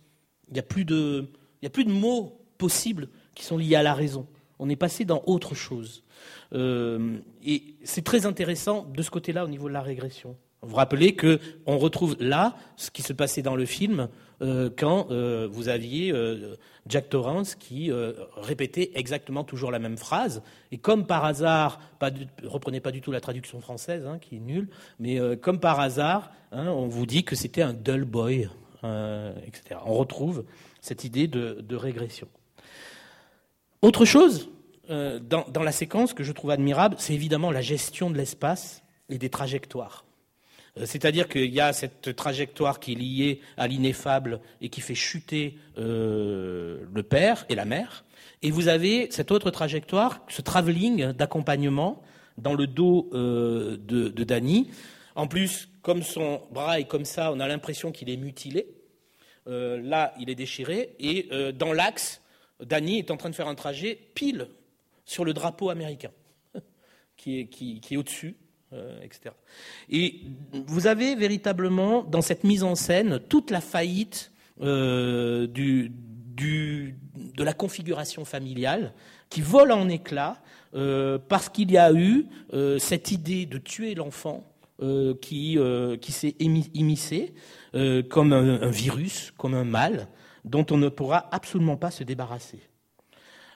il 0.48 0.54
n'y 0.54 0.58
a, 0.58 0.62
plus 0.62 0.84
de, 0.84 1.28
a 1.64 1.70
plus 1.70 1.84
de 1.84 1.92
mots 1.92 2.40
possibles 2.56 3.08
qui 3.34 3.44
sont 3.44 3.56
liés 3.56 3.76
à 3.76 3.82
la 3.82 3.94
raison. 3.94 4.26
On 4.58 4.68
est 4.68 4.76
passé 4.76 5.04
dans 5.04 5.22
autre 5.26 5.54
chose. 5.54 6.02
Euh, 6.52 7.18
et 7.44 7.76
c'est 7.84 8.04
très 8.04 8.26
intéressant 8.26 8.84
de 8.84 9.02
ce 9.02 9.10
côté-là 9.10 9.44
au 9.44 9.48
niveau 9.48 9.68
de 9.68 9.74
la 9.74 9.82
régression. 9.82 10.36
Vous 10.68 10.72
vous 10.72 10.76
rappelez 10.76 11.14
que 11.14 11.40
on 11.64 11.78
retrouve 11.78 12.14
là 12.20 12.54
ce 12.76 12.90
qui 12.90 13.00
se 13.00 13.14
passait 13.14 13.40
dans 13.40 13.56
le 13.56 13.64
film 13.64 14.10
euh, 14.42 14.68
quand 14.68 15.10
euh, 15.10 15.48
vous 15.50 15.70
aviez 15.70 16.12
euh, 16.12 16.56
Jack 16.86 17.08
Torrance 17.08 17.54
qui 17.54 17.90
répétait 18.36 18.90
exactement 18.94 19.44
toujours 19.44 19.70
la 19.70 19.78
même 19.78 19.96
phrase 19.96 20.42
et 20.70 20.76
comme 20.76 21.06
par 21.06 21.24
hasard, 21.24 21.80
pas 21.98 22.10
reprenez 22.44 22.80
pas 22.80 22.90
du 22.90 23.00
tout 23.00 23.10
la 23.12 23.22
traduction 23.22 23.62
française 23.62 24.06
hein, 24.06 24.18
qui 24.18 24.36
est 24.36 24.40
nulle, 24.40 24.68
mais 25.00 25.18
comme 25.38 25.58
par 25.58 25.80
hasard, 25.80 26.32
hein, 26.52 26.66
on 26.66 26.86
vous 26.86 27.06
dit 27.06 27.24
que 27.24 27.34
c'était 27.34 27.62
un 27.62 27.72
dull 27.72 28.04
boy, 28.04 28.50
etc. 28.82 29.80
On 29.86 29.94
retrouve 29.94 30.44
cette 30.82 31.04
idée 31.04 31.28
de, 31.28 31.76
régression. 31.76 32.28
Autre 33.80 34.04
chose 34.04 34.50
dans 34.90 35.62
la 35.62 35.72
séquence 35.72 36.12
que 36.12 36.24
je 36.24 36.32
trouve 36.32 36.50
admirable, 36.50 36.96
c'est 36.98 37.14
évidemment 37.14 37.50
la 37.50 37.62
gestion 37.62 38.10
de 38.10 38.18
l'espace 38.18 38.82
et 39.08 39.16
des 39.16 39.30
trajectoires. 39.30 40.04
Euh, 40.78 40.86
c'est-à-dire 40.86 41.28
qu'il 41.28 41.52
y 41.52 41.60
a 41.60 41.72
cette 41.72 42.14
trajectoire 42.16 42.80
qui 42.80 42.92
est 42.92 42.96
liée 42.96 43.40
à 43.56 43.66
l'ineffable 43.66 44.40
et 44.60 44.68
qui 44.68 44.80
fait 44.80 44.94
chuter 44.94 45.58
euh, 45.78 46.84
le 46.92 47.02
père 47.02 47.44
et 47.48 47.54
la 47.54 47.64
mère. 47.64 48.04
Et 48.42 48.50
vous 48.50 48.68
avez 48.68 49.10
cette 49.10 49.30
autre 49.30 49.50
trajectoire, 49.50 50.24
ce 50.28 50.42
travelling 50.42 51.12
d'accompagnement 51.12 52.02
dans 52.36 52.54
le 52.54 52.66
dos 52.66 53.10
euh, 53.12 53.76
de, 53.80 54.08
de 54.08 54.24
Danny. 54.24 54.70
En 55.16 55.26
plus, 55.26 55.68
comme 55.82 56.02
son 56.02 56.42
bras 56.52 56.78
est 56.78 56.84
comme 56.84 57.04
ça, 57.04 57.32
on 57.32 57.40
a 57.40 57.48
l'impression 57.48 57.90
qu'il 57.90 58.08
est 58.10 58.16
mutilé. 58.16 58.66
là, 59.46 60.14
il 60.20 60.30
est 60.30 60.36
déchiré. 60.36 60.94
Et 61.00 61.28
dans 61.54 61.72
l'axe, 61.72 62.20
Danny 62.60 62.98
est 62.98 63.10
en 63.10 63.16
train 63.16 63.30
de 63.30 63.34
faire 63.34 63.48
un 63.48 63.56
trajet 63.56 63.98
pile 64.14 64.46
sur 65.04 65.24
le 65.24 65.32
drapeau 65.32 65.70
américain, 65.70 66.12
qui 67.16 67.80
est 67.90 67.96
au-dessus. 67.96 68.36
Euh, 68.74 69.00
etc. 69.00 69.34
Et 69.88 70.20
vous 70.52 70.88
avez 70.88 71.14
véritablement 71.14 72.02
dans 72.02 72.20
cette 72.20 72.44
mise 72.44 72.62
en 72.62 72.74
scène 72.74 73.18
toute 73.30 73.50
la 73.50 73.62
faillite 73.62 74.30
euh, 74.60 75.46
de 75.46 76.02
la 77.42 77.54
configuration 77.54 78.26
familiale 78.26 78.92
qui 79.30 79.40
vole 79.40 79.72
en 79.72 79.88
éclats 79.88 80.36
euh, 80.74 81.18
parce 81.30 81.48
qu'il 81.48 81.70
y 81.70 81.78
a 81.78 81.90
eu 81.94 82.26
cette 82.78 83.10
idée 83.10 83.46
de 83.46 83.56
tuer 83.56 83.94
l'enfant 83.94 84.44
qui, 85.22 85.58
s'est 86.10 86.34
immiscé 86.38 87.32
comme 88.10 88.34
un, 88.34 88.68
virus, 88.68 89.32
comme 89.38 89.54
un 89.54 89.64
mal 89.64 90.08
dont 90.44 90.66
on 90.70 90.76
ne 90.76 90.90
pourra 90.90 91.26
absolument 91.32 91.78
pas 91.78 91.90
se 91.90 92.04
débarrasser. 92.04 92.60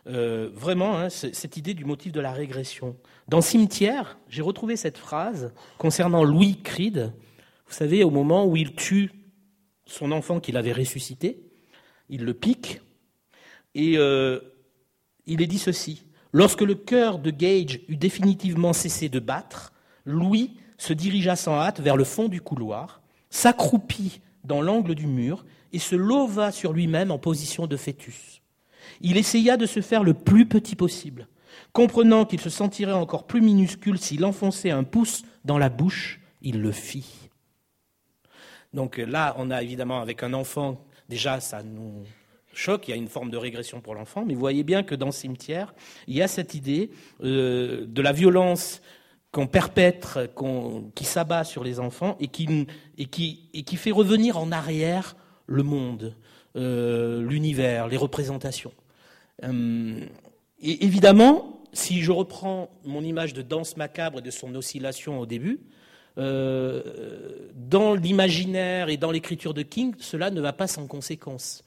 Vraiment, 0.06 0.98
hein, 0.98 1.08
cette 1.10 1.56
idée 1.56 1.74
du 1.74 1.84
motif 1.84 2.12
de 2.12 2.20
la 2.20 2.32
régression. 2.32 2.96
Dans 3.28 3.40
Cimetière, 3.40 4.18
j'ai 4.28 4.42
retrouvé 4.42 4.76
cette 4.76 4.98
phrase 4.98 5.52
concernant 5.78 6.24
Louis 6.24 6.60
Creed. 6.62 7.12
Vous 7.66 7.74
savez, 7.74 8.02
au 8.04 8.10
moment 8.10 8.44
où 8.44 8.56
il 8.56 8.74
tue 8.74 9.10
son 9.86 10.12
enfant 10.12 10.40
qu'il 10.40 10.56
avait 10.56 10.72
ressuscité, 10.72 11.40
il 12.08 12.24
le 12.24 12.34
pique, 12.34 12.80
et 13.74 13.96
euh, 13.96 14.40
il 15.26 15.42
est 15.42 15.46
dit 15.46 15.58
ceci. 15.58 16.04
Lorsque 16.32 16.62
le 16.62 16.74
cœur 16.74 17.18
de 17.18 17.30
Gage 17.30 17.80
eut 17.88 17.96
définitivement 17.96 18.72
cessé 18.72 19.08
de 19.08 19.20
battre, 19.20 19.72
Louis 20.04 20.56
se 20.78 20.92
dirigea 20.92 21.36
sans 21.36 21.54
hâte 21.54 21.80
vers 21.80 21.96
le 21.96 22.04
fond 22.04 22.28
du 22.28 22.40
couloir, 22.40 23.02
s'accroupit 23.30 24.20
dans 24.44 24.60
l'angle 24.60 24.94
du 24.94 25.06
mur 25.06 25.44
et 25.72 25.78
se 25.78 25.94
leva 25.94 26.52
sur 26.52 26.72
lui-même 26.72 27.10
en 27.10 27.18
position 27.18 27.66
de 27.66 27.76
fœtus. 27.76 28.41
Il 29.00 29.16
essaya 29.16 29.56
de 29.56 29.66
se 29.66 29.80
faire 29.80 30.04
le 30.04 30.14
plus 30.14 30.46
petit 30.46 30.76
possible. 30.76 31.28
Comprenant 31.72 32.24
qu'il 32.24 32.40
se 32.40 32.50
sentirait 32.50 32.92
encore 32.92 33.26
plus 33.26 33.40
minuscule 33.40 33.98
s'il 33.98 34.24
enfonçait 34.24 34.70
un 34.70 34.84
pouce 34.84 35.22
dans 35.44 35.58
la 35.58 35.68
bouche, 35.68 36.20
il 36.42 36.60
le 36.60 36.72
fit. 36.72 37.06
Donc 38.72 38.96
là, 38.98 39.34
on 39.38 39.50
a 39.50 39.62
évidemment 39.62 40.00
avec 40.00 40.22
un 40.22 40.32
enfant, 40.32 40.84
déjà 41.08 41.40
ça 41.40 41.62
nous 41.62 42.04
choque, 42.54 42.88
il 42.88 42.90
y 42.90 42.94
a 42.94 42.96
une 42.96 43.08
forme 43.08 43.30
de 43.30 43.36
régression 43.36 43.80
pour 43.80 43.94
l'enfant, 43.94 44.24
mais 44.26 44.34
vous 44.34 44.40
voyez 44.40 44.62
bien 44.62 44.82
que 44.82 44.94
dans 44.94 45.06
le 45.06 45.12
cimetière, 45.12 45.74
il 46.06 46.14
y 46.14 46.22
a 46.22 46.28
cette 46.28 46.54
idée 46.54 46.90
euh, 47.22 47.86
de 47.86 48.02
la 48.02 48.12
violence 48.12 48.82
qu'on 49.30 49.46
perpètre, 49.46 50.18
qui 50.94 51.04
s'abat 51.04 51.44
sur 51.44 51.64
les 51.64 51.80
enfants 51.80 52.18
et 52.20 52.28
qui, 52.28 52.66
fait 53.76 53.90
revenir 53.90 54.36
en 54.36 54.52
arrière 54.52 55.16
le 55.46 55.62
monde, 55.62 56.16
euh, 56.56 57.22
l'univers, 57.22 57.88
les 57.88 57.96
représentations. 57.96 58.72
Euh, 59.44 60.00
et 60.60 60.84
évidemment, 60.84 61.60
si 61.72 62.02
je 62.02 62.12
reprends 62.12 62.70
mon 62.84 63.02
image 63.02 63.34
de 63.34 63.42
danse 63.42 63.76
macabre 63.76 64.18
et 64.18 64.22
de 64.22 64.30
son 64.30 64.54
oscillation 64.54 65.18
au 65.18 65.26
début, 65.26 65.60
euh, 66.18 66.82
dans 67.54 67.94
l'imaginaire 67.94 68.88
et 68.88 68.96
dans 68.96 69.10
l'écriture 69.10 69.54
de 69.54 69.62
King, 69.62 69.94
cela 69.98 70.30
ne 70.30 70.40
va 70.40 70.52
pas 70.52 70.66
sans 70.66 70.86
conséquence. 70.86 71.64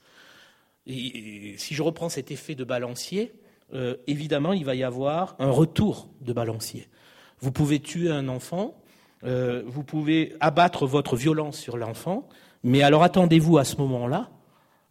Et, 0.85 1.55
si 1.57 1.73
je 1.73 1.81
reprends 1.81 2.09
cet 2.09 2.29
effet 2.31 2.53
de 2.53 2.63
balancier, 2.63 3.33
euh, 3.73 3.95
évidemment, 4.05 4.53
il 4.53 4.63
va 4.63 4.75
y 4.75 4.83
avoir 4.83 5.35
un 5.39 5.49
retour 5.49 6.09
de 6.21 6.31
balancier. 6.31 6.87
Vous 7.39 7.51
pouvez 7.51 7.79
tuer 7.79 8.09
un 8.09 8.27
enfant, 8.27 8.79
vous 9.23 9.83
pouvez 9.83 10.35
abattre 10.39 10.85
votre 10.85 11.15
violence 11.15 11.57
sur 11.57 11.77
l'enfant, 11.77 12.29
mais 12.63 12.83
alors 12.83 13.01
attendez-vous 13.01 13.57
à 13.57 13.63
ce 13.63 13.77
moment-là 13.77 14.29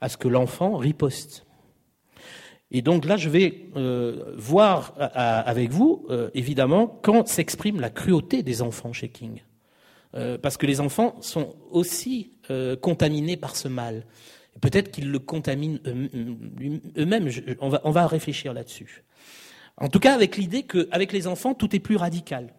à 0.01 0.09
ce 0.11 0.19
que 0.19 0.29
l'enfant 0.29 0.77
riposte. 0.77 1.44
Et 2.77 2.83
donc 2.83 3.05
là, 3.05 3.17
je 3.17 3.29
vais 3.29 3.69
euh, 3.77 4.35
voir 4.37 4.95
avec 4.99 5.71
vous, 5.71 6.07
euh, 6.11 6.29
évidemment, 6.35 6.89
quand 6.89 7.29
s'exprime 7.29 7.81
la 7.81 7.89
cruauté 7.89 8.43
des 8.43 8.63
enfants 8.63 8.93
chez 8.93 9.09
King. 9.09 9.43
Euh, 10.17 10.39
parce 10.39 10.57
que 10.57 10.67
les 10.67 10.81
enfants 10.81 11.15
sont 11.21 11.55
aussi 11.71 12.33
contaminés 12.83 13.37
par 13.37 13.57
ce 13.57 13.69
mal. 13.69 14.05
Peut-être 14.61 14.91
qu'ils 14.91 15.11
le 15.11 15.21
contaminent 15.21 15.79
eux-mêmes. 16.99 17.31
on, 17.61 17.69
va, 17.69 17.81
on 17.85 17.91
va 17.93 18.07
réfléchir 18.09 18.53
là-dessus. 18.53 19.05
En 19.77 19.89
tout 19.89 20.01
cas, 20.01 20.13
avec 20.13 20.37
l'idée 20.37 20.65
qu'avec 20.65 21.13
les 21.13 21.29
enfants, 21.29 21.55
tout 21.55 21.75
est 21.77 21.81
plus 21.81 21.97
radical. 21.97 22.53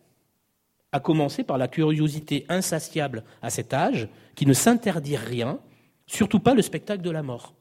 À 0.93 1.01
commencer 1.01 1.43
par 1.43 1.57
la 1.57 1.67
curiosité 1.67 2.45
insatiable 2.47 3.25
à 3.41 3.49
cet 3.49 3.73
âge, 3.73 4.07
qui 4.35 4.45
ne 4.45 4.53
s'interdit 4.53 5.17
rien, 5.17 5.59
surtout 6.07 6.39
pas 6.39 6.53
le 6.53 6.61
spectacle 6.61 7.03
de 7.03 7.11
la 7.11 7.21
mort. 7.21 7.53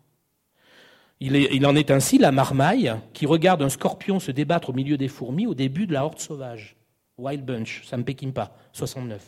Il, 1.21 1.67
en 1.67 1.77
est 1.77 1.91
ainsi 1.91 2.19
la 2.19 2.33
marmaille 2.33 2.93
qui 3.13 3.25
regarde 3.25 3.63
un 3.63 3.69
scorpion 3.69 4.19
se 4.19 4.31
débattre 4.31 4.71
au 4.71 4.73
milieu 4.73 4.97
des 4.97 5.09
fourmis 5.09 5.47
au 5.47 5.55
début 5.55 5.87
de 5.87 5.93
la 5.93 6.05
horde 6.05 6.19
sauvage. 6.19 6.77
Wild 7.19 7.45
Bunch, 7.45 7.83
ne 7.93 8.31
pas, 8.33 8.57
69. 8.73 9.25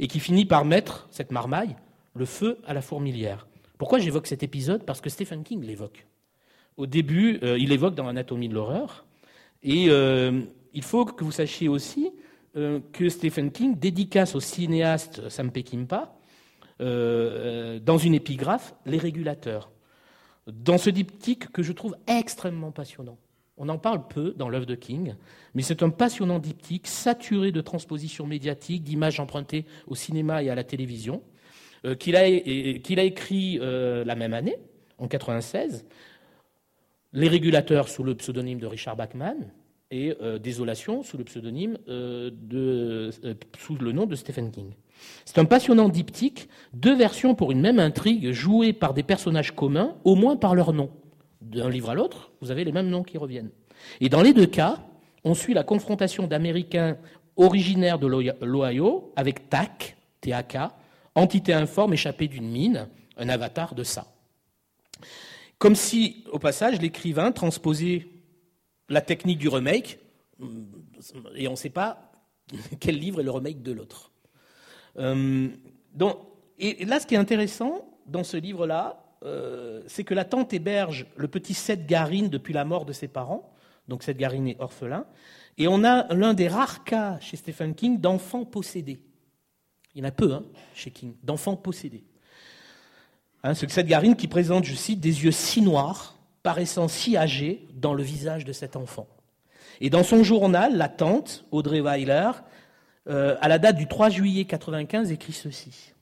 Et 0.00 0.08
qui 0.08 0.18
finit 0.18 0.44
par 0.44 0.64
mettre, 0.64 1.08
cette 1.10 1.30
marmaille, 1.30 1.76
le 2.14 2.24
feu 2.24 2.58
à 2.66 2.74
la 2.74 2.82
fourmilière. 2.82 3.46
Pourquoi 3.78 4.00
j'évoque 4.00 4.26
cet 4.26 4.42
épisode? 4.42 4.84
Parce 4.84 5.00
que 5.00 5.08
Stephen 5.08 5.44
King 5.44 5.64
l'évoque. 5.64 6.06
Au 6.76 6.86
début, 6.86 7.38
euh, 7.42 7.56
il 7.58 7.68
l'évoque 7.68 7.94
dans 7.94 8.08
Anatomie 8.08 8.48
de 8.48 8.54
l'horreur. 8.54 9.06
Et 9.62 9.86
euh, 9.88 10.40
il 10.74 10.82
faut 10.82 11.04
que 11.04 11.22
vous 11.24 11.32
sachiez 11.32 11.68
aussi 11.68 12.10
euh, 12.56 12.80
que 12.92 13.08
Stephen 13.08 13.52
King 13.52 13.78
dédicace 13.78 14.34
au 14.34 14.40
cinéaste 14.40 15.28
Sam 15.28 15.50
Peckinpah, 15.50 16.16
dans 16.80 17.98
une 17.98 18.14
épigraphe, 18.14 18.74
les 18.86 18.96
régulateurs 18.96 19.70
dans 20.50 20.78
ce 20.78 20.90
diptyque 20.90 21.50
que 21.52 21.62
je 21.62 21.72
trouve 21.72 21.96
extrêmement 22.06 22.70
passionnant. 22.70 23.18
On 23.56 23.68
en 23.68 23.76
parle 23.76 24.08
peu 24.08 24.32
dans 24.38 24.48
l'œuvre 24.48 24.64
de 24.64 24.74
King, 24.74 25.16
mais 25.54 25.60
c'est 25.60 25.82
un 25.82 25.90
passionnant 25.90 26.38
diptyque 26.38 26.86
saturé 26.86 27.52
de 27.52 27.60
transpositions 27.60 28.26
médiatiques, 28.26 28.84
d'images 28.84 29.20
empruntées 29.20 29.66
au 29.86 29.94
cinéma 29.94 30.42
et 30.42 30.48
à 30.48 30.54
la 30.54 30.64
télévision, 30.64 31.22
euh, 31.84 31.94
qu'il 31.94 32.16
a, 32.16 32.26
écrit 32.26 33.58
euh, 33.60 34.04
la 34.04 34.14
même 34.14 34.32
année, 34.32 34.56
en 34.96 35.04
1996, 35.04 35.84
Les 37.12 37.28
régulateurs 37.28 37.88
sous 37.88 38.02
le 38.02 38.14
pseudonyme 38.14 38.60
de 38.60 38.66
Richard 38.66 38.96
Bachman 38.96 39.36
et 39.90 40.14
euh, 40.22 40.38
Désolation 40.38 41.02
sous 41.02 41.18
le 41.18 41.24
pseudonyme 41.24 41.76
de, 41.86 43.10
sous 43.58 43.76
le 43.76 43.92
nom 43.92 44.06
de 44.06 44.14
Stephen 44.14 44.50
King. 44.50 44.72
C'est 45.24 45.38
un 45.38 45.44
passionnant 45.44 45.88
diptyque, 45.88 46.48
deux 46.72 46.94
versions 46.94 47.34
pour 47.34 47.52
une 47.52 47.60
même 47.60 47.78
intrigue 47.78 48.32
jouées 48.32 48.72
par 48.72 48.94
des 48.94 49.02
personnages 49.02 49.54
communs, 49.54 49.96
au 50.04 50.14
moins 50.14 50.36
par 50.36 50.54
leur 50.54 50.72
nom. 50.72 50.90
D'un 51.40 51.70
livre 51.70 51.90
à 51.90 51.94
l'autre, 51.94 52.32
vous 52.40 52.50
avez 52.50 52.64
les 52.64 52.72
mêmes 52.72 52.88
noms 52.88 53.02
qui 53.02 53.18
reviennent. 53.18 53.50
Et 54.00 54.08
dans 54.08 54.22
les 54.22 54.32
deux 54.32 54.46
cas, 54.46 54.78
on 55.24 55.34
suit 55.34 55.54
la 55.54 55.64
confrontation 55.64 56.26
d'Américains 56.26 56.96
originaires 57.36 57.98
de 57.98 58.06
l'Ohio 58.06 59.12
avec 59.16 59.48
TAC, 59.48 59.96
TAK, 60.20 60.58
entité 61.14 61.52
informe 61.52 61.94
échappée 61.94 62.28
d'une 62.28 62.48
mine, 62.48 62.88
un 63.16 63.28
avatar 63.28 63.74
de 63.74 63.82
ça. 63.82 64.06
Comme 65.58 65.74
si, 65.74 66.24
au 66.32 66.38
passage, 66.38 66.80
l'écrivain 66.80 67.32
transposait 67.32 68.08
la 68.88 69.00
technique 69.00 69.38
du 69.38 69.48
remake, 69.48 69.98
et 71.34 71.48
on 71.48 71.52
ne 71.52 71.56
sait 71.56 71.70
pas 71.70 72.12
quel 72.80 72.98
livre 72.98 73.20
est 73.20 73.24
le 73.24 73.30
remake 73.30 73.62
de 73.62 73.72
l'autre. 73.72 74.10
Euh, 75.00 75.48
donc, 75.94 76.18
et 76.58 76.84
là, 76.84 77.00
ce 77.00 77.06
qui 77.06 77.14
est 77.14 77.18
intéressant 77.18 77.88
dans 78.06 78.24
ce 78.24 78.36
livre-là, 78.36 79.02
euh, 79.24 79.82
c'est 79.86 80.04
que 80.04 80.14
la 80.14 80.24
tante 80.24 80.52
héberge 80.52 81.06
le 81.16 81.28
petit 81.28 81.54
Seth 81.54 81.86
Garine 81.86 82.28
depuis 82.28 82.54
la 82.54 82.64
mort 82.64 82.84
de 82.84 82.92
ses 82.92 83.08
parents. 83.08 83.52
Donc 83.88 84.02
Seth 84.02 84.16
Garine 84.16 84.46
est 84.48 84.60
orphelin. 84.60 85.06
Et 85.58 85.68
on 85.68 85.84
a 85.84 86.12
l'un 86.14 86.34
des 86.34 86.48
rares 86.48 86.84
cas 86.84 87.18
chez 87.20 87.36
Stephen 87.36 87.74
King 87.74 88.00
d'enfants 88.00 88.44
possédés. 88.44 89.02
Il 89.94 90.02
y 90.02 90.04
en 90.04 90.08
a 90.08 90.12
peu 90.12 90.32
hein, 90.32 90.44
chez 90.74 90.90
King, 90.90 91.14
d'enfants 91.22 91.56
possédés. 91.56 92.04
Hein, 93.42 93.54
ce 93.54 93.66
cette 93.68 93.86
Garine 93.86 94.16
qui 94.16 94.28
présente, 94.28 94.64
je 94.64 94.74
cite, 94.74 95.00
des 95.00 95.24
yeux 95.24 95.32
si 95.32 95.62
noirs, 95.62 96.16
paraissant 96.42 96.88
si 96.88 97.16
âgés 97.16 97.66
dans 97.74 97.94
le 97.94 98.02
visage 98.02 98.44
de 98.44 98.52
cet 98.52 98.76
enfant. 98.76 99.08
Et 99.80 99.90
dans 99.90 100.02
son 100.02 100.22
journal, 100.22 100.76
la 100.76 100.88
tante, 100.88 101.44
Audrey 101.50 101.80
Weiler, 101.80 102.30
euh, 103.08 103.36
à 103.40 103.48
la 103.48 103.58
date 103.58 103.76
du 103.76 103.86
3 103.86 104.10
juillet 104.10 104.44
95, 104.44 105.10
écrit 105.10 105.32
ceci. 105.32 105.94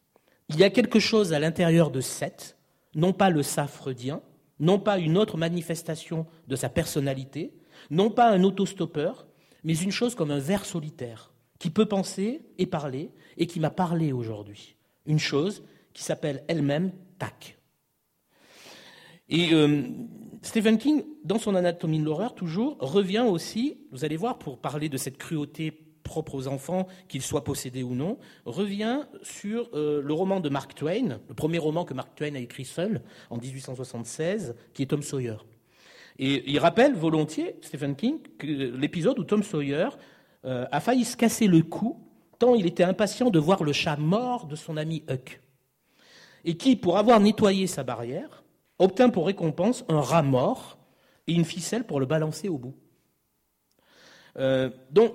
Il 0.49 0.57
y 0.57 0.65
a 0.65 0.71
quelque 0.71 0.99
chose 0.99 1.33
à 1.33 1.39
l'intérieur 1.39 1.91
de 1.91 2.01
Seth, 2.01 2.57
non 2.95 3.13
pas 3.13 3.31
le 3.31 3.43
ça 3.43 3.67
freudien, 3.67 4.23
non 4.61 4.79
pas 4.79 4.99
une 4.99 5.17
autre 5.17 5.37
manifestation 5.37 6.27
de 6.49 6.57
sa 6.57 6.69
personnalité, 6.69 7.53
non 7.91 8.11
pas 8.11 8.31
un 8.31 8.43
autostoppeur, 8.43 9.27
mais 9.63 9.77
une 9.77 9.93
chose 9.93 10.15
comme 10.15 10.31
un 10.31 10.39
ver 10.39 10.65
solitaire, 10.65 11.33
qui 11.59 11.71
peut 11.71 11.87
penser 11.87 12.43
et 12.59 12.67
parler, 12.67 13.11
et 13.37 13.47
qui 13.47 13.61
m'a 13.61 13.71
parlé 13.71 14.13
aujourd'hui. 14.13 14.77
Une 15.07 15.19
chose 15.19 15.63
qui 15.93 16.03
s'appelle 16.03 16.45
elle-même 16.49 16.93
tac. 17.19 17.59
Et 19.29 19.53
euh, 19.53 19.83
Stephen 20.43 20.79
King, 20.79 21.05
dans 21.25 21.39
son 21.39 21.55
Anatomie 21.55 21.99
de 21.99 22.05
l'horreur, 22.05 22.35
toujours, 22.35 22.77
revient 22.81 23.25
aussi, 23.29 23.79
vous 23.93 24.05
allez 24.05 24.17
voir, 24.17 24.39
pour 24.39 24.59
parler 24.59 24.89
de 24.89 24.97
cette 24.97 25.19
cruauté 25.19 25.88
propre 26.09 26.35
aux 26.35 26.49
enfants, 26.49 26.89
qu'ils 27.07 27.23
soient 27.23 27.45
possédés 27.45 27.85
ou 27.85 27.95
non, 27.95 28.19
revient 28.47 29.03
sur 29.23 29.71
euh, 29.75 30.03
le 30.03 30.13
roman 30.13 30.41
de 30.41 30.49
Mark 30.49 30.75
Twain, 30.75 31.21
le 31.29 31.35
premier 31.35 31.59
roman 31.59 31.85
que 31.85 31.95
Mark 31.95 32.15
Twain 32.17 32.35
a 32.35 32.41
écrit 32.41 32.65
seul, 32.65 33.03
en 33.31 33.37
1876, 33.37 34.57
qui 34.75 34.83
est 34.83 34.87
Tom 34.87 35.03
Sawyer. 35.03 35.37
Et 36.19 36.51
il 36.51 36.59
rappelle 36.59 36.95
volontiers, 36.95 37.57
Stephen 37.61 37.95
King, 37.95 38.19
l'épisode 38.43 39.19
où 39.19 39.25
Tom 39.25 39.43
Sawyer 39.43 39.89
euh, 40.45 40.67
a 40.73 40.81
failli 40.81 41.05
se 41.05 41.17
casser 41.17 41.47
le 41.47 41.63
cou, 41.63 42.01
tant 42.39 42.55
il 42.55 42.67
était 42.67 42.85
impatient 42.85 43.31
de 43.31 43.39
voir 43.39 43.63
le 43.63 43.73
chat 43.73 43.97
mort 43.97 44.47
de 44.47 44.57
son 44.57 44.77
ami 44.77 45.05
Huck. 45.09 45.41
Et 46.45 46.57
qui, 46.57 46.75
pour 46.75 46.99
avoir 46.99 47.21
nettoyé 47.21 47.67
sa 47.67 47.85
barrière, 47.85 48.43
obtint 48.79 49.11
pour 49.11 49.27
récompense 49.27 49.85
un 49.89 50.01
rat 50.01 50.23
mort 50.23 50.79
et 51.27 51.35
une 51.35 51.45
ficelle 51.45 51.85
pour 51.85 52.01
le 52.01 52.07
balancer 52.07 52.49
au 52.49 52.59
bout. 52.59 52.75
Euh, 54.39 54.71
donc, 54.91 55.13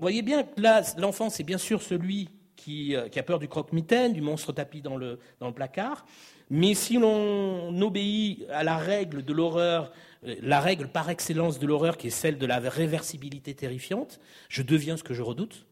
voyez 0.00 0.22
bien 0.22 0.42
que 0.42 0.60
là, 0.60 0.82
l'enfant, 0.98 1.30
c'est 1.30 1.42
bien 1.42 1.58
sûr 1.58 1.82
celui 1.82 2.30
qui, 2.56 2.94
euh, 2.94 3.08
a 3.14 3.22
peur 3.22 3.38
du 3.38 3.48
croque-mitaine, 3.48 4.12
du 4.12 4.20
monstre 4.20 4.52
tapis 4.52 4.82
dans 4.82 4.96
le, 4.96 5.18
placard. 5.54 6.04
Mais 6.50 6.74
si 6.74 6.98
l'on 6.98 7.80
obéit 7.80 8.44
à 8.50 8.64
la 8.64 8.76
règle 8.76 9.24
de 9.24 9.32
l'horreur, 9.32 9.92
euh, 10.26 10.34
la 10.42 10.60
règle 10.60 10.88
par 10.88 11.10
excellence 11.10 11.58
de 11.58 11.66
l'horreur, 11.66 11.96
qui 11.96 12.08
est 12.08 12.10
celle 12.10 12.38
de 12.38 12.46
la 12.46 12.58
réversibilité 12.58 13.54
terrifiante, 13.54 14.20
je 14.48 14.62
deviens 14.62 14.96
ce 14.96 15.02
que 15.02 15.14
je 15.14 15.22
redoute, 15.22 15.66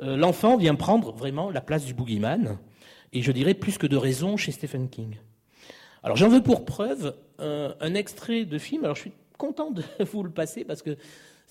l'enfant 0.00 0.56
vient 0.56 0.74
prendre 0.74 1.12
vraiment 1.12 1.50
la 1.50 1.60
place 1.60 1.84
du 1.84 1.94
boogeyman, 1.94 2.58
et 3.12 3.22
je 3.22 3.30
dirais 3.30 3.54
plus 3.54 3.78
que 3.78 3.86
de 3.86 3.96
raison 3.96 4.36
chez 4.36 4.50
Stephen 4.50 4.88
King. 4.88 5.18
Alors 6.02 6.16
j'en 6.16 6.28
veux 6.28 6.42
pour 6.42 6.64
preuve 6.64 7.14
un, 7.38 7.94
extrait 7.94 8.44
de 8.44 8.58
film. 8.58 8.84
Alors 8.84 8.96
je 8.96 9.02
suis 9.02 9.12
content 9.38 9.70
de 9.70 9.82
vous 10.12 10.22
le 10.22 10.30
passer 10.30 10.64
parce 10.64 10.82
que 10.82 10.96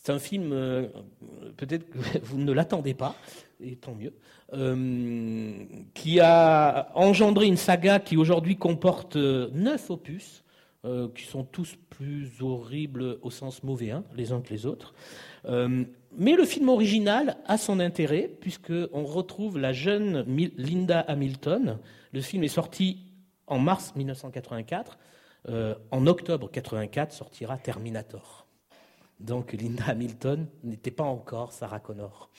c'est 0.03 0.11
un 0.11 0.19
film, 0.19 0.51
euh, 0.51 0.87
peut-être 1.57 1.89
que 1.89 1.97
vous 2.23 2.37
ne 2.37 2.51
l'attendez 2.51 2.93
pas, 2.93 3.15
et 3.61 3.75
tant 3.77 3.95
mieux, 3.95 4.13
euh, 4.53 5.63
qui 5.93 6.19
a 6.19 6.91
engendré 6.93 7.47
une 7.47 7.57
saga 7.57 7.99
qui 7.99 8.17
aujourd'hui 8.17 8.57
comporte 8.57 9.15
euh, 9.15 9.49
neuf 9.53 9.89
opus, 9.89 10.43
qui 11.15 11.23
sont 11.23 11.45
tous 11.45 11.77
plus 11.89 12.41
horribles 12.41 13.17
au 13.21 13.31
sens 13.31 13.63
mauvais, 13.63 13.91
hein, 13.91 14.03
les 14.17 14.33
uns 14.33 14.41
que 14.41 14.49
les 14.49 14.65
autres. 14.65 14.93
mais 15.45 16.35
le 16.35 16.43
film 16.43 16.67
original 16.67 17.37
a 17.45 17.57
son 17.57 17.79
intérêt, 17.79 18.29
puisqu'on 18.41 19.05
retrouve 19.05 19.57
la 19.57 19.71
jeune 19.71 20.25
Linda 20.57 20.99
Hamilton. 20.99 21.77
Le 22.11 22.19
film 22.19 22.43
est 22.43 22.49
sorti 22.49 22.97
en 23.47 23.59
mars 23.59 23.95
1984. 23.95 24.97
Euh, 25.49 25.75
en 25.91 26.07
octobre 26.07 26.47
1984 26.47 27.11
sortira 27.13 27.57
Terminator. 27.57 28.42
Donc 29.23 29.53
Linda 29.53 29.85
Hamilton 29.87 30.47
n'était 30.63 30.91
pas 30.91 31.05
encore 31.05 31.53
Sarah 31.53 31.79
Connor. 31.79 32.29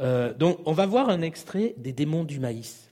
Euh, 0.00 0.34
donc 0.34 0.58
on 0.66 0.72
va 0.72 0.86
voir 0.86 1.08
un 1.08 1.22
extrait 1.22 1.74
des 1.78 1.92
démons 1.92 2.24
du 2.24 2.40
maïs. 2.40 2.90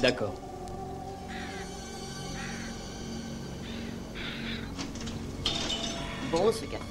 D'accord. 0.00 0.41
Bon, 6.42 6.50
ce 6.50 6.64
café. 6.64 6.81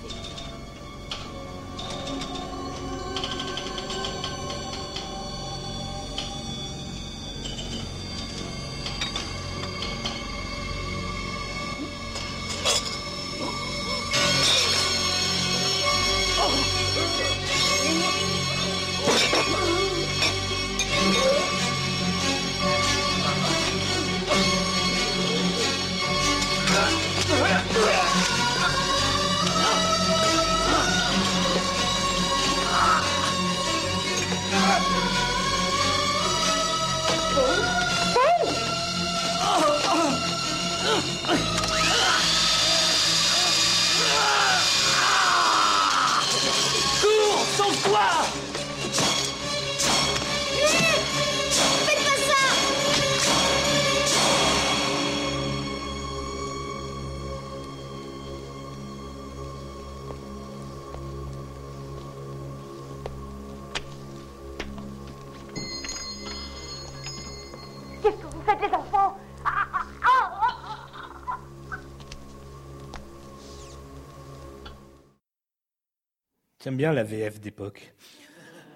Bien 76.76 76.94
la 76.94 77.04
VF 77.04 77.40
d'époque. 77.40 77.94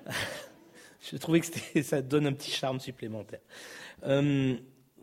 Je 1.12 1.18
trouvais 1.18 1.40
que 1.40 1.82
ça 1.82 2.02
donne 2.02 2.28
un 2.28 2.34
petit 2.34 2.52
charme 2.52 2.80
supplémentaire. 2.80 3.40
Euh, 4.06 4.56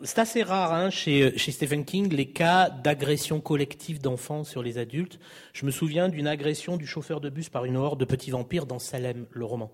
c'est 0.02 0.18
assez 0.18 0.42
rare 0.42 0.72
hein, 0.72 0.90
chez, 0.90 1.38
chez, 1.38 1.52
Stephen 1.52 1.84
King 1.84 2.12
les 2.12 2.26
cas 2.26 2.70
d'agression 2.70 3.40
collective 3.40 4.00
d'enfants 4.00 4.44
sur 4.44 4.62
les 4.62 4.78
adultes. 4.78 5.20
Je 5.52 5.64
me 5.64 5.70
souviens 5.70 6.08
d'une 6.08 6.26
agression 6.26 6.76
du 6.76 6.86
chauffeur 6.86 7.20
de 7.20 7.30
bus 7.30 7.48
par 7.48 7.64
une 7.64 7.76
horde 7.76 8.00
de 8.00 8.04
petits 8.04 8.30
vampires 8.30 8.66
dans 8.66 8.78
Salem, 8.78 9.26
le 9.30 9.44
roman. 9.44 9.70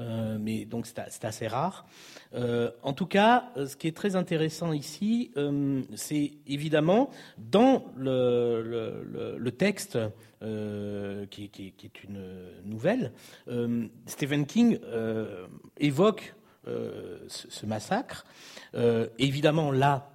Euh, 0.00 0.38
mais 0.40 0.64
donc 0.64 0.86
c'est 0.86 1.24
assez 1.24 1.46
rare. 1.46 1.86
Euh, 2.34 2.70
en 2.82 2.94
tout 2.94 3.06
cas, 3.06 3.50
euh, 3.56 3.66
ce 3.66 3.76
qui 3.76 3.88
est 3.88 3.96
très 3.96 4.16
intéressant 4.16 4.72
ici, 4.72 5.32
c'est 5.94 6.32
évidemment 6.46 7.10
dans 7.38 7.84
le, 7.96 9.50
texte 9.50 9.98
qui, 10.40 11.50
est 11.84 12.04
une 12.04 12.22
nouvelle, 12.64 13.12
Stephen 14.06 14.46
King 14.46 14.78
évoque 15.78 16.34
ce, 16.64 17.66
massacre. 17.66 18.24
évidemment, 19.18 19.70
là, 19.70 20.10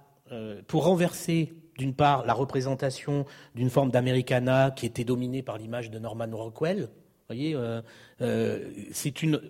pour 0.66 0.84
renverser 0.84 1.54
d'une 1.78 1.94
part 1.94 2.26
la 2.26 2.34
représentation 2.34 3.24
d'une 3.54 3.70
forme 3.70 3.90
d'Americana 3.90 4.72
qui 4.72 4.86
était 4.86 5.04
dominée 5.04 5.42
par 5.42 5.56
l'image 5.56 5.90
de 5.90 5.98
Norman 5.98 6.28
Rockwell, 6.32 6.88
voyez, 7.28 7.54
euh, 7.54 7.82
euh, 8.22 8.70
c'est 8.92 9.22
une, 9.22 9.40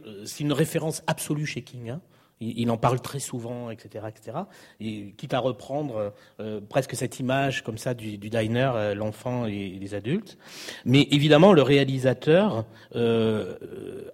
référence 0.52 1.02
absolue 1.06 1.46
chez 1.46 1.62
King. 1.62 1.90
Hein. 1.90 2.00
Il, 2.40 2.70
en 2.70 2.76
parle 2.76 3.00
très 3.00 3.18
souvent, 3.18 3.68
etc., 3.70 4.06
etc. 4.08 4.38
Et 4.78 5.12
quitte 5.16 5.34
à 5.34 5.40
reprendre 5.40 6.12
euh, 6.38 6.60
presque 6.60 6.94
cette 6.94 7.18
image 7.18 7.64
comme 7.64 7.78
ça 7.78 7.94
du, 7.94 8.16
diner, 8.16 8.70
euh, 8.74 8.94
l'enfant 8.94 9.46
et, 9.46 9.70
les 9.80 9.94
adultes. 9.94 10.38
Mais 10.84 11.08
évidemment, 11.10 11.52
le 11.52 11.62
réalisateur 11.62 12.64
euh, 12.94 13.56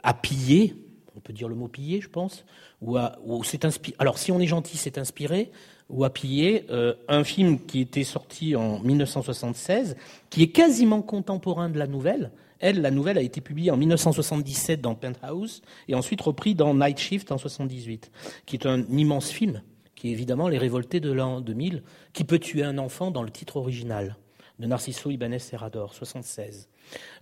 a 0.02 0.14
pillé, 0.14 0.74
on 1.14 1.20
peut 1.20 1.34
dire 1.34 1.48
le 1.48 1.54
mot 1.54 1.68
pillé, 1.68 2.00
je 2.00 2.08
pense, 2.08 2.46
ou, 2.80 2.98
ou 3.24 3.44
s'est 3.44 3.66
inspiré. 3.66 3.94
Alors, 3.98 4.16
si 4.16 4.32
on 4.32 4.40
est 4.40 4.46
gentil, 4.46 4.78
c'est 4.78 4.96
inspiré 4.96 5.50
ou 5.90 6.04
a 6.04 6.10
pillé 6.10 6.64
un 7.08 7.24
film 7.24 7.60
qui 7.60 7.80
était 7.80 8.04
sorti 8.04 8.56
en 8.56 8.78
1976, 8.78 9.96
qui 10.30 10.42
est 10.42 10.48
quasiment 10.48 11.02
contemporain 11.02 11.68
de 11.68 11.78
la 11.78 11.86
nouvelle, 11.86 12.30
elle, 12.60 12.80
la 12.80 12.90
nouvelle 12.90 13.18
a 13.18 13.22
été 13.22 13.40
publiée 13.40 13.70
en 13.70 13.76
1977 13.76 14.80
dans 14.80 14.94
Penthouse 14.94 15.62
et 15.88 15.94
ensuite 15.94 16.20
repris 16.20 16.54
dans 16.54 16.74
Night 16.74 16.98
Shift 16.98 17.32
en 17.32 17.38
78, 17.38 18.10
qui 18.46 18.56
est 18.56 18.66
un 18.66 18.84
immense 18.88 19.30
film, 19.30 19.62
qui 19.94 20.08
est 20.08 20.12
évidemment 20.12 20.48
Les 20.48 20.58
Révoltés 20.58 21.00
de 21.00 21.12
l'an 21.12 21.40
2000, 21.40 21.82
qui 22.12 22.24
peut 22.24 22.38
tuer 22.38 22.62
un 22.62 22.78
enfant 22.78 23.10
dans 23.10 23.22
le 23.22 23.30
titre 23.30 23.56
original 23.56 24.16
de 24.58 24.66
Narciso 24.66 25.10
Ibanez 25.10 25.38
Serrador, 25.40 25.94
76. 25.94 26.68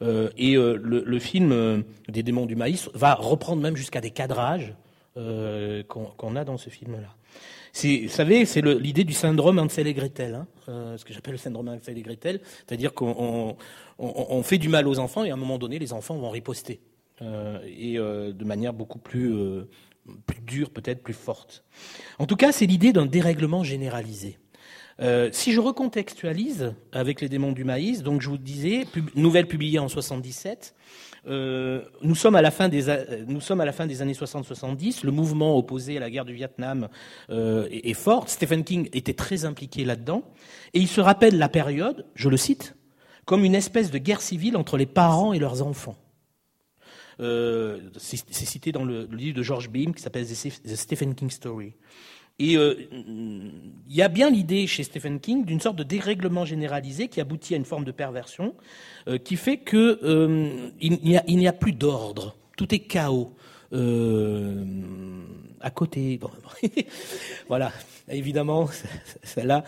Euh, 0.03 0.31
et 0.37 0.57
euh, 0.57 0.77
le, 0.77 1.19
film 1.19 1.53
euh, 1.53 1.83
des 2.09 2.23
démons 2.23 2.47
du 2.47 2.57
maïs 2.57 2.91
va 2.95 3.15
reprendre 3.15 3.63
même 3.63 3.77
jusqu'à 3.77 4.01
des 4.01 4.11
cadrages 4.11 4.75
qu'on 5.15 6.37
a 6.37 6.45
dans 6.45 6.57
ce 6.57 6.71
film-là. 6.71 7.15
Vous 7.75 8.09
savez, 8.09 8.45
c'est 8.45 8.61
l'idée 8.61 9.05
du 9.05 9.15
syndrome 9.15 9.59
Hansel 9.59 9.87
et 9.87 9.95
Gretel, 9.95 10.45
hein, 10.69 10.95
ce 10.97 11.05
que 11.05 11.13
j'appelle 11.13 11.33
le 11.33 11.39
syndrome 11.39 11.69
Hansel 11.69 11.97
et 11.97 12.03
Gretel, 12.03 12.41
c'est-à-dire 12.45 12.93
qu'on 12.93 13.57
on, 13.99 14.43
fait 14.43 14.59
du 14.59 14.69
mal 14.69 14.87
aux 14.87 14.99
enfants 14.99 15.25
et 15.25 15.31
à 15.31 15.35
un 15.35 15.39
moment 15.39 15.59
donné, 15.59 15.79
les 15.79 15.93
enfants 15.93 16.17
vont 16.17 16.31
riposter. 16.31 16.81
Euh, 17.23 17.59
et 17.67 17.99
euh, 17.99 18.33
de 18.33 18.45
manière 18.45 18.73
beaucoup 18.73 18.99
plus, 18.99 19.33
euh, 19.35 19.69
plus 20.27 20.41
dure, 20.41 20.71
peut-être 20.71 21.03
plus 21.03 21.15
forte. 21.15 21.65
En 22.19 22.27
tout 22.27 22.37
cas, 22.37 22.53
c'est 22.53 22.67
l'idée 22.67 22.93
d'un 22.93 23.07
dérèglement 23.07 23.63
généralisé. 23.63 24.39
si 25.33 25.53
je 25.53 25.61
recontextualise 25.61 26.75
avec 26.93 27.21
les 27.21 27.29
démons 27.29 27.53
du 27.53 27.65
maïs, 27.65 28.03
donc 28.03 28.21
je 28.21 28.29
vous 28.29 28.39
disais, 28.39 28.87
nouvelle 29.15 29.47
publiée 29.47 29.79
en 29.79 29.89
77, 29.89 30.75
nous, 31.25 32.15
sommes 32.15 32.35
à 32.35 32.43
la 32.43 32.51
fin 32.51 32.69
des, 32.69 32.85
nous 33.27 33.41
sommes 33.41 33.61
à 33.61 33.65
la 33.65 33.73
fin 33.73 33.87
des 33.87 34.03
années 34.03 34.13
60-70, 34.13 35.05
le 35.05 35.13
mouvement 35.13 35.57
opposé 35.57 35.97
à 35.97 36.01
la 36.01 36.11
guerre 36.11 36.25
du 36.25 36.35
Vietnam 36.35 36.89
est, 37.31 37.91
est, 37.91 37.95
fort, 37.95 38.29
Stephen 38.29 38.65
King 38.65 38.89
était 38.93 39.15
très 39.15 39.45
impliqué 39.45 39.85
là-dedans, 39.85 40.25
et 40.75 40.81
il 40.81 40.89
se 40.89 41.01
rappelle 41.01 41.39
la 41.39 41.49
période, 41.49 42.07
je 42.15 42.29
le 42.29 42.37
cite, 42.37 42.75
comme 43.25 43.45
une 43.45 43.55
espèce 43.55 43.91
de 43.91 43.99
guerre 43.99 44.21
civile 44.21 44.57
entre 44.57 44.77
les 44.77 44.87
parents 44.87 45.33
et 45.33 45.39
leurs 45.39 45.63
enfants. 45.63 45.97
Euh, 47.21 47.79
c'est 47.99 48.33
cité 48.33 48.73
dans 48.73 48.85
le, 48.85 49.05
livre 49.13 49.37
de 49.37 49.43
George 49.43 49.69
Beam 49.69 49.95
qui 49.95 50.03
s'appelle 50.03 50.27
The 50.27 50.75
Stephen 50.75 51.15
King 51.15 51.31
Story. 51.31 51.75
Et 52.43 52.57
euh, 52.57 52.75
il 53.89 53.95
y 53.95 54.03
a 54.03 54.09
bien 54.09 54.29
l'idée 54.29 54.67
chez 54.67 54.83
Stephen 54.83 55.21
King 55.21 55.45
d'une 55.45 55.61
sorte 55.61 55.77
de 55.77 55.85
dérèglement 55.85 56.45
généralisé 56.45 57.07
qui 57.07 57.21
aboutit 57.21 57.55
à 57.55 57.57
une 57.57 57.65
forme 57.65 57.85
de 57.85 57.93
perversion 57.93 58.55
euh, 59.07 59.19
qui 59.19 59.37
fait 59.37 59.59
qu'il 59.59 60.73
il 60.81 61.37
n'y 61.39 61.49
a, 61.49 61.53
plus 61.53 61.73
d'ordre, 61.73 62.37
tout 62.57 62.75
est 62.75 62.81
chaos. 62.81 63.37
à 65.61 65.71
côté, 65.71 66.19
voilà, 67.49 67.71
évidemment, 68.09 68.69
celle-là, 69.23 69.63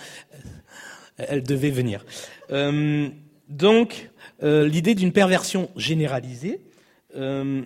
elle 1.16 1.44
devait 1.44 1.70
venir. 1.70 2.04
Donc, 3.48 4.10
euh, 4.42 4.66
l'idée 4.66 4.94
d'une 4.94 5.12
perversion 5.12 5.70
généralisée, 5.76 6.60
euh, 7.16 7.62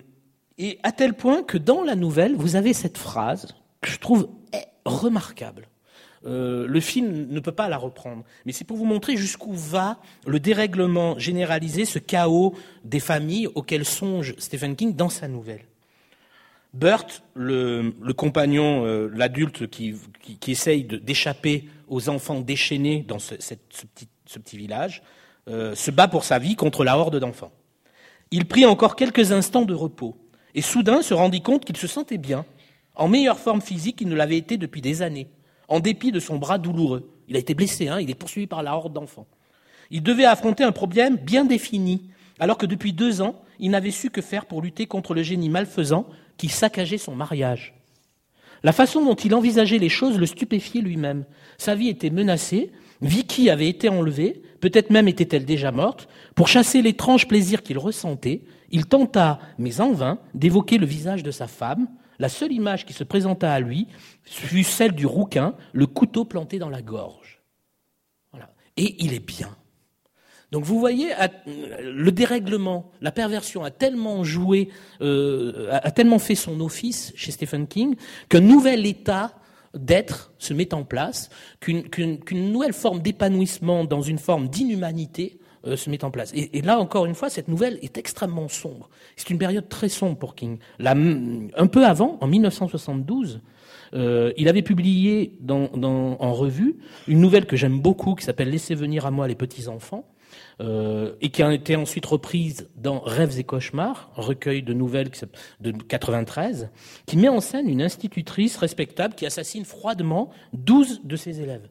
et 0.57 0.77
à 0.83 0.91
tel 0.91 1.13
point 1.13 1.41
que 1.41 1.57
dans 1.57 1.83
la 1.83 1.95
nouvelle, 1.95 2.35
vous 2.35 2.55
avez 2.55 2.73
cette 2.73 2.97
phrase 2.97 3.55
que 3.81 3.89
je 3.89 3.97
trouve 3.97 4.29
remarquable. 4.85 5.67
Euh, 6.25 6.67
le 6.67 6.79
film 6.81 7.27
ne 7.29 7.39
peut 7.39 7.53
pas 7.53 7.69
la 7.69 7.77
reprendre, 7.77 8.23
mais 8.45 8.51
c'est 8.51 8.65
pour 8.65 8.77
vous 8.77 8.85
montrer 8.85 9.15
jusqu'où 9.15 9.53
va 9.53 9.99
le 10.25 10.39
dérèglement 10.39 11.17
généralisé, 11.17 11.85
ce 11.85 11.97
chaos 11.97 12.53
des 12.83 12.99
familles 12.99 13.47
auquel 13.47 13.85
songe 13.85 14.35
Stephen 14.37 14.75
King 14.75 14.95
dans 14.95 15.09
sa 15.09 15.27
nouvelle. 15.27 15.65
Burt, 16.73 17.23
le, 17.33 17.91
compagnon, 18.15 18.83
l'adulte 19.11 19.67
qui, 19.67 19.95
essaye 20.47 20.83
d'échapper 20.83 21.67
aux 21.87 22.09
enfants 22.09 22.41
déchaînés 22.41 23.03
dans 23.07 23.17
ce 23.17 23.35
petit 23.35 24.57
village, 24.57 25.01
euh, 25.49 25.73
se 25.73 25.89
bat 25.89 26.07
pour 26.07 26.25
sa 26.25 26.37
vie 26.37 26.55
contre 26.55 26.83
la 26.83 26.95
horde 26.97 27.17
d'enfants. 27.19 27.51
Il 28.29 28.45
prit 28.45 28.67
encore 28.67 28.95
quelques 28.95 29.31
instants 29.31 29.65
de 29.65 29.73
repos, 29.73 30.15
et 30.53 30.61
soudain 30.61 31.01
se 31.01 31.15
rendit 31.15 31.41
compte 31.41 31.65
qu'il 31.65 31.77
se 31.77 31.87
sentait 31.87 32.19
bien, 32.19 32.45
en 32.99 33.07
meilleure 33.07 33.39
forme 33.39 33.61
physique 33.61 33.95
qu'il 33.95 34.09
ne 34.09 34.15
l'avait 34.15 34.37
été 34.37 34.57
depuis 34.57 34.81
des 34.81 35.01
années, 35.01 35.29
en 35.69 35.79
dépit 35.79 36.11
de 36.11 36.19
son 36.19 36.37
bras 36.37 36.57
douloureux. 36.57 37.09
Il 37.29 37.35
a 37.37 37.39
été 37.39 37.53
blessé, 37.53 37.87
hein, 37.87 37.99
il 37.99 38.09
est 38.11 38.15
poursuivi 38.15 38.45
par 38.45 38.61
la 38.61 38.75
horde 38.75 38.93
d'enfants. 38.93 39.25
Il 39.89 40.03
devait 40.03 40.25
affronter 40.25 40.65
un 40.65 40.73
problème 40.73 41.15
bien 41.15 41.45
défini, 41.45 42.09
alors 42.39 42.57
que 42.57 42.65
depuis 42.65 42.91
deux 42.91 43.21
ans, 43.21 43.41
il 43.57 43.71
n'avait 43.71 43.91
su 43.91 44.09
que 44.09 44.21
faire 44.21 44.45
pour 44.45 44.61
lutter 44.61 44.85
contre 44.85 45.13
le 45.13 45.23
génie 45.23 45.49
malfaisant 45.49 46.07
qui 46.37 46.49
saccageait 46.49 46.97
son 46.97 47.15
mariage. 47.15 47.73
La 48.63 48.73
façon 48.73 49.03
dont 49.03 49.15
il 49.15 49.33
envisageait 49.33 49.77
les 49.77 49.89
choses 49.89 50.19
le 50.19 50.25
stupéfiait 50.25 50.81
lui-même. 50.81 51.23
Sa 51.57 51.75
vie 51.75 51.87
était 51.87 52.09
menacée, 52.09 52.71
Vicky 53.01 53.49
avait 53.49 53.69
été 53.69 53.87
enlevée, 53.87 54.41
peut-être 54.59 54.89
même 54.89 55.07
était-elle 55.07 55.45
déjà 55.45 55.71
morte. 55.71 56.09
Pour 56.35 56.49
chasser 56.49 56.81
l'étrange 56.81 57.29
plaisir 57.29 57.63
qu'il 57.63 57.77
ressentait, 57.77 58.41
il 58.71 58.87
tenta, 58.87 59.39
mais 59.57 59.79
en 59.79 59.93
vain, 59.93 60.19
d'évoquer 60.33 60.77
le 60.77 60.85
visage 60.85 61.23
de 61.23 61.31
sa 61.31 61.47
femme. 61.47 61.87
La 62.19 62.29
seule 62.29 62.51
image 62.51 62.85
qui 62.85 62.93
se 62.93 63.03
présenta 63.03 63.51
à 63.53 63.59
lui 63.59 63.87
fut 64.23 64.63
celle 64.63 64.91
du 64.91 65.05
rouquin, 65.05 65.55
le 65.73 65.87
couteau 65.87 66.25
planté 66.25 66.59
dans 66.59 66.69
la 66.69 66.81
gorge. 66.81 67.41
Et 68.77 69.03
il 69.03 69.13
est 69.13 69.25
bien. 69.25 69.49
Donc 70.51 70.63
vous 70.63 70.79
voyez, 70.79 71.11
le 71.45 72.11
dérèglement, 72.11 72.91
la 73.01 73.11
perversion 73.11 73.63
a 73.63 73.71
tellement 73.71 74.23
joué, 74.23 74.69
euh, 75.01 75.69
a 75.71 75.91
tellement 75.91 76.17
fait 76.17 76.35
son 76.35 76.59
office 76.59 77.13
chez 77.15 77.31
Stephen 77.31 77.67
King 77.67 77.95
qu'un 78.29 78.39
nouvel 78.39 78.85
état 78.85 79.35
d'être 79.73 80.33
se 80.39 80.53
met 80.53 80.73
en 80.73 80.83
place, 80.83 81.29
qu'une 81.59 82.51
nouvelle 82.51 82.73
forme 82.73 83.01
d'épanouissement 83.01 83.83
dans 83.83 84.01
une 84.01 84.17
forme 84.17 84.47
d'inhumanité 84.47 85.38
euh, 85.65 85.75
se 85.75 85.89
met 85.89 86.03
en 86.03 86.11
place. 86.11 86.31
Et, 86.33 86.61
là, 86.61 86.79
encore 86.79 87.05
une 87.05 87.15
fois, 87.15 87.29
cette 87.29 87.47
nouvelle 87.47 87.79
est 87.81 87.97
extrêmement 87.97 88.47
sombre. 88.47 88.89
C'est 89.15 89.29
une 89.29 89.37
période 89.37 89.69
très 89.69 89.89
sombre 89.89 90.17
pour 90.17 90.35
King. 90.35 90.57
un 90.79 91.67
peu 91.67 91.85
avant, 91.85 92.17
en 92.21 92.27
1972, 92.27 93.41
euh, 93.93 94.31
il 94.37 94.47
avait 94.47 94.61
publié 94.61 95.37
en 95.49 96.33
revue 96.33 96.77
une 97.07 97.19
nouvelle 97.19 97.45
que 97.45 97.55
j'aime 97.55 97.79
beaucoup 97.79 98.15
qui 98.15 98.23
s'appelle 98.23 98.49
Laissez 98.49 98.75
venir 98.75 99.05
à 99.05 99.11
moi 99.11 99.27
les 99.27 99.35
petits 99.35 99.67
enfants, 99.67 100.05
euh, 100.61 101.13
et 101.21 101.29
qui 101.29 101.41
a 101.41 101.53
été 101.53 101.75
ensuite 101.75 102.05
reprise 102.05 102.67
dans 102.75 102.99
Rêves 102.99 103.39
et 103.39 103.43
cauchemars, 103.43 104.11
recueil 104.15 104.61
de 104.61 104.73
nouvelles 104.73 105.09
de 105.61 105.71
93, 105.71 106.69
qui 107.05 107.17
met 107.17 107.29
en 107.29 107.39
scène 107.39 107.69
une 107.69 107.81
institutrice 107.81 108.57
respectable 108.57 109.15
qui 109.15 109.25
assassine 109.25 109.65
froidement 109.65 110.29
12 110.53 111.01
de 111.03 111.15
ses 111.15 111.41
élèves. 111.41 111.69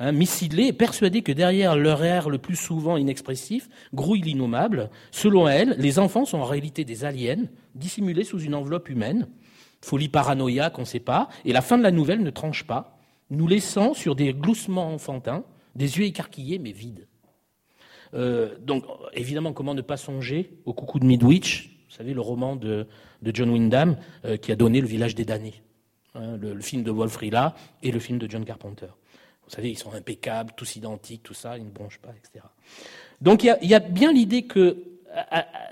Hein, 0.00 0.12
Miss 0.12 0.30
Sidley 0.30 0.68
est 0.68 0.72
persuadée 0.72 1.22
que 1.22 1.32
derrière 1.32 1.76
leur 1.76 2.04
air 2.04 2.30
le 2.30 2.38
plus 2.38 2.54
souvent 2.54 2.96
inexpressif 2.96 3.68
grouille 3.92 4.20
l'innommable. 4.20 4.90
Selon 5.10 5.48
elle, 5.48 5.74
les 5.78 5.98
enfants 5.98 6.24
sont 6.24 6.38
en 6.38 6.44
réalité 6.44 6.84
des 6.84 7.04
aliens, 7.04 7.44
dissimulés 7.74 8.24
sous 8.24 8.40
une 8.40 8.54
enveloppe 8.54 8.88
humaine. 8.88 9.26
Folie 9.80 10.08
paranoïaque, 10.08 10.78
on 10.78 10.82
ne 10.82 10.86
sait 10.86 11.00
pas. 11.00 11.28
Et 11.44 11.52
la 11.52 11.62
fin 11.62 11.76
de 11.76 11.82
la 11.82 11.90
nouvelle 11.90 12.22
ne 12.22 12.30
tranche 12.30 12.64
pas, 12.64 12.98
nous 13.30 13.48
laissant 13.48 13.92
sur 13.92 14.14
des 14.14 14.32
gloussements 14.32 14.92
enfantins, 14.92 15.44
des 15.74 15.98
yeux 15.98 16.04
écarquillés 16.04 16.58
mais 16.58 16.72
vides. 16.72 17.06
Euh, 18.14 18.56
donc, 18.60 18.84
évidemment, 19.14 19.52
comment 19.52 19.74
ne 19.74 19.82
pas 19.82 19.96
songer 19.96 20.58
au 20.64 20.72
coucou 20.72 21.00
de 21.00 21.04
Midwich, 21.04 21.76
vous 21.88 21.94
savez, 21.94 22.14
le 22.14 22.20
roman 22.20 22.54
de, 22.56 22.86
John 23.24 23.50
Wyndham 23.50 23.96
euh, 24.24 24.36
qui 24.36 24.52
a 24.52 24.56
donné 24.56 24.80
Le 24.80 24.86
village 24.86 25.14
des 25.14 25.24
damnés, 25.24 25.62
hein, 26.14 26.36
le, 26.36 26.58
film 26.60 26.84
de 26.84 26.90
Wolf 26.90 27.16
Rilla 27.16 27.54
et 27.82 27.90
le 27.90 27.98
film 27.98 28.18
de 28.18 28.30
John 28.30 28.44
Carpenter. 28.44 28.86
Vous 29.48 29.54
savez, 29.54 29.70
ils 29.70 29.78
sont 29.78 29.92
impeccables, 29.92 30.52
tous 30.56 30.76
identiques, 30.76 31.22
tout 31.22 31.34
ça, 31.34 31.56
ils 31.56 31.64
ne 31.64 31.70
bronchent 31.70 32.00
pas, 32.00 32.10
etc. 32.10 32.44
Donc, 33.22 33.44
il 33.44 33.56
y, 33.62 33.74
a 33.74 33.80
bien 33.80 34.12
l'idée 34.12 34.42
que, 34.42 34.84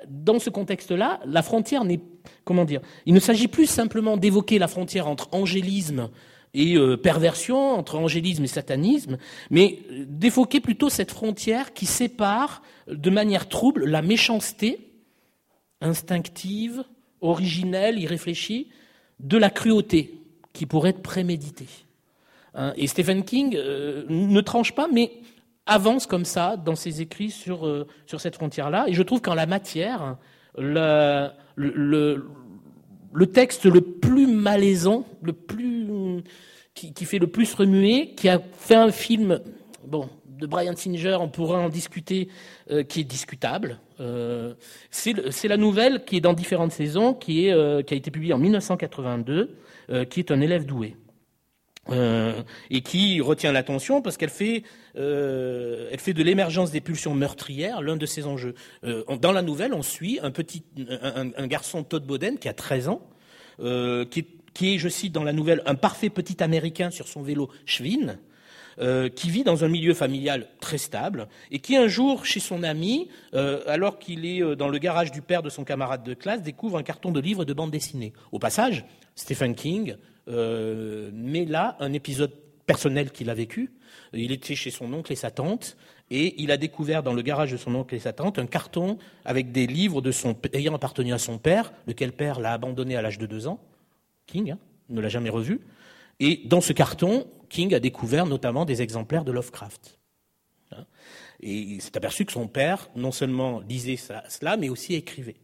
dans 0.08 0.38
ce 0.38 0.48
contexte-là, 0.48 1.20
la 1.26 1.42
frontière 1.42 1.84
n'est. 1.84 2.00
Comment 2.44 2.64
dire 2.64 2.80
Il 3.04 3.12
ne 3.12 3.20
s'agit 3.20 3.48
plus 3.48 3.66
simplement 3.66 4.16
d'évoquer 4.16 4.58
la 4.58 4.66
frontière 4.66 5.08
entre 5.08 5.28
angélisme 5.32 6.08
et 6.54 6.76
euh, 6.76 6.96
perversion 6.96 7.72
entre 7.72 7.96
angélisme 7.96 8.44
et 8.44 8.48
satanisme, 8.48 9.18
mais 9.50 9.80
euh, 9.90 10.04
défoquer 10.08 10.60
plutôt 10.60 10.88
cette 10.88 11.10
frontière 11.10 11.74
qui 11.74 11.84
sépare 11.84 12.62
de 12.88 13.10
manière 13.10 13.48
trouble 13.48 13.84
la 13.84 14.00
méchanceté 14.00 14.90
instinctive, 15.82 16.82
originelle, 17.20 17.98
irréfléchie, 17.98 18.68
de 19.20 19.36
la 19.36 19.50
cruauté 19.50 20.22
qui 20.54 20.64
pourrait 20.64 20.90
être 20.90 21.02
préméditée. 21.02 21.68
Hein, 22.57 22.72
et 22.76 22.88
Stephen 22.88 23.22
King 23.22 23.54
euh, 23.57 24.04
ne 24.09 24.40
tranche 24.40 24.74
pas, 24.74 24.88
mais 24.92 25.12
avance 25.66 26.07
comme 26.07 26.24
ça 26.24 26.57
dans 26.57 26.74
ses 26.74 27.00
écrits 27.02 27.30
sur, 27.30 27.86
sur 28.07 28.20
cette 28.20 28.36
frontière-là. 28.36 28.86
Et 28.88 28.94
je 28.94 29.02
trouve 29.02 29.20
qu'en 29.20 29.34
la 29.34 29.46
matière, 29.46 30.16
le, 30.57 31.30
texte 33.32 33.66
le 33.66 33.80
plus 33.80 34.26
malaisant, 34.26 35.04
le 35.22 35.32
plus 35.32 36.22
qui, 36.74 37.04
fait 37.04 37.18
le 37.18 37.26
plus 37.26 37.52
remuer, 37.54 38.14
qui 38.14 38.28
a 38.28 38.38
fait 38.38 38.76
un 38.76 38.92
film, 38.92 39.40
de 40.38 40.46
Brian 40.46 40.76
Singer, 40.76 41.16
on 41.20 41.28
pourra 41.28 41.59
en 41.59 41.68
discuter, 41.68 42.28
euh, 42.70 42.82
qui 42.82 43.00
est 43.00 43.04
discutable. 43.04 43.80
Euh, 44.00 44.54
c'est 44.90 45.48
la 45.48 45.57
nouvelle 45.57 46.04
qui 46.04 46.16
est 46.16 46.20
dans 46.20 46.34
différentes 46.34 46.72
saisons, 46.72 47.14
qui, 47.14 47.46
est, 47.46 47.52
euh, 47.52 47.82
qui 47.82 47.94
a 47.94 47.96
été 47.96 48.11
publiée 48.11 48.34
en 48.34 48.38
1982, 48.38 49.57
euh, 49.90 50.04
qui 50.04 50.20
est 50.20 50.30
un 50.30 50.40
élève 50.40 50.66
doué. 50.66 50.96
Euh, 51.91 52.43
et 52.68 52.80
qui 52.80 53.20
retient 53.20 53.53
l'attention 53.53 54.03
parce 54.03 54.16
qu'elle 54.16 54.30
fait, 54.30 54.64
euh, 54.97 55.89
elle 55.93 56.01
fait 56.01 56.14
de 56.14 56.22
l'émergence 56.22 56.72
des 56.72 56.80
pulsions 56.80 57.14
meurtrières 57.14 57.80
l'un 57.80 57.97
de 57.97 58.07
ses 58.07 58.26
enjeux. 58.26 58.55
Euh, 58.84 59.05
dans 59.20 59.32
la 59.32 59.43
nouvelle, 59.43 59.72
on 59.72 59.82
suit 59.82 60.18
un 60.22 60.32
petit, 60.32 60.64
un, 60.76 61.47
garçon 61.47 61.84
Todd 61.84 62.05
Boden 62.05 62.39
qui 62.39 62.49
a 62.49 62.55
13 62.55 62.89
ans, 62.89 63.03
qui, 63.59 63.64
est, 63.64 64.26
qui, 64.53 64.74
est, 64.74 64.78
je 64.78 64.89
cite 64.89 65.12
dans 65.12 65.22
la 65.22 65.32
nouvelle, 65.32 65.62
un 65.66 65.76
parfait 65.76 66.11
petit 66.11 66.43
Américain 66.43 66.91
sur 66.91 67.07
son 67.07 67.22
vélo 67.22 67.51
Schwinn, 67.66 68.18
qui 69.14 69.30
vit 69.30 69.43
dans 69.43 69.64
un 69.64 69.68
milieu 69.68 69.95
familial 69.95 70.49
très 70.61 70.76
stable 70.76 71.28
et 71.51 71.61
qui 71.61 71.76
un 71.76 71.89
jour, 71.89 72.26
chez 72.26 72.41
son 72.41 72.62
ami, 72.62 73.09
alors 73.32 73.99
qu'il 73.99 74.26
est 74.26 74.57
dans 74.57 74.68
le 74.68 74.78
garage 74.78 75.12
du 75.12 75.22
père 75.22 75.43
de 75.43 75.49
son 75.49 75.64
camarade 75.64 76.03
de 76.03 76.12
classe, 76.14 76.43
découvre 76.43 76.76
un 76.76 76.82
carton 76.82 77.11
de 77.11 77.20
livres 77.20 77.47
de 77.47 77.55
bande 77.55 77.70
dessinée. 77.70 78.12
Au 78.32 78.39
passage, 78.39 78.84
Stephen 79.14 79.55
King 79.55 79.97
euh, 80.28 81.10
mais 81.12 81.44
là, 81.44 81.76
un 81.80 81.92
épisode 81.92 82.32
personnel 82.66 83.10
qu'il 83.12 83.30
a 83.30 83.34
vécu. 83.34 83.72
Il 84.12 84.32
était 84.32 84.54
chez 84.54 84.70
son 84.70 84.92
oncle 84.92 85.12
et 85.12 85.16
sa 85.16 85.30
tante, 85.30 85.76
et 86.10 86.40
il 86.42 86.50
a 86.50 86.56
découvert 86.56 87.02
dans 87.02 87.14
le 87.14 87.22
garage 87.22 87.52
de 87.52 87.56
son 87.56 87.74
oncle 87.74 87.94
et 87.94 87.98
sa 87.98 88.12
tante 88.12 88.38
un 88.38 88.46
carton 88.46 88.98
avec 89.24 89.52
des 89.52 89.66
livres 89.66 90.02
ayant 90.52 90.74
appartenu 90.74 91.12
à 91.12 91.18
son 91.18 91.38
père, 91.38 91.72
lequel 91.86 92.12
père 92.12 92.40
l'a 92.40 92.52
abandonné 92.52 92.96
à 92.96 93.02
l'âge 93.02 93.18
de 93.18 93.26
deux 93.26 93.46
ans. 93.46 93.60
King 94.26 94.52
hein, 94.52 94.58
ne 94.88 95.00
l'a 95.00 95.08
jamais 95.08 95.30
revu. 95.30 95.60
Et 96.20 96.42
dans 96.46 96.60
ce 96.60 96.72
carton, 96.72 97.26
King 97.48 97.74
a 97.74 97.80
découvert 97.80 98.26
notamment 98.26 98.64
des 98.64 98.82
exemplaires 98.82 99.24
de 99.24 99.32
Lovecraft. 99.32 99.98
Hein. 100.72 100.86
Et 101.40 101.52
il 101.52 101.82
s'est 101.82 101.96
aperçu 101.96 102.24
que 102.24 102.32
son 102.32 102.48
père 102.48 102.88
non 102.96 103.12
seulement 103.12 103.60
lisait 103.60 103.96
cela, 103.96 104.56
mais 104.56 104.68
aussi 104.68 104.94
écrivait. 104.94 105.36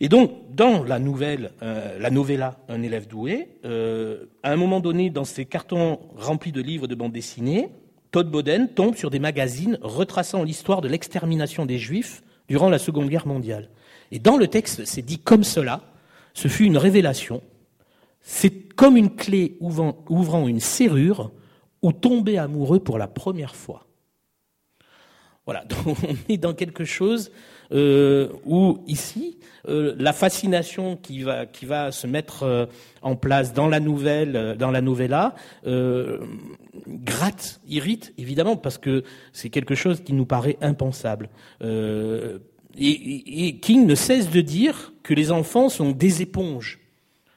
Et 0.00 0.08
donc, 0.08 0.32
dans 0.54 0.82
la 0.82 0.98
nouvelle, 0.98 1.52
euh, 1.62 1.98
la 1.98 2.10
novella 2.10 2.58
Un 2.68 2.82
élève 2.82 3.06
doué, 3.06 3.48
euh, 3.64 4.24
à 4.42 4.52
un 4.52 4.56
moment 4.56 4.80
donné, 4.80 5.10
dans 5.10 5.24
ces 5.24 5.44
cartons 5.44 6.00
remplis 6.16 6.52
de 6.52 6.60
livres 6.60 6.86
de 6.86 6.94
bande 6.94 7.12
dessinée, 7.12 7.70
Todd 8.10 8.30
Boden 8.30 8.68
tombe 8.68 8.96
sur 8.96 9.10
des 9.10 9.18
magazines 9.18 9.78
retraçant 9.82 10.42
l'histoire 10.42 10.80
de 10.80 10.88
l'extermination 10.88 11.66
des 11.66 11.78
Juifs 11.78 12.22
durant 12.48 12.70
la 12.70 12.78
Seconde 12.78 13.08
Guerre 13.08 13.26
mondiale. 13.26 13.70
Et 14.12 14.18
dans 14.18 14.36
le 14.36 14.46
texte, 14.48 14.84
c'est 14.84 15.02
dit 15.02 15.18
comme 15.18 15.44
cela, 15.44 15.80
ce 16.34 16.48
fut 16.48 16.64
une 16.64 16.76
révélation. 16.76 17.42
C'est 18.20 18.74
comme 18.74 18.96
une 18.96 19.14
clé 19.14 19.56
ouvrant, 19.60 20.04
ouvrant 20.08 20.48
une 20.48 20.60
serrure 20.60 21.30
ou 21.82 21.92
tomber 21.92 22.38
amoureux 22.38 22.80
pour 22.80 22.98
la 22.98 23.08
première 23.08 23.54
fois. 23.54 23.86
Voilà, 25.44 25.64
donc 25.84 25.96
on 26.08 26.32
est 26.32 26.38
dans 26.38 26.54
quelque 26.54 26.84
chose 26.84 27.30
euh, 27.74 28.28
où 28.44 28.78
ici, 28.86 29.38
euh, 29.68 29.94
la 29.98 30.12
fascination 30.12 30.96
qui 30.96 31.22
va, 31.22 31.46
qui 31.46 31.64
va 31.64 31.90
se 31.90 32.06
mettre 32.06 32.42
euh, 32.42 32.66
en 33.02 33.16
place 33.16 33.54
dans 33.54 33.66
la 33.66 33.80
nouvelle, 33.80 34.36
euh, 34.36 34.54
dans 34.54 34.70
la 34.70 34.80
novella, 34.80 35.34
euh, 35.66 36.18
gratte, 36.86 37.60
irrite 37.68 38.12
évidemment 38.18 38.56
parce 38.56 38.76
que 38.76 39.04
c'est 39.32 39.48
quelque 39.48 39.74
chose 39.74 40.02
qui 40.02 40.12
nous 40.12 40.26
paraît 40.26 40.58
impensable. 40.60 41.30
Et, 42.76 43.46
et, 43.46 43.56
King 43.58 43.86
ne 43.86 43.94
cesse 43.94 44.30
de 44.30 44.40
dire 44.40 44.92
que 45.02 45.14
les 45.14 45.30
enfants 45.30 45.68
sont 45.68 45.92
des 45.92 46.22
éponges 46.22 46.80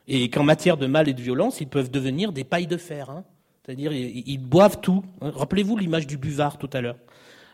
et 0.08 0.30
qu'en 0.30 0.44
matière 0.44 0.78
de 0.78 0.88
mal 0.88 1.08
et 1.08 1.14
de 1.14 1.22
violence, 1.22 1.62
ils 1.62 1.68
peuvent 1.68 1.92
devenir 1.92 2.32
des 2.32 2.44
pailles 2.44 2.66
de 2.66 2.78
fer. 2.78 3.12
Hein. 3.12 3.24
C'est-à-dire, 3.64 3.94
ils, 3.94 4.24
ils, 4.26 4.40
boivent 4.40 4.82
tout. 4.82 5.04
Rappelez-vous 5.22 5.78
l'image 5.78 6.08
du 6.08 6.18
buvard 6.18 6.58
tout 6.58 6.70
à 6.74 6.82
l'heure. 6.82 6.98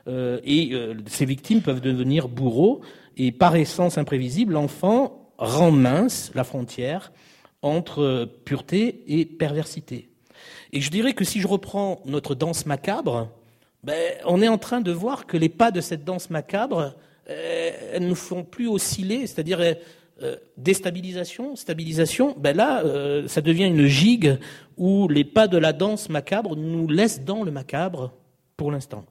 Euh, 0.08 0.40
et 0.44 0.70
euh, 0.74 0.96
ces 1.08 1.26
victimes 1.26 1.62
peuvent 1.62 1.82
devenir 1.82 2.28
bourreaux. 2.28 2.82
Et 3.18 3.32
par 3.32 3.56
essence 3.56 3.98
imprévisible, 3.98 4.54
l'enfant 4.54 5.32
rend 5.38 5.72
mince 5.72 6.32
la 6.36 6.44
frontière 6.44 7.12
entre 7.62 8.30
pureté 8.46 9.04
et 9.08 9.26
perversité. 9.26 10.10
Et 10.74 10.82
je 10.82 10.90
dirais 10.90 11.14
que 11.14 11.24
si 11.24 11.40
je 11.40 11.48
reprends 11.48 12.02
notre 12.06 12.36
danse 12.36 12.66
macabre, 12.66 13.30
ben, 13.84 14.14
on 14.26 14.42
est 14.42 14.48
en 14.48 14.58
train 14.58 14.82
de 14.82 14.92
voir 14.92 15.26
que 15.26 15.38
les 15.38 15.50
pas 15.50 15.72
de 15.72 15.82
cette 15.82 16.04
danse 16.04 16.30
macabre, 16.30 16.96
euh, 17.30 17.72
elles 17.94 18.08
ne 18.08 18.14
font 18.14 18.44
plus 18.44 18.68
osciller, 18.68 19.28
c'est-à-dire 19.28 19.60
euh, 20.22 20.36
déstabilisation, 20.58 21.56
stabilisation. 21.56 22.36
Ben 22.38 22.56
là, 22.56 22.84
euh, 22.86 23.28
ça 23.28 23.42
devient 23.42 23.66
une 23.66 23.88
gigue 23.88 24.38
où 24.78 25.08
les 25.08 25.24
pas 25.24 25.48
de 25.48 25.58
la 25.58 25.74
danse 25.74 26.08
macabre 26.08 26.56
nous 26.56 26.88
laissent 26.88 27.24
dans 27.24 27.44
le 27.44 27.52
macabre 27.52 28.12
pour 28.56 28.72
l'instant. 28.72 29.06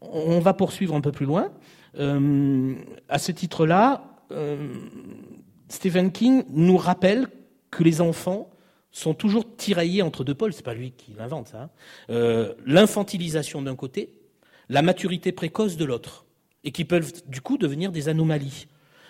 On 0.00 0.40
va 0.40 0.54
poursuivre 0.54 0.94
un 0.94 1.00
peu 1.00 1.12
plus 1.12 1.26
loin. 1.26 1.52
Euh, 1.98 2.74
à 3.08 3.18
ce 3.18 3.32
titre-là, 3.32 4.04
euh, 4.32 4.74
Stephen 5.68 6.12
King 6.12 6.44
nous 6.50 6.76
rappelle 6.76 7.28
que 7.70 7.82
les 7.82 8.00
enfants 8.00 8.50
sont 8.90 9.14
toujours 9.14 9.56
tiraillés 9.56 10.02
entre 10.02 10.24
deux 10.24 10.34
pôles. 10.34 10.52
C'est 10.52 10.64
pas 10.64 10.74
lui 10.74 10.92
qui 10.92 11.12
l'invente 11.16 11.48
ça. 11.48 11.62
Hein. 11.62 11.70
Euh, 12.10 12.54
L'infantilisation 12.64 13.62
d'un 13.62 13.76
côté, 13.76 14.10
la 14.68 14.82
maturité 14.82 15.32
précoce 15.32 15.76
de 15.76 15.84
l'autre, 15.84 16.26
et 16.64 16.72
qui 16.72 16.84
peuvent 16.84 17.12
du 17.28 17.40
coup 17.40 17.58
devenir 17.58 17.92
des 17.92 18.08
anomalies, 18.08 18.66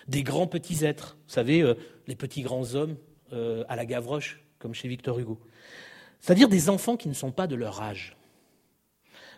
des 0.07 0.23
grands 0.23 0.47
petits 0.47 0.85
êtres. 0.85 1.17
Vous 1.27 1.33
savez, 1.33 1.73
les 2.05 2.15
petits 2.15 2.41
grands 2.41 2.75
hommes 2.75 2.95
à 3.31 3.75
la 3.75 3.85
Gavroche, 3.85 4.39
comme 4.59 4.73
chez 4.75 4.87
Victor 4.87 5.17
Hugo. 5.17 5.39
C'est-à-dire 6.19 6.49
des 6.49 6.69
enfants 6.69 6.97
qui 6.97 7.09
ne 7.09 7.13
sont 7.13 7.31
pas 7.31 7.47
de 7.47 7.55
leur 7.55 7.81
âge. 7.81 8.16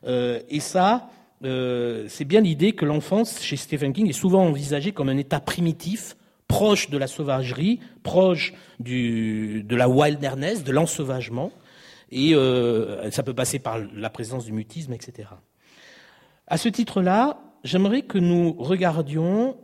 Euh, 0.05 0.39
et 0.49 0.59
ça, 0.59 1.09
euh, 1.43 2.05
c'est 2.09 2.25
bien 2.25 2.41
l'idée 2.41 2.73
que 2.73 2.85
l'enfance 2.85 3.41
chez 3.41 3.57
Stephen 3.57 3.93
King 3.93 4.09
est 4.09 4.13
souvent 4.13 4.45
envisagée 4.45 4.91
comme 4.91 5.09
un 5.09 5.17
état 5.17 5.39
primitif, 5.39 6.15
proche 6.47 6.89
de 6.89 6.97
la 6.97 7.07
sauvagerie, 7.07 7.79
proche 8.03 8.53
de 8.79 9.75
la 9.75 9.87
wilderness, 9.87 10.63
de 10.63 10.71
l'ensauvagement, 10.71 11.51
et 12.11 12.33
euh, 12.33 13.11
ça 13.11 13.21
peut 13.21 13.35
passer 13.35 13.59
par 13.59 13.77
la 13.93 14.09
présence 14.09 14.45
du 14.45 14.51
mutisme, 14.51 14.93
etc. 14.93 15.29
À 16.47 16.57
ce 16.57 16.69
titre-là, 16.69 17.39
j'aimerais 17.63 18.01
que 18.01 18.17
nous 18.17 18.53
regardions, 18.53 19.57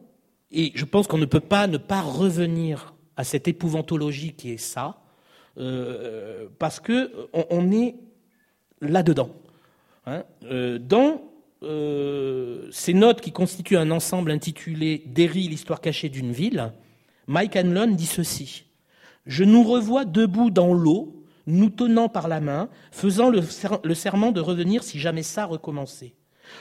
et 0.51 0.71
je 0.75 0.85
pense 0.85 1.07
qu'on 1.07 1.17
ne 1.17 1.25
peut 1.25 1.39
pas 1.39 1.65
ne 1.65 1.77
pas 1.77 2.01
revenir 2.01 2.93
à 3.17 3.23
cette 3.23 3.47
épouvantologie 3.47 4.33
qui 4.33 4.51
est 4.51 4.57
ça, 4.57 5.01
parce 6.59 6.79
que 6.79 7.29
on, 7.33 7.45
on 7.49 7.71
est 7.71 7.95
là-dedans. 8.81 9.29
Hein, 10.07 10.23
euh, 10.43 10.77
dans 10.77 11.21
euh, 11.63 12.67
ces 12.71 12.93
notes 12.93 13.21
qui 13.21 13.31
constituent 13.31 13.77
un 13.77 13.89
ensemble 13.89 14.29
intitulé 14.29 15.03
Derry, 15.07 15.47
l'histoire 15.47 15.81
cachée 15.81 16.09
d'une 16.09 16.31
ville, 16.31 16.71
Mike 17.27 17.55
Hanlon 17.55 17.87
dit 17.87 18.05
ceci. 18.05 18.65
Je 19.25 19.43
nous 19.43 19.63
revois 19.63 20.05
debout 20.05 20.51
dans 20.51 20.73
l'eau, 20.73 21.23
nous 21.47 21.71
tenant 21.71 22.07
par 22.07 22.27
la 22.27 22.39
main, 22.39 22.69
faisant 22.91 23.29
le, 23.29 23.41
ser 23.41 23.69
le, 23.83 23.95
serment 23.95 24.31
de 24.31 24.41
revenir 24.41 24.83
si 24.83 24.99
jamais 24.99 25.23
ça 25.23 25.45
recommençait. 25.45 26.13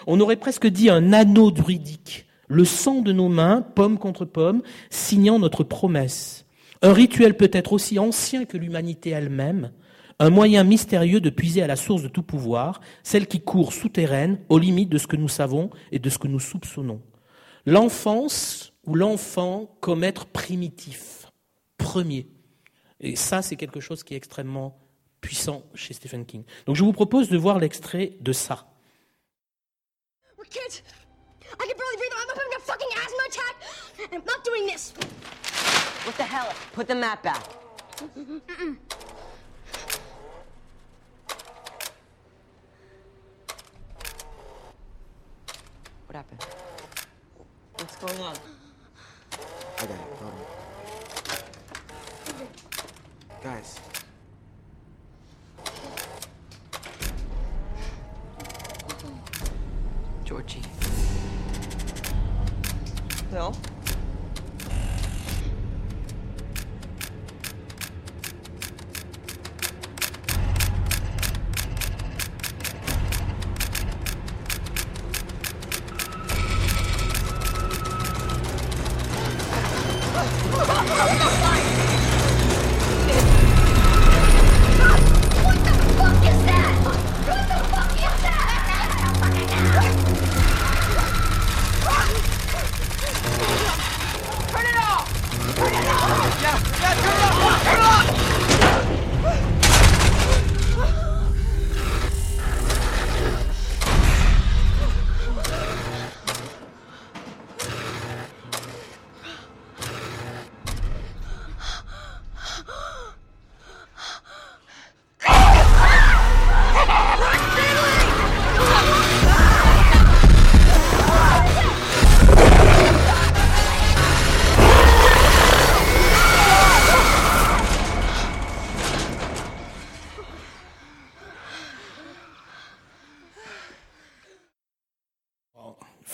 On 0.07 0.21
aurait 0.21 0.37
presque 0.37 0.67
dit 0.67 0.89
un 0.89 1.13
anneau 1.13 1.51
druidique, 1.51 2.27
le 2.49 2.65
sang 2.65 3.03
de 3.03 3.13
nos 3.13 3.29
mains, 3.29 3.61
pomme 3.61 3.99
contre 3.99 4.25
pomme, 4.25 4.63
signant 4.89 5.39
notre 5.39 5.65
promesse. 5.65 6.47
Un 6.81 6.95
rituel 6.95 7.37
peut-être 7.37 7.75
aussi 7.75 7.99
ancien 7.99 8.47
que 8.47 8.57
l'humanité 8.57 9.11
elle-même, 9.11 9.71
un 10.19 10.31
moyen 10.31 10.65
mystérieux 10.65 11.21
de 11.21 11.31
puiser 11.31 11.63
à 11.63 11.67
la 11.67 11.77
source 11.77 12.03
de 12.03 12.09
tout 12.09 12.23
pouvoir, 12.23 12.81
celle 13.03 13.27
qui 13.27 13.41
court 13.41 13.73
souterraine 13.73 14.41
aux 14.49 14.59
limites 14.59 14.91
de 14.91 14.99
ce 14.99 15.07
que 15.07 15.17
nous 15.17 15.29
savons 15.29 15.71
et 15.93 15.99
de 15.99 16.11
ce 16.11 16.19
que 16.19 16.29
nous 16.29 16.41
soupçonnons. 16.41 17.03
L'enfance 17.67 18.73
ou 18.87 18.95
l'enfant 18.95 19.77
comme 19.81 20.05
être 20.05 20.27
primitif, 20.27 21.27
premier. 21.79 22.29
Et 23.01 23.17
ça, 23.17 23.43
c'est 23.43 23.57
quelque 23.57 23.81
chose 23.81 24.03
qui 24.05 24.15
est 24.15 24.17
extrêmement 24.17 24.79
puissant 25.21 25.63
chez 25.75 25.95
Stephen 25.95 26.27
King. 26.27 26.45
Donc 26.67 26.77
je 26.77 26.85
vous 26.85 26.93
propose 26.93 27.29
de 27.29 27.39
voir 27.39 27.59
l'extrait 27.59 28.17
de 28.21 28.33
ça. 28.33 28.67
Kids, 30.51 30.83
I 31.59 31.67
can 31.67 31.77
barely 31.77 31.97
breathe. 31.97 32.13
I'm 32.15 32.29
having 32.29 32.55
a 32.55 32.61
fucking 32.61 32.89
asthma 33.03 33.23
attack. 33.27 33.57
I'm 34.13 34.23
not 34.25 34.45
doing 34.45 34.67
this. 34.67 34.93
What 36.05 36.17
the 36.17 36.23
hell? 36.23 36.53
Put 36.75 36.87
the 36.87 36.95
map 36.95 37.23
back. 37.25 37.43
Mm 38.15 38.41
-mm. 38.41 38.77
What 46.15 46.27
happened? 46.31 46.47
What's 47.77 47.97
going 47.97 48.21
on? 48.21 48.37
I 49.79 49.81
got 49.81 49.91
it. 49.91 49.97
Hold 50.21 50.33
on. 52.33 52.47
Guys. 53.43 53.81
Georgie. 60.25 60.63
Bill? 63.33 63.57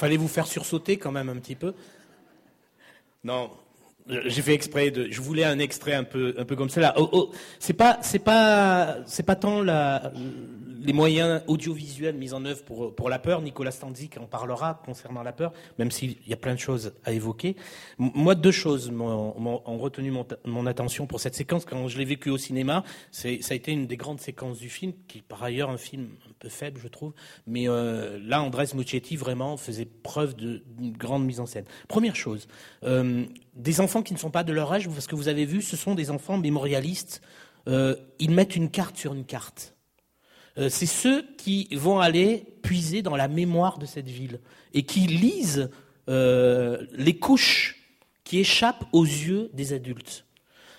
Fallait 0.00 0.16
vous 0.16 0.28
faire 0.28 0.46
sursauter 0.46 0.96
quand 0.96 1.12
même 1.12 1.28
un 1.28 1.36
petit 1.36 1.54
peu. 1.54 1.74
Non, 3.22 3.50
j'ai 4.08 4.40
fait 4.40 4.54
exprès 4.54 4.90
de. 4.90 5.10
Je 5.10 5.20
voulais 5.20 5.44
un 5.44 5.58
extrait 5.58 5.92
un 5.92 6.04
peu, 6.04 6.34
un 6.38 6.46
peu 6.46 6.56
comme 6.56 6.70
cela. 6.70 6.94
Oh, 6.96 7.10
oh, 7.12 7.32
c'est 7.58 7.74
pas, 7.74 7.98
c'est 8.00 8.18
pas, 8.18 8.96
c'est 9.04 9.24
pas 9.24 9.36
tant 9.36 9.62
la, 9.62 10.10
les 10.80 10.92
moyens 10.92 11.42
audiovisuels 11.46 12.16
mis 12.16 12.32
en 12.32 12.44
œuvre 12.44 12.62
pour, 12.64 12.94
pour 12.94 13.08
la 13.08 13.18
peur. 13.18 13.42
Nicolas 13.42 13.70
Stanzik 13.70 14.16
en 14.18 14.26
parlera 14.26 14.80
concernant 14.84 15.22
la 15.22 15.32
peur, 15.32 15.52
même 15.78 15.90
s'il 15.90 16.16
y 16.26 16.32
a 16.32 16.36
plein 16.36 16.54
de 16.54 16.58
choses 16.58 16.92
à 17.04 17.12
évoquer. 17.12 17.56
Moi, 17.98 18.34
deux 18.34 18.50
choses 18.50 18.90
m'ont 18.90 19.78
retenu 19.78 20.12
mon, 20.44 20.66
attention 20.66 21.06
pour 21.06 21.20
cette 21.20 21.34
séquence 21.34 21.64
quand 21.64 21.88
je 21.88 21.98
l'ai 21.98 22.04
vécu 22.04 22.30
au 22.30 22.38
cinéma. 22.38 22.84
Ça 23.10 23.28
a 23.28 23.54
été 23.54 23.72
une 23.72 23.86
des 23.86 23.96
grandes 23.96 24.20
séquences 24.20 24.58
du 24.58 24.68
film, 24.68 24.92
qui 25.08 25.18
est 25.18 25.22
par 25.22 25.42
ailleurs 25.42 25.70
un 25.70 25.78
film 25.78 26.08
un 26.28 26.32
peu 26.38 26.48
faible, 26.48 26.80
je 26.82 26.88
trouve. 26.88 27.12
Mais 27.46 27.68
euh, 27.68 28.18
là, 28.22 28.42
Andrés 28.42 28.66
Muccetti 28.74 29.16
vraiment 29.16 29.56
faisait 29.56 29.86
preuve 29.86 30.34
d'une 30.34 30.96
grande 30.96 31.24
mise 31.24 31.40
en 31.40 31.46
scène. 31.46 31.64
Première 31.88 32.16
chose, 32.16 32.48
euh, 32.84 33.24
des 33.54 33.80
enfants 33.80 34.02
qui 34.02 34.14
ne 34.14 34.18
sont 34.18 34.30
pas 34.30 34.44
de 34.44 34.52
leur 34.52 34.72
âge, 34.72 34.88
parce 34.88 35.06
que 35.06 35.14
vous 35.14 35.28
avez 35.28 35.44
vu, 35.44 35.62
ce 35.62 35.76
sont 35.76 35.94
des 35.94 36.10
enfants 36.10 36.38
mémorialistes. 36.38 37.20
Euh, 37.68 37.96
ils 38.18 38.30
mettent 38.30 38.56
une 38.56 38.70
carte 38.70 38.96
sur 38.96 39.12
une 39.12 39.24
carte. 39.24 39.74
Euh, 40.60 40.68
c'est 40.68 40.86
ceux 40.86 41.24
qui 41.36 41.68
vont 41.72 41.98
aller 41.98 42.44
puiser 42.62 43.02
dans 43.02 43.16
la 43.16 43.28
mémoire 43.28 43.78
de 43.78 43.86
cette 43.86 44.08
ville 44.08 44.40
et 44.74 44.82
qui 44.82 45.00
lisent 45.00 45.70
euh, 46.08 46.84
les 46.92 47.16
couches 47.16 47.76
qui 48.24 48.38
échappent 48.38 48.84
aux 48.92 49.04
yeux 49.04 49.50
des 49.54 49.72
adultes 49.72 50.24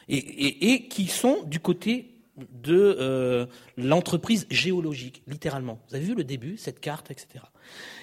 et, 0.08 0.88
qui 0.90 1.08
sont 1.08 1.44
du 1.46 1.60
côté 1.60 2.16
de 2.38 2.98
euh, 3.00 3.46
l'entreprise 3.78 4.46
géologique, 4.50 5.24
littéralement. 5.26 5.80
Vous 5.88 5.96
avez 5.96 6.04
vu 6.04 6.16
le 6.16 6.26
début, 6.26 6.58
cette 6.58 6.82
carte, 6.82 7.12
etc. 7.12 7.46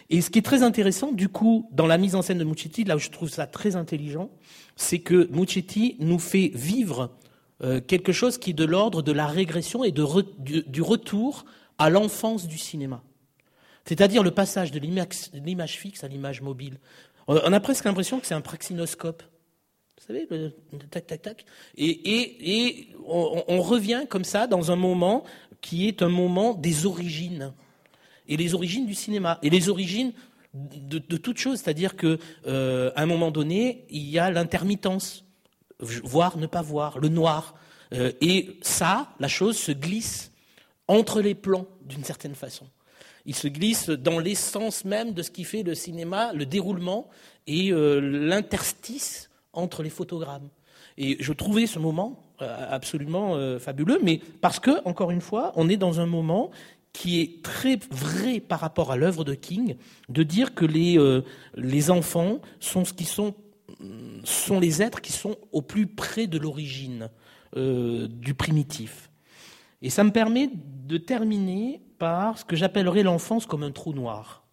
Et 0.08 0.22
ce 0.22 0.30
qui 0.30 0.38
est 0.38 0.42
très 0.42 0.62
intéressant, 0.62 1.12
du 1.12 1.28
coup, 1.28 1.68
dans 1.70 1.86
la 1.86 1.98
mise 1.98 2.14
en 2.14 2.22
scène 2.22 2.38
de 2.38 2.44
Muccetti, 2.44 2.84
là 2.84 2.96
où 2.96 2.98
je 2.98 3.10
trouve 3.10 3.28
ça 3.28 3.46
très 3.46 3.76
intelligent, 3.76 4.30
c'est 4.76 5.00
que 5.00 5.28
Muccetti 5.32 5.96
nous 5.98 6.18
fait 6.18 6.50
vivre 6.54 7.10
quelque 7.88 8.12
chose 8.12 8.38
qui 8.38 8.50
est 8.50 8.54
de 8.54 8.64
l'ordre 8.64 9.02
de 9.02 9.12
la 9.12 9.26
régression 9.26 9.82
et 9.82 9.90
du, 9.90 10.02
retour 10.82 11.44
à 11.78 11.90
l'enfance 11.90 12.46
du 12.46 12.58
cinéma. 12.58 13.02
C'est-à-dire 13.84 14.22
le 14.22 14.30
passage 14.30 14.70
de 14.70 14.78
l'image 14.78 15.78
fixe 15.78 16.04
à 16.04 16.08
l'image 16.08 16.42
mobile. 16.42 16.78
On 17.26 17.52
a 17.52 17.60
presque 17.60 17.84
l'impression 17.84 18.20
que 18.20 18.26
c'est 18.26 18.34
un 18.34 18.40
praxinoscope. 18.40 19.22
Vous 19.22 20.06
savez, 20.06 20.26
le 20.30 20.52
tac, 20.90 21.06
tac, 21.06 21.22
tac. 21.22 21.44
Et, 21.76 22.88
on, 23.06 23.60
revient 23.60 24.04
comme 24.08 24.24
ça 24.24 24.46
dans 24.46 24.70
un 24.70 24.76
moment 24.76 25.24
qui 25.60 25.88
est 25.88 26.02
un 26.02 26.08
moment 26.08 26.54
des 26.54 26.86
origines. 26.86 27.52
Et 28.28 28.36
les 28.36 28.54
origines 28.54 28.86
du 28.86 28.94
cinéma. 28.94 29.38
Et 29.42 29.50
les 29.50 29.68
origines 29.68 30.12
de, 30.54 30.98
de 30.98 31.16
toute 31.16 31.38
chose. 31.38 31.60
C'est-à-dire 31.60 31.96
qu'à 31.96 32.16
euh, 32.46 32.90
un 32.96 33.06
moment 33.06 33.30
donné, 33.30 33.86
il 33.90 34.08
y 34.08 34.18
a 34.18 34.30
l'intermittence. 34.30 35.24
Voir, 35.80 36.38
ne 36.38 36.46
pas 36.46 36.62
voir, 36.62 36.98
le 36.98 37.08
noir. 37.08 37.54
Euh, 37.92 38.12
et 38.20 38.58
ça, 38.62 39.10
la 39.20 39.28
chose 39.28 39.56
se 39.56 39.72
glisse 39.72 40.27
entre 40.88 41.20
les 41.20 41.34
plans, 41.34 41.66
d'une 41.84 42.04
certaine 42.04 42.34
façon. 42.34 42.66
Il 43.26 43.34
se 43.34 43.46
glisse 43.46 43.90
dans 43.90 44.18
l'essence 44.18 44.86
même 44.86 45.12
de 45.12 45.22
ce 45.22 45.30
qui 45.30 45.44
fait 45.44 45.62
le 45.62 45.74
cinéma, 45.74 46.32
le 46.32 46.46
déroulement 46.46 47.08
et 47.46 47.72
euh, 47.72 48.00
l'interstice 48.00 49.28
entre 49.52 49.82
les 49.82 49.90
photogrammes. 49.90 50.48
Et 50.96 51.18
je 51.20 51.32
trouvais 51.34 51.66
ce 51.66 51.78
moment 51.78 52.24
euh, 52.40 52.66
absolument 52.70 53.36
euh, 53.36 53.58
fabuleux, 53.58 53.98
mais 54.02 54.20
parce 54.40 54.58
que, 54.60 54.82
encore 54.86 55.10
une 55.10 55.20
fois, 55.20 55.52
on 55.56 55.68
est 55.68 55.76
dans 55.76 56.00
un 56.00 56.06
moment 56.06 56.50
qui 56.94 57.20
est 57.20 57.42
très 57.42 57.78
vrai 57.90 58.40
par 58.40 58.60
rapport 58.60 58.90
à 58.90 58.96
l'œuvre 58.96 59.24
de 59.24 59.34
King, 59.34 59.76
de 60.08 60.22
dire 60.22 60.54
que 60.54 60.64
les, 60.64 61.90
enfants 61.90 62.40
sont 62.60 62.86
ce 62.86 62.94
qui 62.94 63.04
sont 63.04 63.34
les 64.58 64.82
êtres 64.82 65.02
qui 65.02 65.12
sont 65.12 65.36
au 65.52 65.60
plus 65.60 65.86
près 65.86 66.26
de 66.26 66.38
l'origine, 66.38 67.10
du 67.54 68.34
primitif. 68.34 69.07
Et 69.82 69.90
ça 69.90 70.04
me 70.04 70.10
permet 70.10 70.50
de 70.54 70.96
terminer 70.96 71.80
par 71.98 72.38
ce 72.38 72.44
que 72.44 72.56
j'appellerais 72.56 73.02
l'enfance 73.02 73.46
comme 73.46 73.62
un 73.62 73.70
trou 73.70 73.92
noir. 73.92 74.44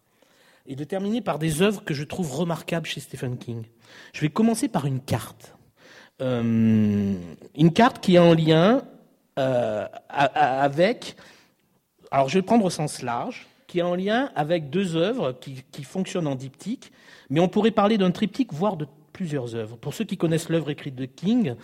Et 0.66 0.76
de 0.76 0.84
terminer 0.84 1.20
par 1.20 1.38
des 1.38 1.62
œuvres 1.62 1.84
que 1.84 1.94
je 1.94 2.04
trouve 2.04 2.32
remarquables 2.32 2.86
chez 2.86 3.00
Stephen 3.00 3.38
King. 3.38 3.64
Je 4.12 4.20
vais 4.20 4.28
commencer 4.28 4.68
par 4.68 4.86
une 4.86 5.00
carte. 5.00 5.54
Euh, 6.20 7.14
une 7.56 7.72
carte 7.72 8.00
qui 8.00 8.16
est 8.16 8.18
en 8.18 8.34
lien 8.34 8.82
euh, 9.38 9.86
avec, 10.08 11.16
alors 12.10 12.28
je 12.28 12.38
vais 12.38 12.42
prendre 12.42 12.64
au 12.64 12.70
sens 12.70 13.02
large, 13.02 13.46
qui 13.66 13.80
est 13.80 13.82
en 13.82 13.94
lien 13.94 14.30
avec 14.34 14.70
deux 14.70 14.96
œuvres 14.96 15.32
qui, 15.32 15.62
qui 15.70 15.84
fonctionnent 15.84 16.26
en 16.26 16.34
diptyque, 16.34 16.92
mais 17.30 17.40
on 17.40 17.48
pourrait 17.48 17.70
parler 17.70 17.98
d'un 17.98 18.10
triptyque, 18.10 18.52
voire 18.52 18.76
de 18.76 18.86
plusieurs 19.12 19.54
œuvres. 19.54 19.76
Pour 19.76 19.94
ceux 19.94 20.04
qui 20.04 20.16
connaissent 20.16 20.48
l'œuvre 20.48 20.70
écrite 20.70 20.94
de 20.94 21.06
King, 21.06 21.54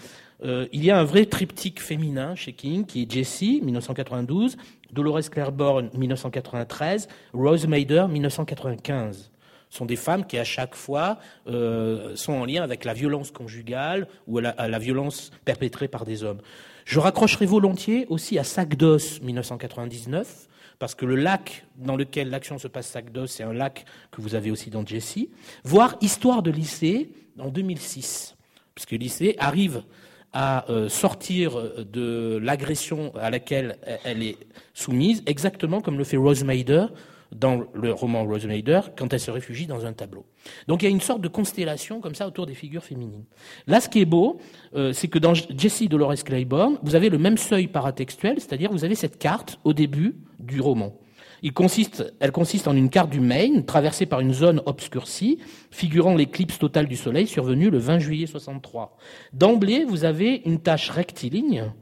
euh, 0.44 0.66
il 0.72 0.84
y 0.84 0.90
a 0.90 0.98
un 0.98 1.04
vrai 1.04 1.26
triptyque 1.26 1.80
féminin 1.80 2.34
chez 2.34 2.52
King, 2.52 2.84
qui 2.84 3.02
est 3.02 3.10
Jessie, 3.10 3.60
1992, 3.62 4.56
Dolores 4.92 5.30
Claiborne, 5.30 5.90
1993, 5.94 7.08
Rose 7.32 7.66
Mader, 7.66 8.06
1995. 8.08 9.30
Ce 9.70 9.78
sont 9.78 9.86
des 9.86 9.96
femmes 9.96 10.26
qui, 10.26 10.38
à 10.38 10.44
chaque 10.44 10.74
fois, 10.74 11.18
euh, 11.46 12.14
sont 12.16 12.32
en 12.32 12.44
lien 12.44 12.62
avec 12.62 12.84
la 12.84 12.92
violence 12.92 13.30
conjugale 13.30 14.06
ou 14.26 14.38
la, 14.38 14.54
la, 14.68 14.78
violence 14.78 15.30
perpétrée 15.44 15.88
par 15.88 16.04
des 16.04 16.24
hommes. 16.24 16.40
Je 16.84 16.98
raccrocherai 16.98 17.46
volontiers 17.46 18.06
aussi 18.10 18.38
à 18.38 18.44
Sac 18.44 18.76
d'os, 18.76 19.22
1999, 19.22 20.48
parce 20.78 20.94
que 20.94 21.06
le 21.06 21.14
lac 21.14 21.64
dans 21.76 21.96
lequel 21.96 22.28
l'action 22.28 22.58
se 22.58 22.68
passe, 22.68 22.88
Sac 22.88 23.12
d'os, 23.12 23.30
c'est 23.30 23.44
un 23.44 23.52
lac 23.52 23.86
que 24.10 24.20
vous 24.20 24.34
avez 24.34 24.50
aussi 24.50 24.68
dans 24.68 24.84
Jessie, 24.84 25.30
voire 25.64 25.96
Histoire 26.00 26.42
de 26.42 26.50
lycée, 26.50 27.10
en 27.38 27.48
2006, 27.48 28.36
puisque 28.74 28.90
lycée 28.90 29.36
arrive 29.38 29.84
à 30.32 30.70
euh, 30.70 30.88
sortir 30.88 31.56
de 31.84 32.38
l'agression 32.42 33.12
à 33.16 33.30
laquelle 33.30 33.78
elle 34.04 34.22
est 34.22 34.36
soumise, 34.74 35.22
exactement 35.26 35.80
comme 35.80 35.98
le 35.98 36.04
fait 36.04 36.16
Rose 36.16 36.44
Mader 36.44 36.86
dans 37.34 37.64
le 37.74 37.92
roman 37.92 38.24
Rose 38.24 38.46
Mader 38.46 38.80
quand 38.96 39.12
elle 39.12 39.20
se 39.20 39.30
réfugie 39.30 39.66
dans 39.66 39.86
un 39.86 39.92
tableau. 39.92 40.24
Donc 40.68 40.82
il 40.82 40.86
y 40.86 40.88
a 40.88 40.90
une 40.90 41.00
sorte 41.00 41.20
de 41.20 41.28
constellation 41.28 42.00
comme 42.00 42.14
ça 42.14 42.26
autour 42.26 42.46
des 42.46 42.54
figures 42.54 42.84
féminines. 42.84 43.24
Là, 43.66 43.80
ce 43.80 43.88
qui 43.88 44.00
est 44.00 44.06
beau, 44.06 44.38
euh, 44.74 44.92
c'est 44.92 45.08
que 45.08 45.18
dans 45.18 45.34
Jessie 45.34 45.88
Dolores 45.88 46.22
Claiborne, 46.24 46.78
vous 46.82 46.94
avez 46.94 47.08
le 47.08 47.18
même 47.18 47.38
seuil 47.38 47.66
paratextuel, 47.66 48.38
c'est-à-dire 48.38 48.70
vous 48.70 48.84
avez 48.84 48.94
cette 48.94 49.18
carte 49.18 49.58
au 49.64 49.72
début 49.72 50.16
du 50.38 50.60
roman 50.60 50.94
elle 51.42 52.32
consiste 52.32 52.68
en 52.68 52.76
une 52.76 52.88
carte 52.88 53.10
du 53.10 53.20
Maine 53.20 53.64
traversée 53.64 54.06
par 54.06 54.20
une 54.20 54.32
zone 54.32 54.62
obscurcie 54.66 55.38
figurant 55.70 56.14
l'éclipse 56.14 56.58
totale 56.58 56.86
du 56.86 56.96
Soleil 56.96 57.26
survenue 57.26 57.68
le 57.70 57.78
20 57.78 57.98
juillet 57.98 58.26
63. 58.26 58.96
D'emblée, 59.32 59.84
vous 59.84 60.04
avez 60.04 60.42
une 60.44 60.60
tache 60.60 60.90
rectiligne 60.90 61.72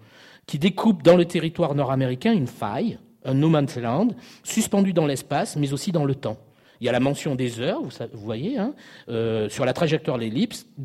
qui 0.46 0.58
découpe 0.58 1.02
dans 1.02 1.16
le 1.16 1.26
territoire 1.26 1.74
nord-américain 1.74 2.32
une 2.32 2.46
faille, 2.46 2.98
un 3.24 3.34
no 3.34 3.48
man's 3.48 3.76
land, 3.76 4.08
suspendu 4.42 4.92
dans 4.92 5.06
l'espace, 5.06 5.56
mais 5.56 5.72
aussi 5.72 5.92
dans 5.92 6.04
le 6.04 6.14
temps. 6.14 6.38
Il 6.80 6.86
y 6.86 6.88
a 6.88 6.92
la 6.92 7.00
mention 7.00 7.34
des 7.34 7.60
heures, 7.60 7.82
vous, 7.82 8.24
voyez, 8.24 8.56
hein, 8.56 8.72
euh, 9.10 9.50
sur 9.50 9.66
la 9.66 9.74
trajectoire 9.74 10.16
de 10.16 10.22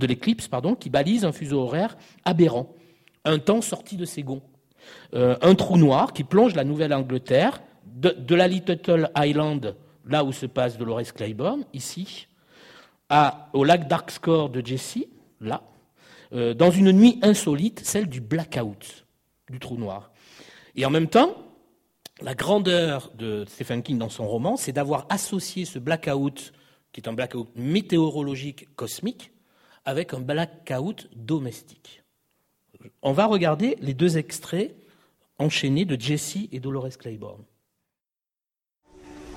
l'éclipse, 0.07 0.49
qui 0.79 0.89
balise 0.89 1.23
un 1.23 1.31
fuseau 1.31 1.61
horaire 1.61 1.97
aberrant, 2.25 2.73
un 3.23 3.39
temps 3.39 3.61
sorti 3.61 3.95
de 3.95 4.03
ses 4.03 4.21
gonds. 4.21 4.43
Euh, 5.13 5.37
un 5.41 5.55
trou 5.55 5.77
noir 5.77 6.11
qui 6.11 6.23
plonge 6.23 6.53
la 6.53 6.65
Nouvelle-Angleterre 6.65 7.61
de, 8.13 8.35
la 8.35 8.47
Little 8.47 9.11
Island, 9.17 9.75
là 10.05 10.23
où 10.23 10.31
se 10.31 10.45
passe 10.45 10.77
Dolores 10.77 11.13
Claiborne, 11.13 11.65
ici, 11.73 12.27
à, 13.09 13.49
au 13.53 13.63
lac 13.63 13.87
Darkscore 13.87 14.49
de 14.49 14.65
Jesse, 14.65 15.05
là, 15.41 15.63
euh, 16.33 16.53
dans 16.53 16.71
une 16.71 16.91
nuit 16.91 17.19
insolite, 17.21 17.81
celle 17.83 18.07
du 18.07 18.21
blackout, 18.21 19.05
du 19.49 19.59
trou 19.59 19.77
noir. 19.77 20.11
Et 20.75 20.85
en 20.85 20.89
même 20.89 21.07
temps, 21.07 21.35
la 22.21 22.33
grandeur 22.33 23.11
de 23.15 23.45
Stephen 23.47 23.83
King 23.83 23.97
dans 23.97 24.09
son 24.09 24.27
roman, 24.27 24.57
c'est 24.57 24.71
d'avoir 24.71 25.05
associé 25.09 25.65
ce 25.65 25.79
blackout, 25.79 26.53
qui 26.91 27.01
est 27.01 27.09
un 27.09 27.13
blackout 27.13 27.49
météorologique 27.55 28.73
cosmique, 28.75 29.31
avec 29.85 30.13
un 30.13 30.19
blackout 30.19 31.09
domestique. 31.15 32.03
On 33.01 33.13
va 33.13 33.25
regarder 33.25 33.77
les 33.81 33.93
deux 33.93 34.17
extraits 34.17 34.75
enchaînés 35.37 35.85
de 35.85 35.99
Jesse 35.99 36.37
et 36.51 36.59
Dolores 36.59 36.97
Claiborne. 36.97 37.43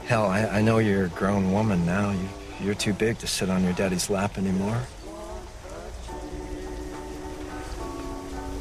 Hell, 0.08 0.24
I, 0.24 0.46
I 0.46 0.62
know 0.62 0.78
you're 0.78 1.04
a 1.04 1.08
grown 1.10 1.52
woman 1.52 1.84
now. 1.84 2.12
You, 2.12 2.28
you're 2.62 2.74
too 2.74 2.94
big 2.94 3.18
to 3.18 3.26
sit 3.26 3.50
on 3.50 3.62
your 3.62 3.74
daddy's 3.74 4.08
lap 4.08 4.38
anymore. 4.38 4.80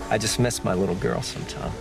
I 0.09 0.17
just 0.17 0.39
miss 0.39 0.61
my 0.65 0.73
little 0.73 0.95
girl 0.95 1.21
sometimes. 1.21 1.73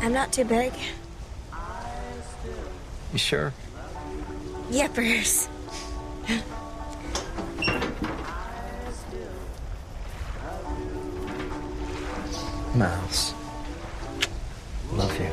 I'm 0.00 0.14
not 0.14 0.32
too 0.32 0.44
big. 0.44 0.72
You 3.12 3.18
sure? 3.18 3.52
Miles. 12.74 13.34
Love 14.92 15.20
you. 15.20 15.30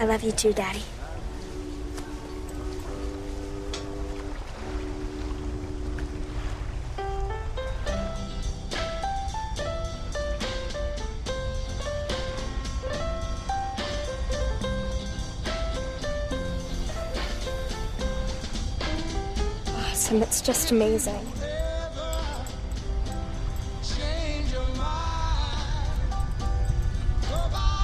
I 0.00 0.06
love 0.06 0.22
you 0.22 0.32
too, 0.32 0.54
Daddy. 0.54 0.82
Awesome, 19.76 20.22
it's 20.22 20.40
just 20.40 20.70
amazing. 20.70 21.43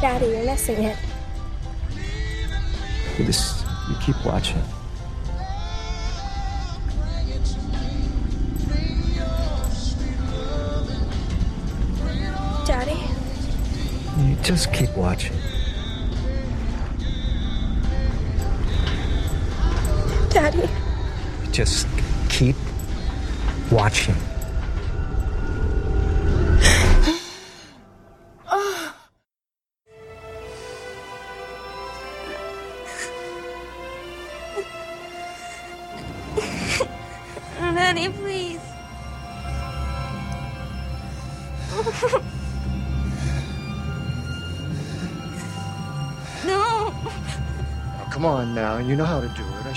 Daddy, 0.00 0.28
you're 0.28 0.44
missing 0.46 0.82
it. 0.82 0.96
You 3.18 3.26
just 3.26 3.66
you 3.86 3.96
keep 4.00 4.24
watching. 4.24 4.62
Daddy? 12.66 12.98
You 14.22 14.36
just 14.42 14.72
keep 14.72 14.96
watching. 14.96 15.36
Daddy? 20.30 20.66
Just 21.52 21.86
keep 22.30 22.56
watching. 23.70 24.16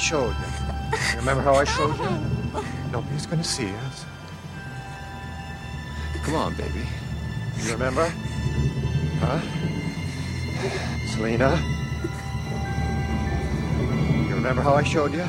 Showed 0.04 0.36
you. 0.36 1.18
Remember 1.18 1.42
how 1.42 1.56
I 1.56 1.64
showed 1.64 1.98
you? 1.98 2.62
Nobody's 2.92 3.26
gonna 3.26 3.42
see 3.42 3.70
us. 3.88 4.06
Come 6.26 6.36
on, 6.36 6.54
baby. 6.56 6.86
You 7.60 7.72
remember? 7.72 8.12
Huh? 9.22 9.40
Selena? 11.08 11.56
You 14.28 14.36
remember 14.36 14.62
how 14.62 14.74
I 14.74 14.84
showed 14.84 15.14
you? 15.14 15.26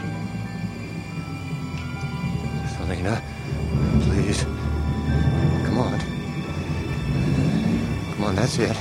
Selena, 2.74 3.22
please. 4.02 4.42
Come 5.66 5.78
on. 5.78 5.98
Come 8.10 8.24
on, 8.24 8.34
that's 8.34 8.58
it. 8.58 8.76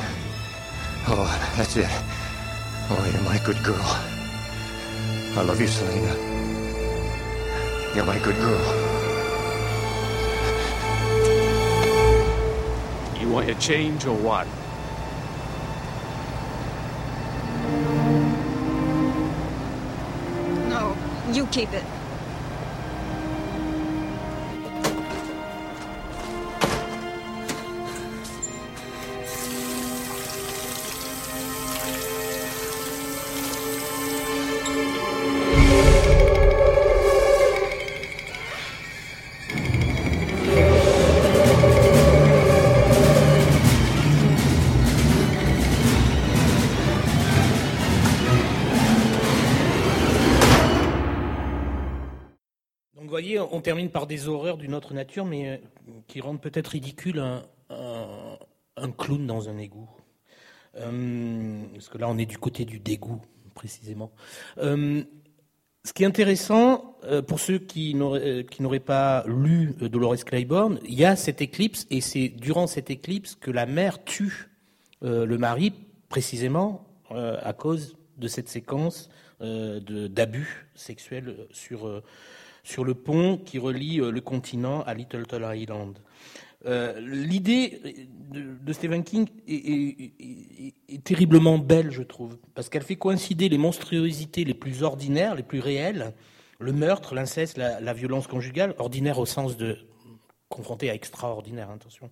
Oh, 1.06 1.30
that's 1.56 1.78
it. 1.78 1.86
Oh, 2.90 3.12
you're 3.14 3.22
my 3.22 3.38
good 3.46 3.64
girl. 3.64 4.13
I 5.36 5.42
love 5.42 5.60
you, 5.60 5.66
Selena. 5.66 6.14
You're 7.96 8.06
my 8.06 8.20
good 8.20 8.36
girl. 8.36 8.62
You 13.20 13.30
want 13.30 13.50
a 13.50 13.56
change 13.56 14.06
or 14.06 14.16
what? 14.16 14.46
No, 20.70 20.96
you 21.32 21.48
keep 21.48 21.74
it. 21.74 22.03
Termine 53.64 53.90
par 53.90 54.06
des 54.06 54.28
horreurs 54.28 54.58
d'une 54.58 54.76
autre 54.76 54.94
nature, 54.94 55.26
mais 55.26 55.50
euh, 55.50 55.58
qui 56.08 56.22
rendent 56.22 56.42
peut-être 56.42 56.68
ridicule 56.68 57.20
un, 57.70 58.92
clown 58.98 59.26
dans 59.26 59.50
un 59.50 59.58
égout. 59.58 59.90
Euh, 60.76 61.64
parce 61.74 61.90
que 61.90 61.98
là, 61.98 62.08
on 62.10 62.18
est 62.18 62.26
du 62.26 62.38
côté 62.38 62.66
du 62.66 62.80
dégoût, 62.80 63.22
précisément. 63.56 64.12
Euh, 64.60 65.04
ce 65.84 65.92
qui 65.92 66.04
est 66.04 66.06
intéressant, 66.06 66.96
pour 67.28 67.42
ceux 67.42 67.60
qui 67.60 67.94
n'auraient 67.94 68.80
pas 68.80 69.26
lu 69.28 69.74
Dolores 69.82 70.24
Claiborne, 70.24 70.80
il 70.86 70.94
y 70.94 71.04
a 71.04 71.18
cette 71.18 71.42
éclipse, 71.42 71.86
et 71.90 72.00
c'est 72.00 72.30
durant 72.30 72.68
cette 72.68 72.90
éclipse 72.90 73.36
que 73.36 73.52
la 73.52 73.66
mère 73.66 74.02
tue 74.06 74.50
le 75.02 75.38
mari, 75.38 75.74
précisément 76.08 76.86
à 77.10 77.52
cause 77.52 77.98
de 78.18 78.30
cette 78.30 78.48
séquence 78.48 79.10
d'abus 79.42 80.70
sexuels 80.74 81.36
sur, 81.52 82.02
sur 82.64 82.84
le 82.84 82.94
pont 82.94 83.38
qui 83.38 83.60
relie 83.60 84.00
euh, 84.00 84.12
le 84.12 84.22
continent 84.22 84.82
à 84.84 84.94
Little 84.94 85.26
Turtle 85.28 85.50
Island. 85.56 86.00
Euh, 86.66 87.00
L'idée 87.02 87.82
de, 88.32 88.74
Stephen 88.74 89.04
King 89.04 89.28
est, 89.48 91.04
terriblement 91.04 91.58
belle, 91.58 91.92
je 91.92 92.04
trouve, 92.04 92.38
parce 92.56 92.70
qu'elle 92.70 92.84
fait 92.84 92.96
coïncider 92.96 93.50
les 93.50 93.58
monstruosités 93.58 94.46
les 94.46 94.54
plus 94.54 94.84
ordinaires, 94.84 95.36
les 95.36 95.44
plus 95.44 95.60
réelles, 95.60 96.14
le 96.60 96.72
meurtre, 96.72 97.16
l'inceste, 97.16 97.58
la, 97.58 97.82
la 97.82 97.94
violence 97.94 98.28
conjugale, 98.28 98.74
ordinaire 98.78 99.20
au 99.20 99.26
sens 99.26 99.58
de 99.58 99.78
confronté 100.48 100.90
à 100.90 100.94
extraordinaire, 100.94 101.70
attention, 101.70 102.10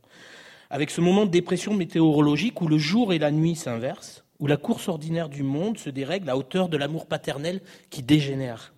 avec 0.69 0.89
ce 0.89 0.99
moment 0.99 1.25
de 1.25 1.31
dépression 1.31 1.73
météorologique 1.73 2.59
où 2.59 2.67
le 2.67 2.77
jour 2.77 3.13
et 3.13 3.19
la 3.19 3.31
nuit 3.31 3.55
s'inversent, 3.55 4.25
où 4.39 4.47
la 4.47 4.57
course 4.57 4.89
ordinaire 4.89 5.29
du 5.29 5.43
monde 5.43 5.77
se 5.77 5.89
dérègle 5.89 6.29
à 6.29 6.35
hauteur 6.35 6.67
de 6.67 6.75
l'amour 6.75 7.05
paternel 7.05 7.61
qui 7.89 8.01
dégénère. 8.01 8.73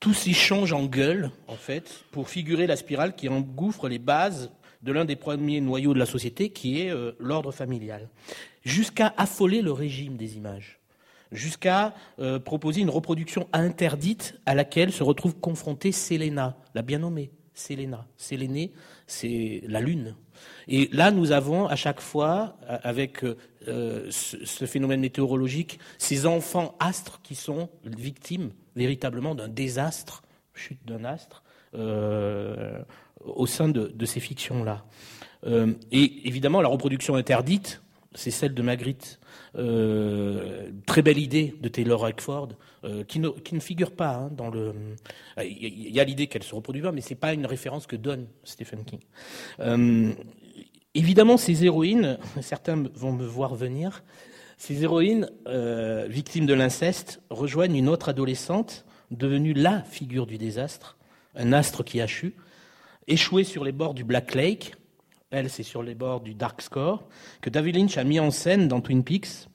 Tout 0.00 0.14
s'y 0.14 0.34
change 0.34 0.72
en 0.72 0.84
gueule, 0.84 1.30
en 1.48 1.56
fait, 1.56 2.04
pour 2.10 2.28
figurer 2.28 2.66
la 2.66 2.76
spirale 2.76 3.14
qui 3.14 3.28
engouffre 3.28 3.88
les 3.88 3.98
bases 3.98 4.50
de 4.82 4.92
l'un 4.92 5.04
des 5.04 5.16
premiers 5.16 5.60
noyaux 5.60 5.94
de 5.94 5.98
la 5.98 6.06
société, 6.06 6.50
qui 6.50 6.80
est 6.80 6.90
euh, 6.90 7.12
l'ordre 7.18 7.50
familial, 7.50 8.08
jusqu'à 8.64 9.14
affoler 9.16 9.62
le 9.62 9.72
régime 9.72 10.16
des 10.16 10.36
images, 10.36 10.78
jusqu'à 11.32 11.94
euh, 12.18 12.38
proposer 12.38 12.82
une 12.82 12.90
reproduction 12.90 13.48
interdite 13.52 14.38
à 14.44 14.54
laquelle 14.54 14.92
se 14.92 15.02
retrouve 15.02 15.34
confrontée 15.36 15.92
Séléna, 15.92 16.56
la 16.74 16.82
bien 16.82 16.98
nommée 16.98 17.30
Sélénée, 17.56 18.72
c'est 19.06 19.62
la 19.66 19.80
lune. 19.80 20.14
Et 20.68 20.88
là, 20.92 21.10
nous 21.10 21.32
avons 21.32 21.66
à 21.66 21.74
chaque 21.74 22.00
fois, 22.00 22.56
euh, 22.68 22.78
avec 22.82 23.24
euh, 23.24 24.06
ce, 24.10 24.66
phénomène 24.66 25.00
météorologique, 25.00 25.78
ces 25.98 26.26
enfants 26.26 26.76
astres 26.80 27.20
qui 27.22 27.34
sont 27.34 27.70
victimes 27.84 28.50
véritablement 28.76 29.34
d'un 29.34 29.48
désastre, 29.48 30.22
chute 30.54 30.84
d'un 30.84 31.04
astre, 31.04 31.42
euh, 31.74 32.82
au 33.24 33.46
sein 33.46 33.68
de, 33.68 34.04
ces 34.04 34.20
fictions-là. 34.20 34.84
Et 35.92 36.28
évidemment, 36.28 36.60
la 36.60 36.68
reproduction 36.68 37.14
interdite, 37.14 37.80
c'est 38.14 38.30
celle 38.30 38.52
de 38.54 38.62
Magritte. 38.62 39.20
Euh, 39.56 40.70
très 40.84 41.02
belle 41.02 41.18
idée 41.18 41.54
de 41.60 41.68
Taylor 41.68 42.04
Hackford, 42.04 42.50
euh, 42.84 43.04
qui, 43.04 43.20
ne, 43.20 43.30
figure 43.60 43.92
pas 43.92 44.14
hein, 44.14 44.30
dans 44.30 44.50
le. 44.50 44.74
Il 45.38 45.46
y, 45.46 45.92
y 45.92 46.00
a 46.00 46.04
l'idée 46.04 46.26
qu'elle 46.26 46.42
se 46.42 46.54
reproduit 46.54 46.82
pas, 46.82 46.92
mais 46.92 47.00
c'est 47.00 47.14
pas 47.14 47.32
une 47.32 47.46
référence 47.46 47.86
que 47.86 47.96
donne 47.96 48.26
Stephen 48.44 48.84
King. 48.84 49.00
Euh, 49.60 50.12
évidemment, 50.94 51.36
ces 51.36 51.64
héroïnes, 51.64 52.18
certains 52.42 52.82
vont 52.94 53.12
me 53.12 53.24
voir 53.24 53.54
venir. 53.54 54.02
Ces 54.58 54.82
héroïnes, 54.82 55.30
euh, 55.46 56.06
victimes 56.08 56.46
de 56.46 56.54
l'inceste, 56.54 57.20
rejoignent 57.30 57.76
une 57.76 57.88
autre 57.88 58.08
adolescente 58.08 58.84
devenue 59.10 59.52
la 59.52 59.82
figure 59.82 60.26
du 60.26 60.38
désastre, 60.38 60.96
un 61.34 61.52
astre 61.52 61.84
qui 61.84 62.00
a 62.00 62.06
chu, 62.06 62.34
échouée 63.06 63.44
sur 63.44 63.64
les 63.64 63.72
bords 63.72 63.94
du 63.94 64.04
Black 64.04 64.34
Lake. 64.34 64.74
Elle, 65.32 65.50
c'est 65.50 65.64
sur 65.64 65.82
les 65.82 65.96
bords 65.96 66.20
du 66.20 66.34
Dark 66.34 66.62
Score, 66.62 67.02
que 67.40 67.50
David 67.50 67.74
Lynch 67.74 67.98
a 67.98 68.04
mis 68.04 68.20
en 68.20 68.30
scène 68.30 68.68
dans 68.68 68.80
Twin 68.80 69.02
Peaks, 69.02 69.48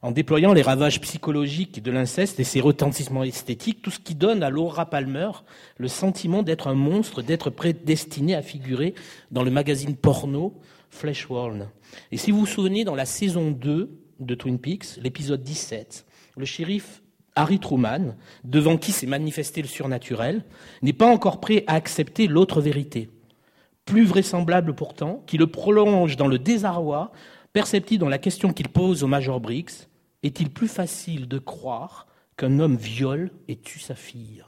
en 0.00 0.10
déployant 0.10 0.54
les 0.54 0.62
ravages 0.62 1.02
psychologiques 1.02 1.82
de 1.82 1.90
l'inceste 1.90 2.40
et 2.40 2.44
ses 2.44 2.62
retentissements 2.62 3.22
esthétiques, 3.22 3.82
tout 3.82 3.90
ce 3.90 3.98
qui 3.98 4.14
donne 4.14 4.42
à 4.42 4.48
Laura 4.48 4.88
Palmer 4.88 5.30
le 5.76 5.88
sentiment 5.88 6.42
d'être 6.42 6.66
un 6.66 6.74
monstre, 6.74 7.20
d'être 7.20 7.50
prédestiné 7.50 8.34
à 8.34 8.40
figurer 8.40 8.94
dans 9.30 9.42
le 9.42 9.50
magazine 9.50 9.96
porno 9.96 10.58
Fleshworn. 10.88 11.68
Et 12.10 12.16
si 12.16 12.30
vous 12.30 12.40
vous 12.40 12.46
souvenez, 12.46 12.84
dans 12.84 12.94
la 12.94 13.04
saison 13.04 13.50
2 13.50 13.90
de 14.18 14.34
Twin 14.34 14.58
Peaks, 14.58 14.96
l'épisode 14.96 15.42
17, 15.42 16.06
le 16.38 16.46
shérif 16.46 17.02
Harry 17.36 17.58
Truman, 17.58 18.16
devant 18.44 18.78
qui 18.78 18.92
s'est 18.92 19.06
manifesté 19.06 19.60
le 19.60 19.68
surnaturel, 19.68 20.42
n'est 20.80 20.94
pas 20.94 21.06
encore 21.06 21.38
prêt 21.38 21.64
à 21.66 21.74
accepter 21.74 22.28
l'autre 22.28 22.62
vérité. 22.62 23.10
Plus 23.84 24.04
vraisemblable 24.04 24.74
pourtant, 24.74 25.22
qui 25.26 25.38
le 25.38 25.46
prolonge 25.46 26.16
dans 26.16 26.28
le 26.28 26.38
désarroi, 26.38 27.12
perceptible 27.52 28.00
dans 28.00 28.08
la 28.08 28.18
question 28.18 28.52
qu'il 28.52 28.68
pose 28.68 29.02
au 29.02 29.06
Major 29.06 29.40
Briggs, 29.40 29.86
est-il 30.22 30.50
plus 30.50 30.68
facile 30.68 31.28
de 31.28 31.38
croire 31.38 32.06
qu'un 32.36 32.58
homme 32.60 32.76
viole 32.76 33.30
et 33.48 33.56
tue 33.56 33.80
sa 33.80 33.94
fille? 33.94 34.44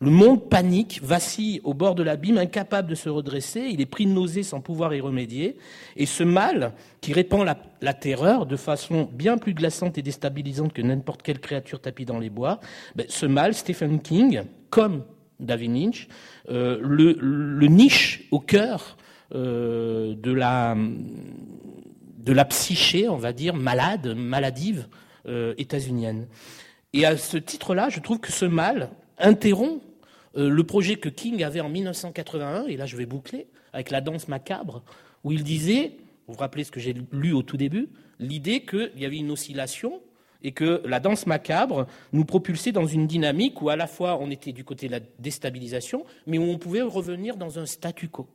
Le 0.00 0.10
monde 0.10 0.50
panique, 0.50 1.00
vacille 1.02 1.60
au 1.64 1.72
bord 1.72 1.94
de 1.94 2.02
l'abîme, 2.02 2.38
incapable 2.38 2.90
de 2.90 2.94
se 2.94 3.08
redresser, 3.08 3.60
il 3.70 3.80
est 3.80 3.86
pris 3.86 4.06
de 4.06 4.10
nausée 4.10 4.42
sans 4.42 4.60
pouvoir 4.60 4.92
y 4.94 5.00
remédier, 5.00 5.56
et 5.96 6.04
ce 6.04 6.24
mal, 6.24 6.72
qui 7.00 7.12
répand 7.12 7.46
la, 7.80 7.94
terreur 7.94 8.44
de 8.44 8.56
façon 8.56 9.08
bien 9.12 9.38
plus 9.38 9.54
glaçante 9.54 9.96
et 9.96 10.02
déstabilisante 10.02 10.72
que 10.72 10.82
n'importe 10.82 11.22
quelle 11.22 11.38
créature 11.38 11.80
tapie 11.80 12.04
dans 12.04 12.18
les 12.18 12.28
bois, 12.28 12.60
ben, 12.96 13.06
ce 13.08 13.24
mal, 13.24 13.54
Stephen 13.54 14.00
King, 14.00 14.42
comme 14.68 15.04
David 15.40 15.74
Lynch, 15.74 16.08
euh, 16.48 16.78
le, 16.80 17.66
niche 17.66 18.24
au 18.30 18.40
cœur 18.40 18.96
euh, 19.34 20.14
de, 20.14 20.32
la, 20.32 20.76
de 22.18 22.32
la 22.32 22.44
psyché, 22.44 23.08
on 23.08 23.16
va 23.16 23.32
dire, 23.32 23.54
malade, 23.54 24.14
maladive 24.16 24.86
euh, 25.26 25.54
états-unienne. 25.58 26.26
Et 26.92 27.04
à 27.04 27.16
ce 27.16 27.36
titre-là, 27.36 27.88
je 27.88 28.00
trouve 28.00 28.20
que 28.20 28.32
ce 28.32 28.44
mal 28.44 28.90
interrompt 29.18 29.82
le 30.36 30.64
projet 30.64 30.96
que 30.96 31.08
King 31.08 31.44
avait 31.44 31.60
en 31.60 31.68
1981, 31.68 32.64
et 32.66 32.76
là 32.76 32.86
je 32.86 32.96
vais 32.96 33.06
boucler, 33.06 33.46
avec 33.72 33.92
la 33.92 34.00
danse 34.00 34.26
macabre, 34.26 34.82
où 35.22 35.30
il 35.30 35.44
disait, 35.44 35.92
vous 36.26 36.34
vous 36.34 36.40
rappelez 36.40 36.64
ce 36.64 36.72
que 36.72 36.80
j'ai 36.80 36.92
lu 37.12 37.32
au 37.32 37.42
tout 37.42 37.56
début, 37.56 37.88
l'idée 38.18 38.64
qu'il 38.64 38.90
y 38.96 39.04
avait 39.04 39.18
une 39.18 39.30
oscillation 39.30 40.00
et 40.44 40.52
que 40.52 40.82
la 40.84 41.00
danse 41.00 41.26
macabre 41.26 41.86
nous 42.12 42.24
propulsait 42.24 42.70
dans 42.70 42.86
une 42.86 43.06
dynamique 43.06 43.60
où 43.62 43.70
à 43.70 43.76
la 43.76 43.86
fois 43.86 44.18
on 44.20 44.30
était 44.30 44.52
du 44.52 44.62
côté 44.62 44.86
de 44.86 44.92
la 44.92 45.00
déstabilisation, 45.18 46.04
mais 46.26 46.38
où 46.38 46.44
on 46.44 46.58
pouvait 46.58 46.82
revenir 46.82 47.36
dans 47.36 47.58
un 47.58 47.66
statu 47.66 48.08
quo, 48.08 48.28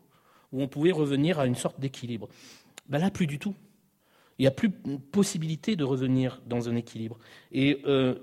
où 0.52 0.62
on 0.62 0.68
pouvait 0.68 0.92
revenir 0.92 1.40
à 1.40 1.46
une 1.46 1.56
sorte 1.56 1.80
d'équilibre. 1.80 2.28
Ben 2.90 2.98
là, 2.98 3.12
plus 3.12 3.28
du 3.28 3.38
tout. 3.38 3.54
Il 4.40 4.44
n'y 4.44 4.48
a 4.48 4.52
plus 4.52 4.72
possibilité 4.72 5.76
de 5.76 5.84
revenir 5.84 6.42
dans 6.48 6.70
un 6.70 6.76
équilibre. 6.76 7.20
Et 7.52 7.82
euh, 7.86 8.16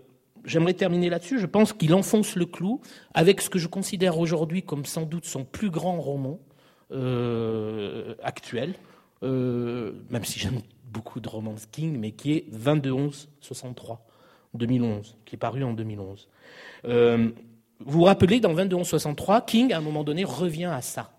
j'aimerais 0.45 0.75
terminer 0.75 1.09
là-dessus. 1.09 1.39
Je 1.39 1.47
pense 1.47 1.73
qu'il 1.73 1.95
enfonce 1.95 2.37
le 2.37 2.47
clou 2.47 2.81
avec 3.15 3.41
ce 3.41 3.51
que 3.51 3.59
je 3.59 3.69
considère 3.69 4.19
aujourd'hui 4.19 4.63
comme 4.63 4.85
sans 4.85 5.03
doute 5.03 5.27
son 5.27 5.45
plus 5.45 5.71
grand 5.71 6.01
roman 6.01 6.41
euh, 6.91 8.15
actuel, 8.23 8.75
euh, 9.23 9.93
même 10.11 10.25
si 10.25 10.39
j'aime 10.41 10.63
beaucoup 10.97 11.21
de 11.21 11.29
romans 11.29 11.55
King, 11.71 11.99
mais 11.99 12.13
qui 12.13 12.33
est 12.33 12.47
22-11-63, 12.55 13.99
2011, 14.55 15.17
qui 15.27 15.35
est 15.35 15.39
paru 15.39 15.63
en 15.63 15.75
2011. 15.75 16.29
Euh, 16.87 17.29
vous 17.81 17.99
vous 17.99 18.05
rappelez, 18.05 18.41
dans 18.41 18.55
22-11-63, 18.55 19.45
King, 19.45 19.73
à 19.75 19.79
un 19.79 19.83
moment 19.83 20.05
donné, 20.05 20.25
revient 20.25 20.65
à 20.65 20.81
ça. 20.81 21.13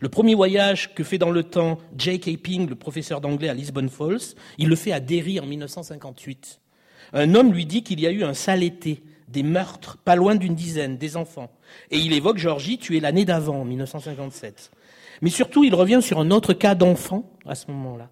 Le 0.00 0.10
premier 0.10 0.34
voyage 0.34 0.94
que 0.94 1.02
fait 1.02 1.16
dans 1.16 1.30
le 1.30 1.42
temps 1.42 1.78
J.K. 1.96 2.36
Ping, 2.36 2.68
le 2.68 2.74
professeur 2.74 3.22
d'anglais 3.22 3.48
à 3.48 3.54
Lisbon 3.54 3.88
Falls, 3.88 4.36
il 4.58 4.68
le 4.68 4.76
fait 4.76 4.92
à 4.92 5.00
Derry 5.00 5.40
en 5.40 5.46
1958. 5.46 6.60
Un 7.14 7.34
homme 7.34 7.54
lui 7.54 7.64
dit 7.64 7.82
qu'il 7.82 7.98
y 7.98 8.06
a 8.06 8.10
eu 8.10 8.22
un 8.22 8.34
sale 8.34 8.62
été, 8.62 9.02
des 9.28 9.42
meurtres, 9.42 9.96
pas 9.96 10.16
loin 10.16 10.34
d'une 10.34 10.54
dizaine, 10.54 10.98
des 10.98 11.16
enfants. 11.16 11.50
Et 11.90 11.96
il 11.96 12.12
évoque 12.12 12.36
Georgie, 12.36 12.76
tuée 12.76 13.00
l'année 13.00 13.24
d'avant, 13.24 13.62
en 13.62 13.64
1957. 13.64 14.70
Mais 15.22 15.30
surtout, 15.30 15.64
il 15.64 15.74
revient 15.74 16.02
sur 16.02 16.20
un 16.20 16.30
autre 16.30 16.52
cas 16.52 16.74
d'enfant 16.74 17.24
à 17.46 17.54
ce 17.54 17.70
moment-là. 17.70 18.10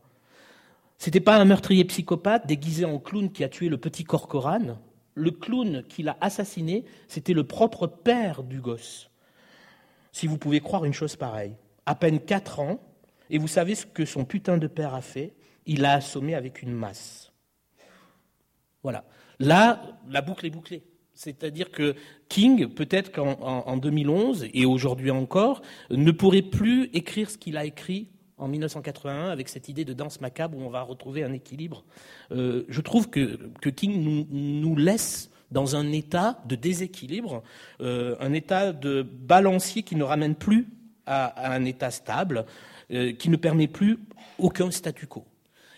C'était 0.99 1.21
pas 1.21 1.37
un 1.37 1.45
meurtrier 1.45 1.85
psychopathe 1.85 2.47
déguisé 2.47 2.85
en 2.85 2.99
clown 2.99 3.31
qui 3.31 3.45
a 3.45 3.49
tué 3.49 3.69
le 3.69 3.79
petit 3.79 4.03
Corcoran. 4.03 4.79
Le 5.15 5.31
clown 5.31 5.85
qui 5.89 6.03
l'a 6.03 6.17
assassiné, 6.21 6.85
c'était 7.07 7.33
le 7.33 7.45
propre 7.45 7.87
père 7.87 8.43
du 8.43 8.61
gosse. 8.61 9.11
Si 10.11 10.27
vous 10.27 10.39
pouvez 10.39 10.61
croire 10.61 10.85
une 10.85 10.93
chose 10.93 11.15
pareille. 11.15 11.55
À 11.87 11.95
peine 11.95 12.21
quatre 12.21 12.59
ans, 12.59 12.81
et 13.31 13.39
vous 13.39 13.49
savez 13.49 13.75
ce 13.77 13.87
que 13.87 14.05
son 14.05 14.25
putain 14.25 14.59
de 14.59 14.67
père 14.67 14.95
a 14.95 15.01
fait 15.01 15.35
Il 15.67 15.83
l'a 15.83 15.95
assommé 15.95 16.35
avec 16.35 16.63
une 16.63 16.73
masse. 16.73 17.33
Voilà. 18.83 19.05
Là, 19.39 20.01
la 20.09 20.21
boucle 20.21 20.47
est 20.47 20.51
bouclée. 20.51 20.83
C'est-à-dire 21.15 21.71
que 21.71 21.95
King, 22.29 22.69
peut-être 22.69 23.13
qu'en 23.13 23.77
2011 23.77 24.49
et 24.53 24.67
aujourd'hui 24.67 25.11
encore, 25.11 25.63
ne 25.91 26.11
pourrait 26.11 26.43
plus 26.43 26.91
écrire 26.93 27.31
ce 27.31 27.39
qu'il 27.39 27.57
a 27.57 27.65
écrit 27.65 28.09
en 28.39 28.49
1981 28.49 29.29
avec 29.31 29.49
cette 29.49 29.69
idée 29.69 29.85
de 29.85 29.93
danse 29.93 30.21
macabre 30.21 30.57
où 30.57 30.63
on 30.63 30.71
va 30.71 30.83
retrouver 30.83 31.25
un 31.25 31.33
équilibre. 31.33 31.85
Euh, 32.33 32.65
je 32.69 32.81
trouve 32.81 33.11
que, 33.11 33.39
King 33.71 34.27
nous, 34.31 34.77
laisse 34.77 35.31
dans 35.51 35.77
un 35.77 35.93
état 35.93 36.41
de 36.47 36.55
déséquilibre, 36.55 37.43
euh, 37.81 38.17
un 38.21 38.33
état 38.33 38.73
de 38.73 39.03
balancier 39.03 39.83
qui 39.83 39.97
ne 39.97 40.05
ramène 40.05 40.35
plus 40.35 40.69
à, 41.07 41.53
un 41.53 41.65
état 41.65 41.91
stable, 41.91 42.45
euh, 42.91 43.13
qui 43.13 43.31
ne 43.31 43.37
permet 43.37 43.67
plus 43.67 43.99
aucun 44.39 44.71
statu 44.71 45.07
quo. 45.07 45.25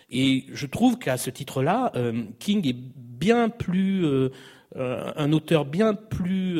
Et 0.09 0.45
je 0.51 0.65
trouve 0.65 0.97
qu'à 0.97 1.17
ce 1.17 1.29
titre-là, 1.29 1.93
King 2.39 2.67
est 2.67 2.75
bien 2.75 3.47
plus 3.47 4.05
un 4.75 5.31
auteur 5.31 5.63
bien 5.63 5.93
plus 5.93 6.59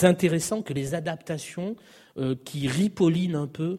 intéressant 0.00 0.62
que 0.62 0.72
les 0.72 0.94
adaptations 0.94 1.76
qui 2.46 2.68
ripollinent 2.68 3.36
un 3.36 3.46
peu, 3.46 3.76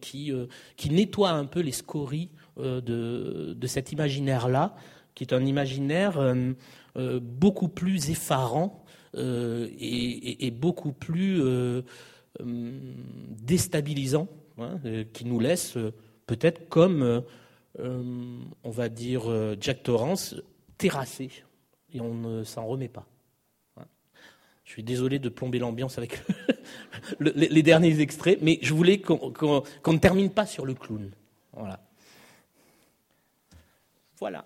qui, 0.00 0.32
qui 0.76 0.90
nettoient 0.90 1.30
un 1.30 1.44
peu 1.44 1.60
les 1.60 1.72
scories 1.72 2.30
de, 2.56 2.80
de, 3.54 3.66
cet 3.66 3.92
imaginaire-là, 3.92 4.74
qui 5.14 5.24
est 5.24 5.32
un 5.32 5.44
imaginaire 5.44 6.20
beaucoup 6.96 7.68
plus 7.68 8.10
effarant 8.10 8.84
et, 9.14 10.50
beaucoup 10.50 10.92
plus 10.92 11.42
déstabilisant, 12.40 14.28
hein, 14.58 14.78
qui 15.12 15.24
nous 15.24 15.40
laisse 15.40 15.76
peut-être 16.26 16.68
comme 16.68 17.22
euh, 17.80 18.40
on 18.64 18.70
va 18.70 18.88
dire, 18.88 19.30
euh, 19.30 19.56
Jack 19.60 19.84
Torrance, 19.84 20.34
terrassé, 20.78 21.30
et 21.92 22.00
on 22.00 22.14
ne 22.14 22.42
s'en 22.42 22.66
remet 22.66 22.88
pas. 22.88 23.06
Je 24.68 24.74
suis 24.74 24.82
désolé 24.82 25.18
de 25.18 25.30
plomber 25.30 25.58
l'ambiance 25.58 25.96
avec 25.96 26.20
les, 27.20 27.62
derniers 27.62 28.00
extraits, 28.00 28.38
mais 28.42 28.58
je 28.60 28.74
voulais 28.74 29.00
qu'on 29.00 29.32
ne 29.86 29.98
termine 29.98 30.28
pas 30.28 30.44
sur 30.44 30.66
le 30.66 30.74
clown. 30.74 31.10
Voilà. 31.54 31.80
Voilà. 34.18 34.44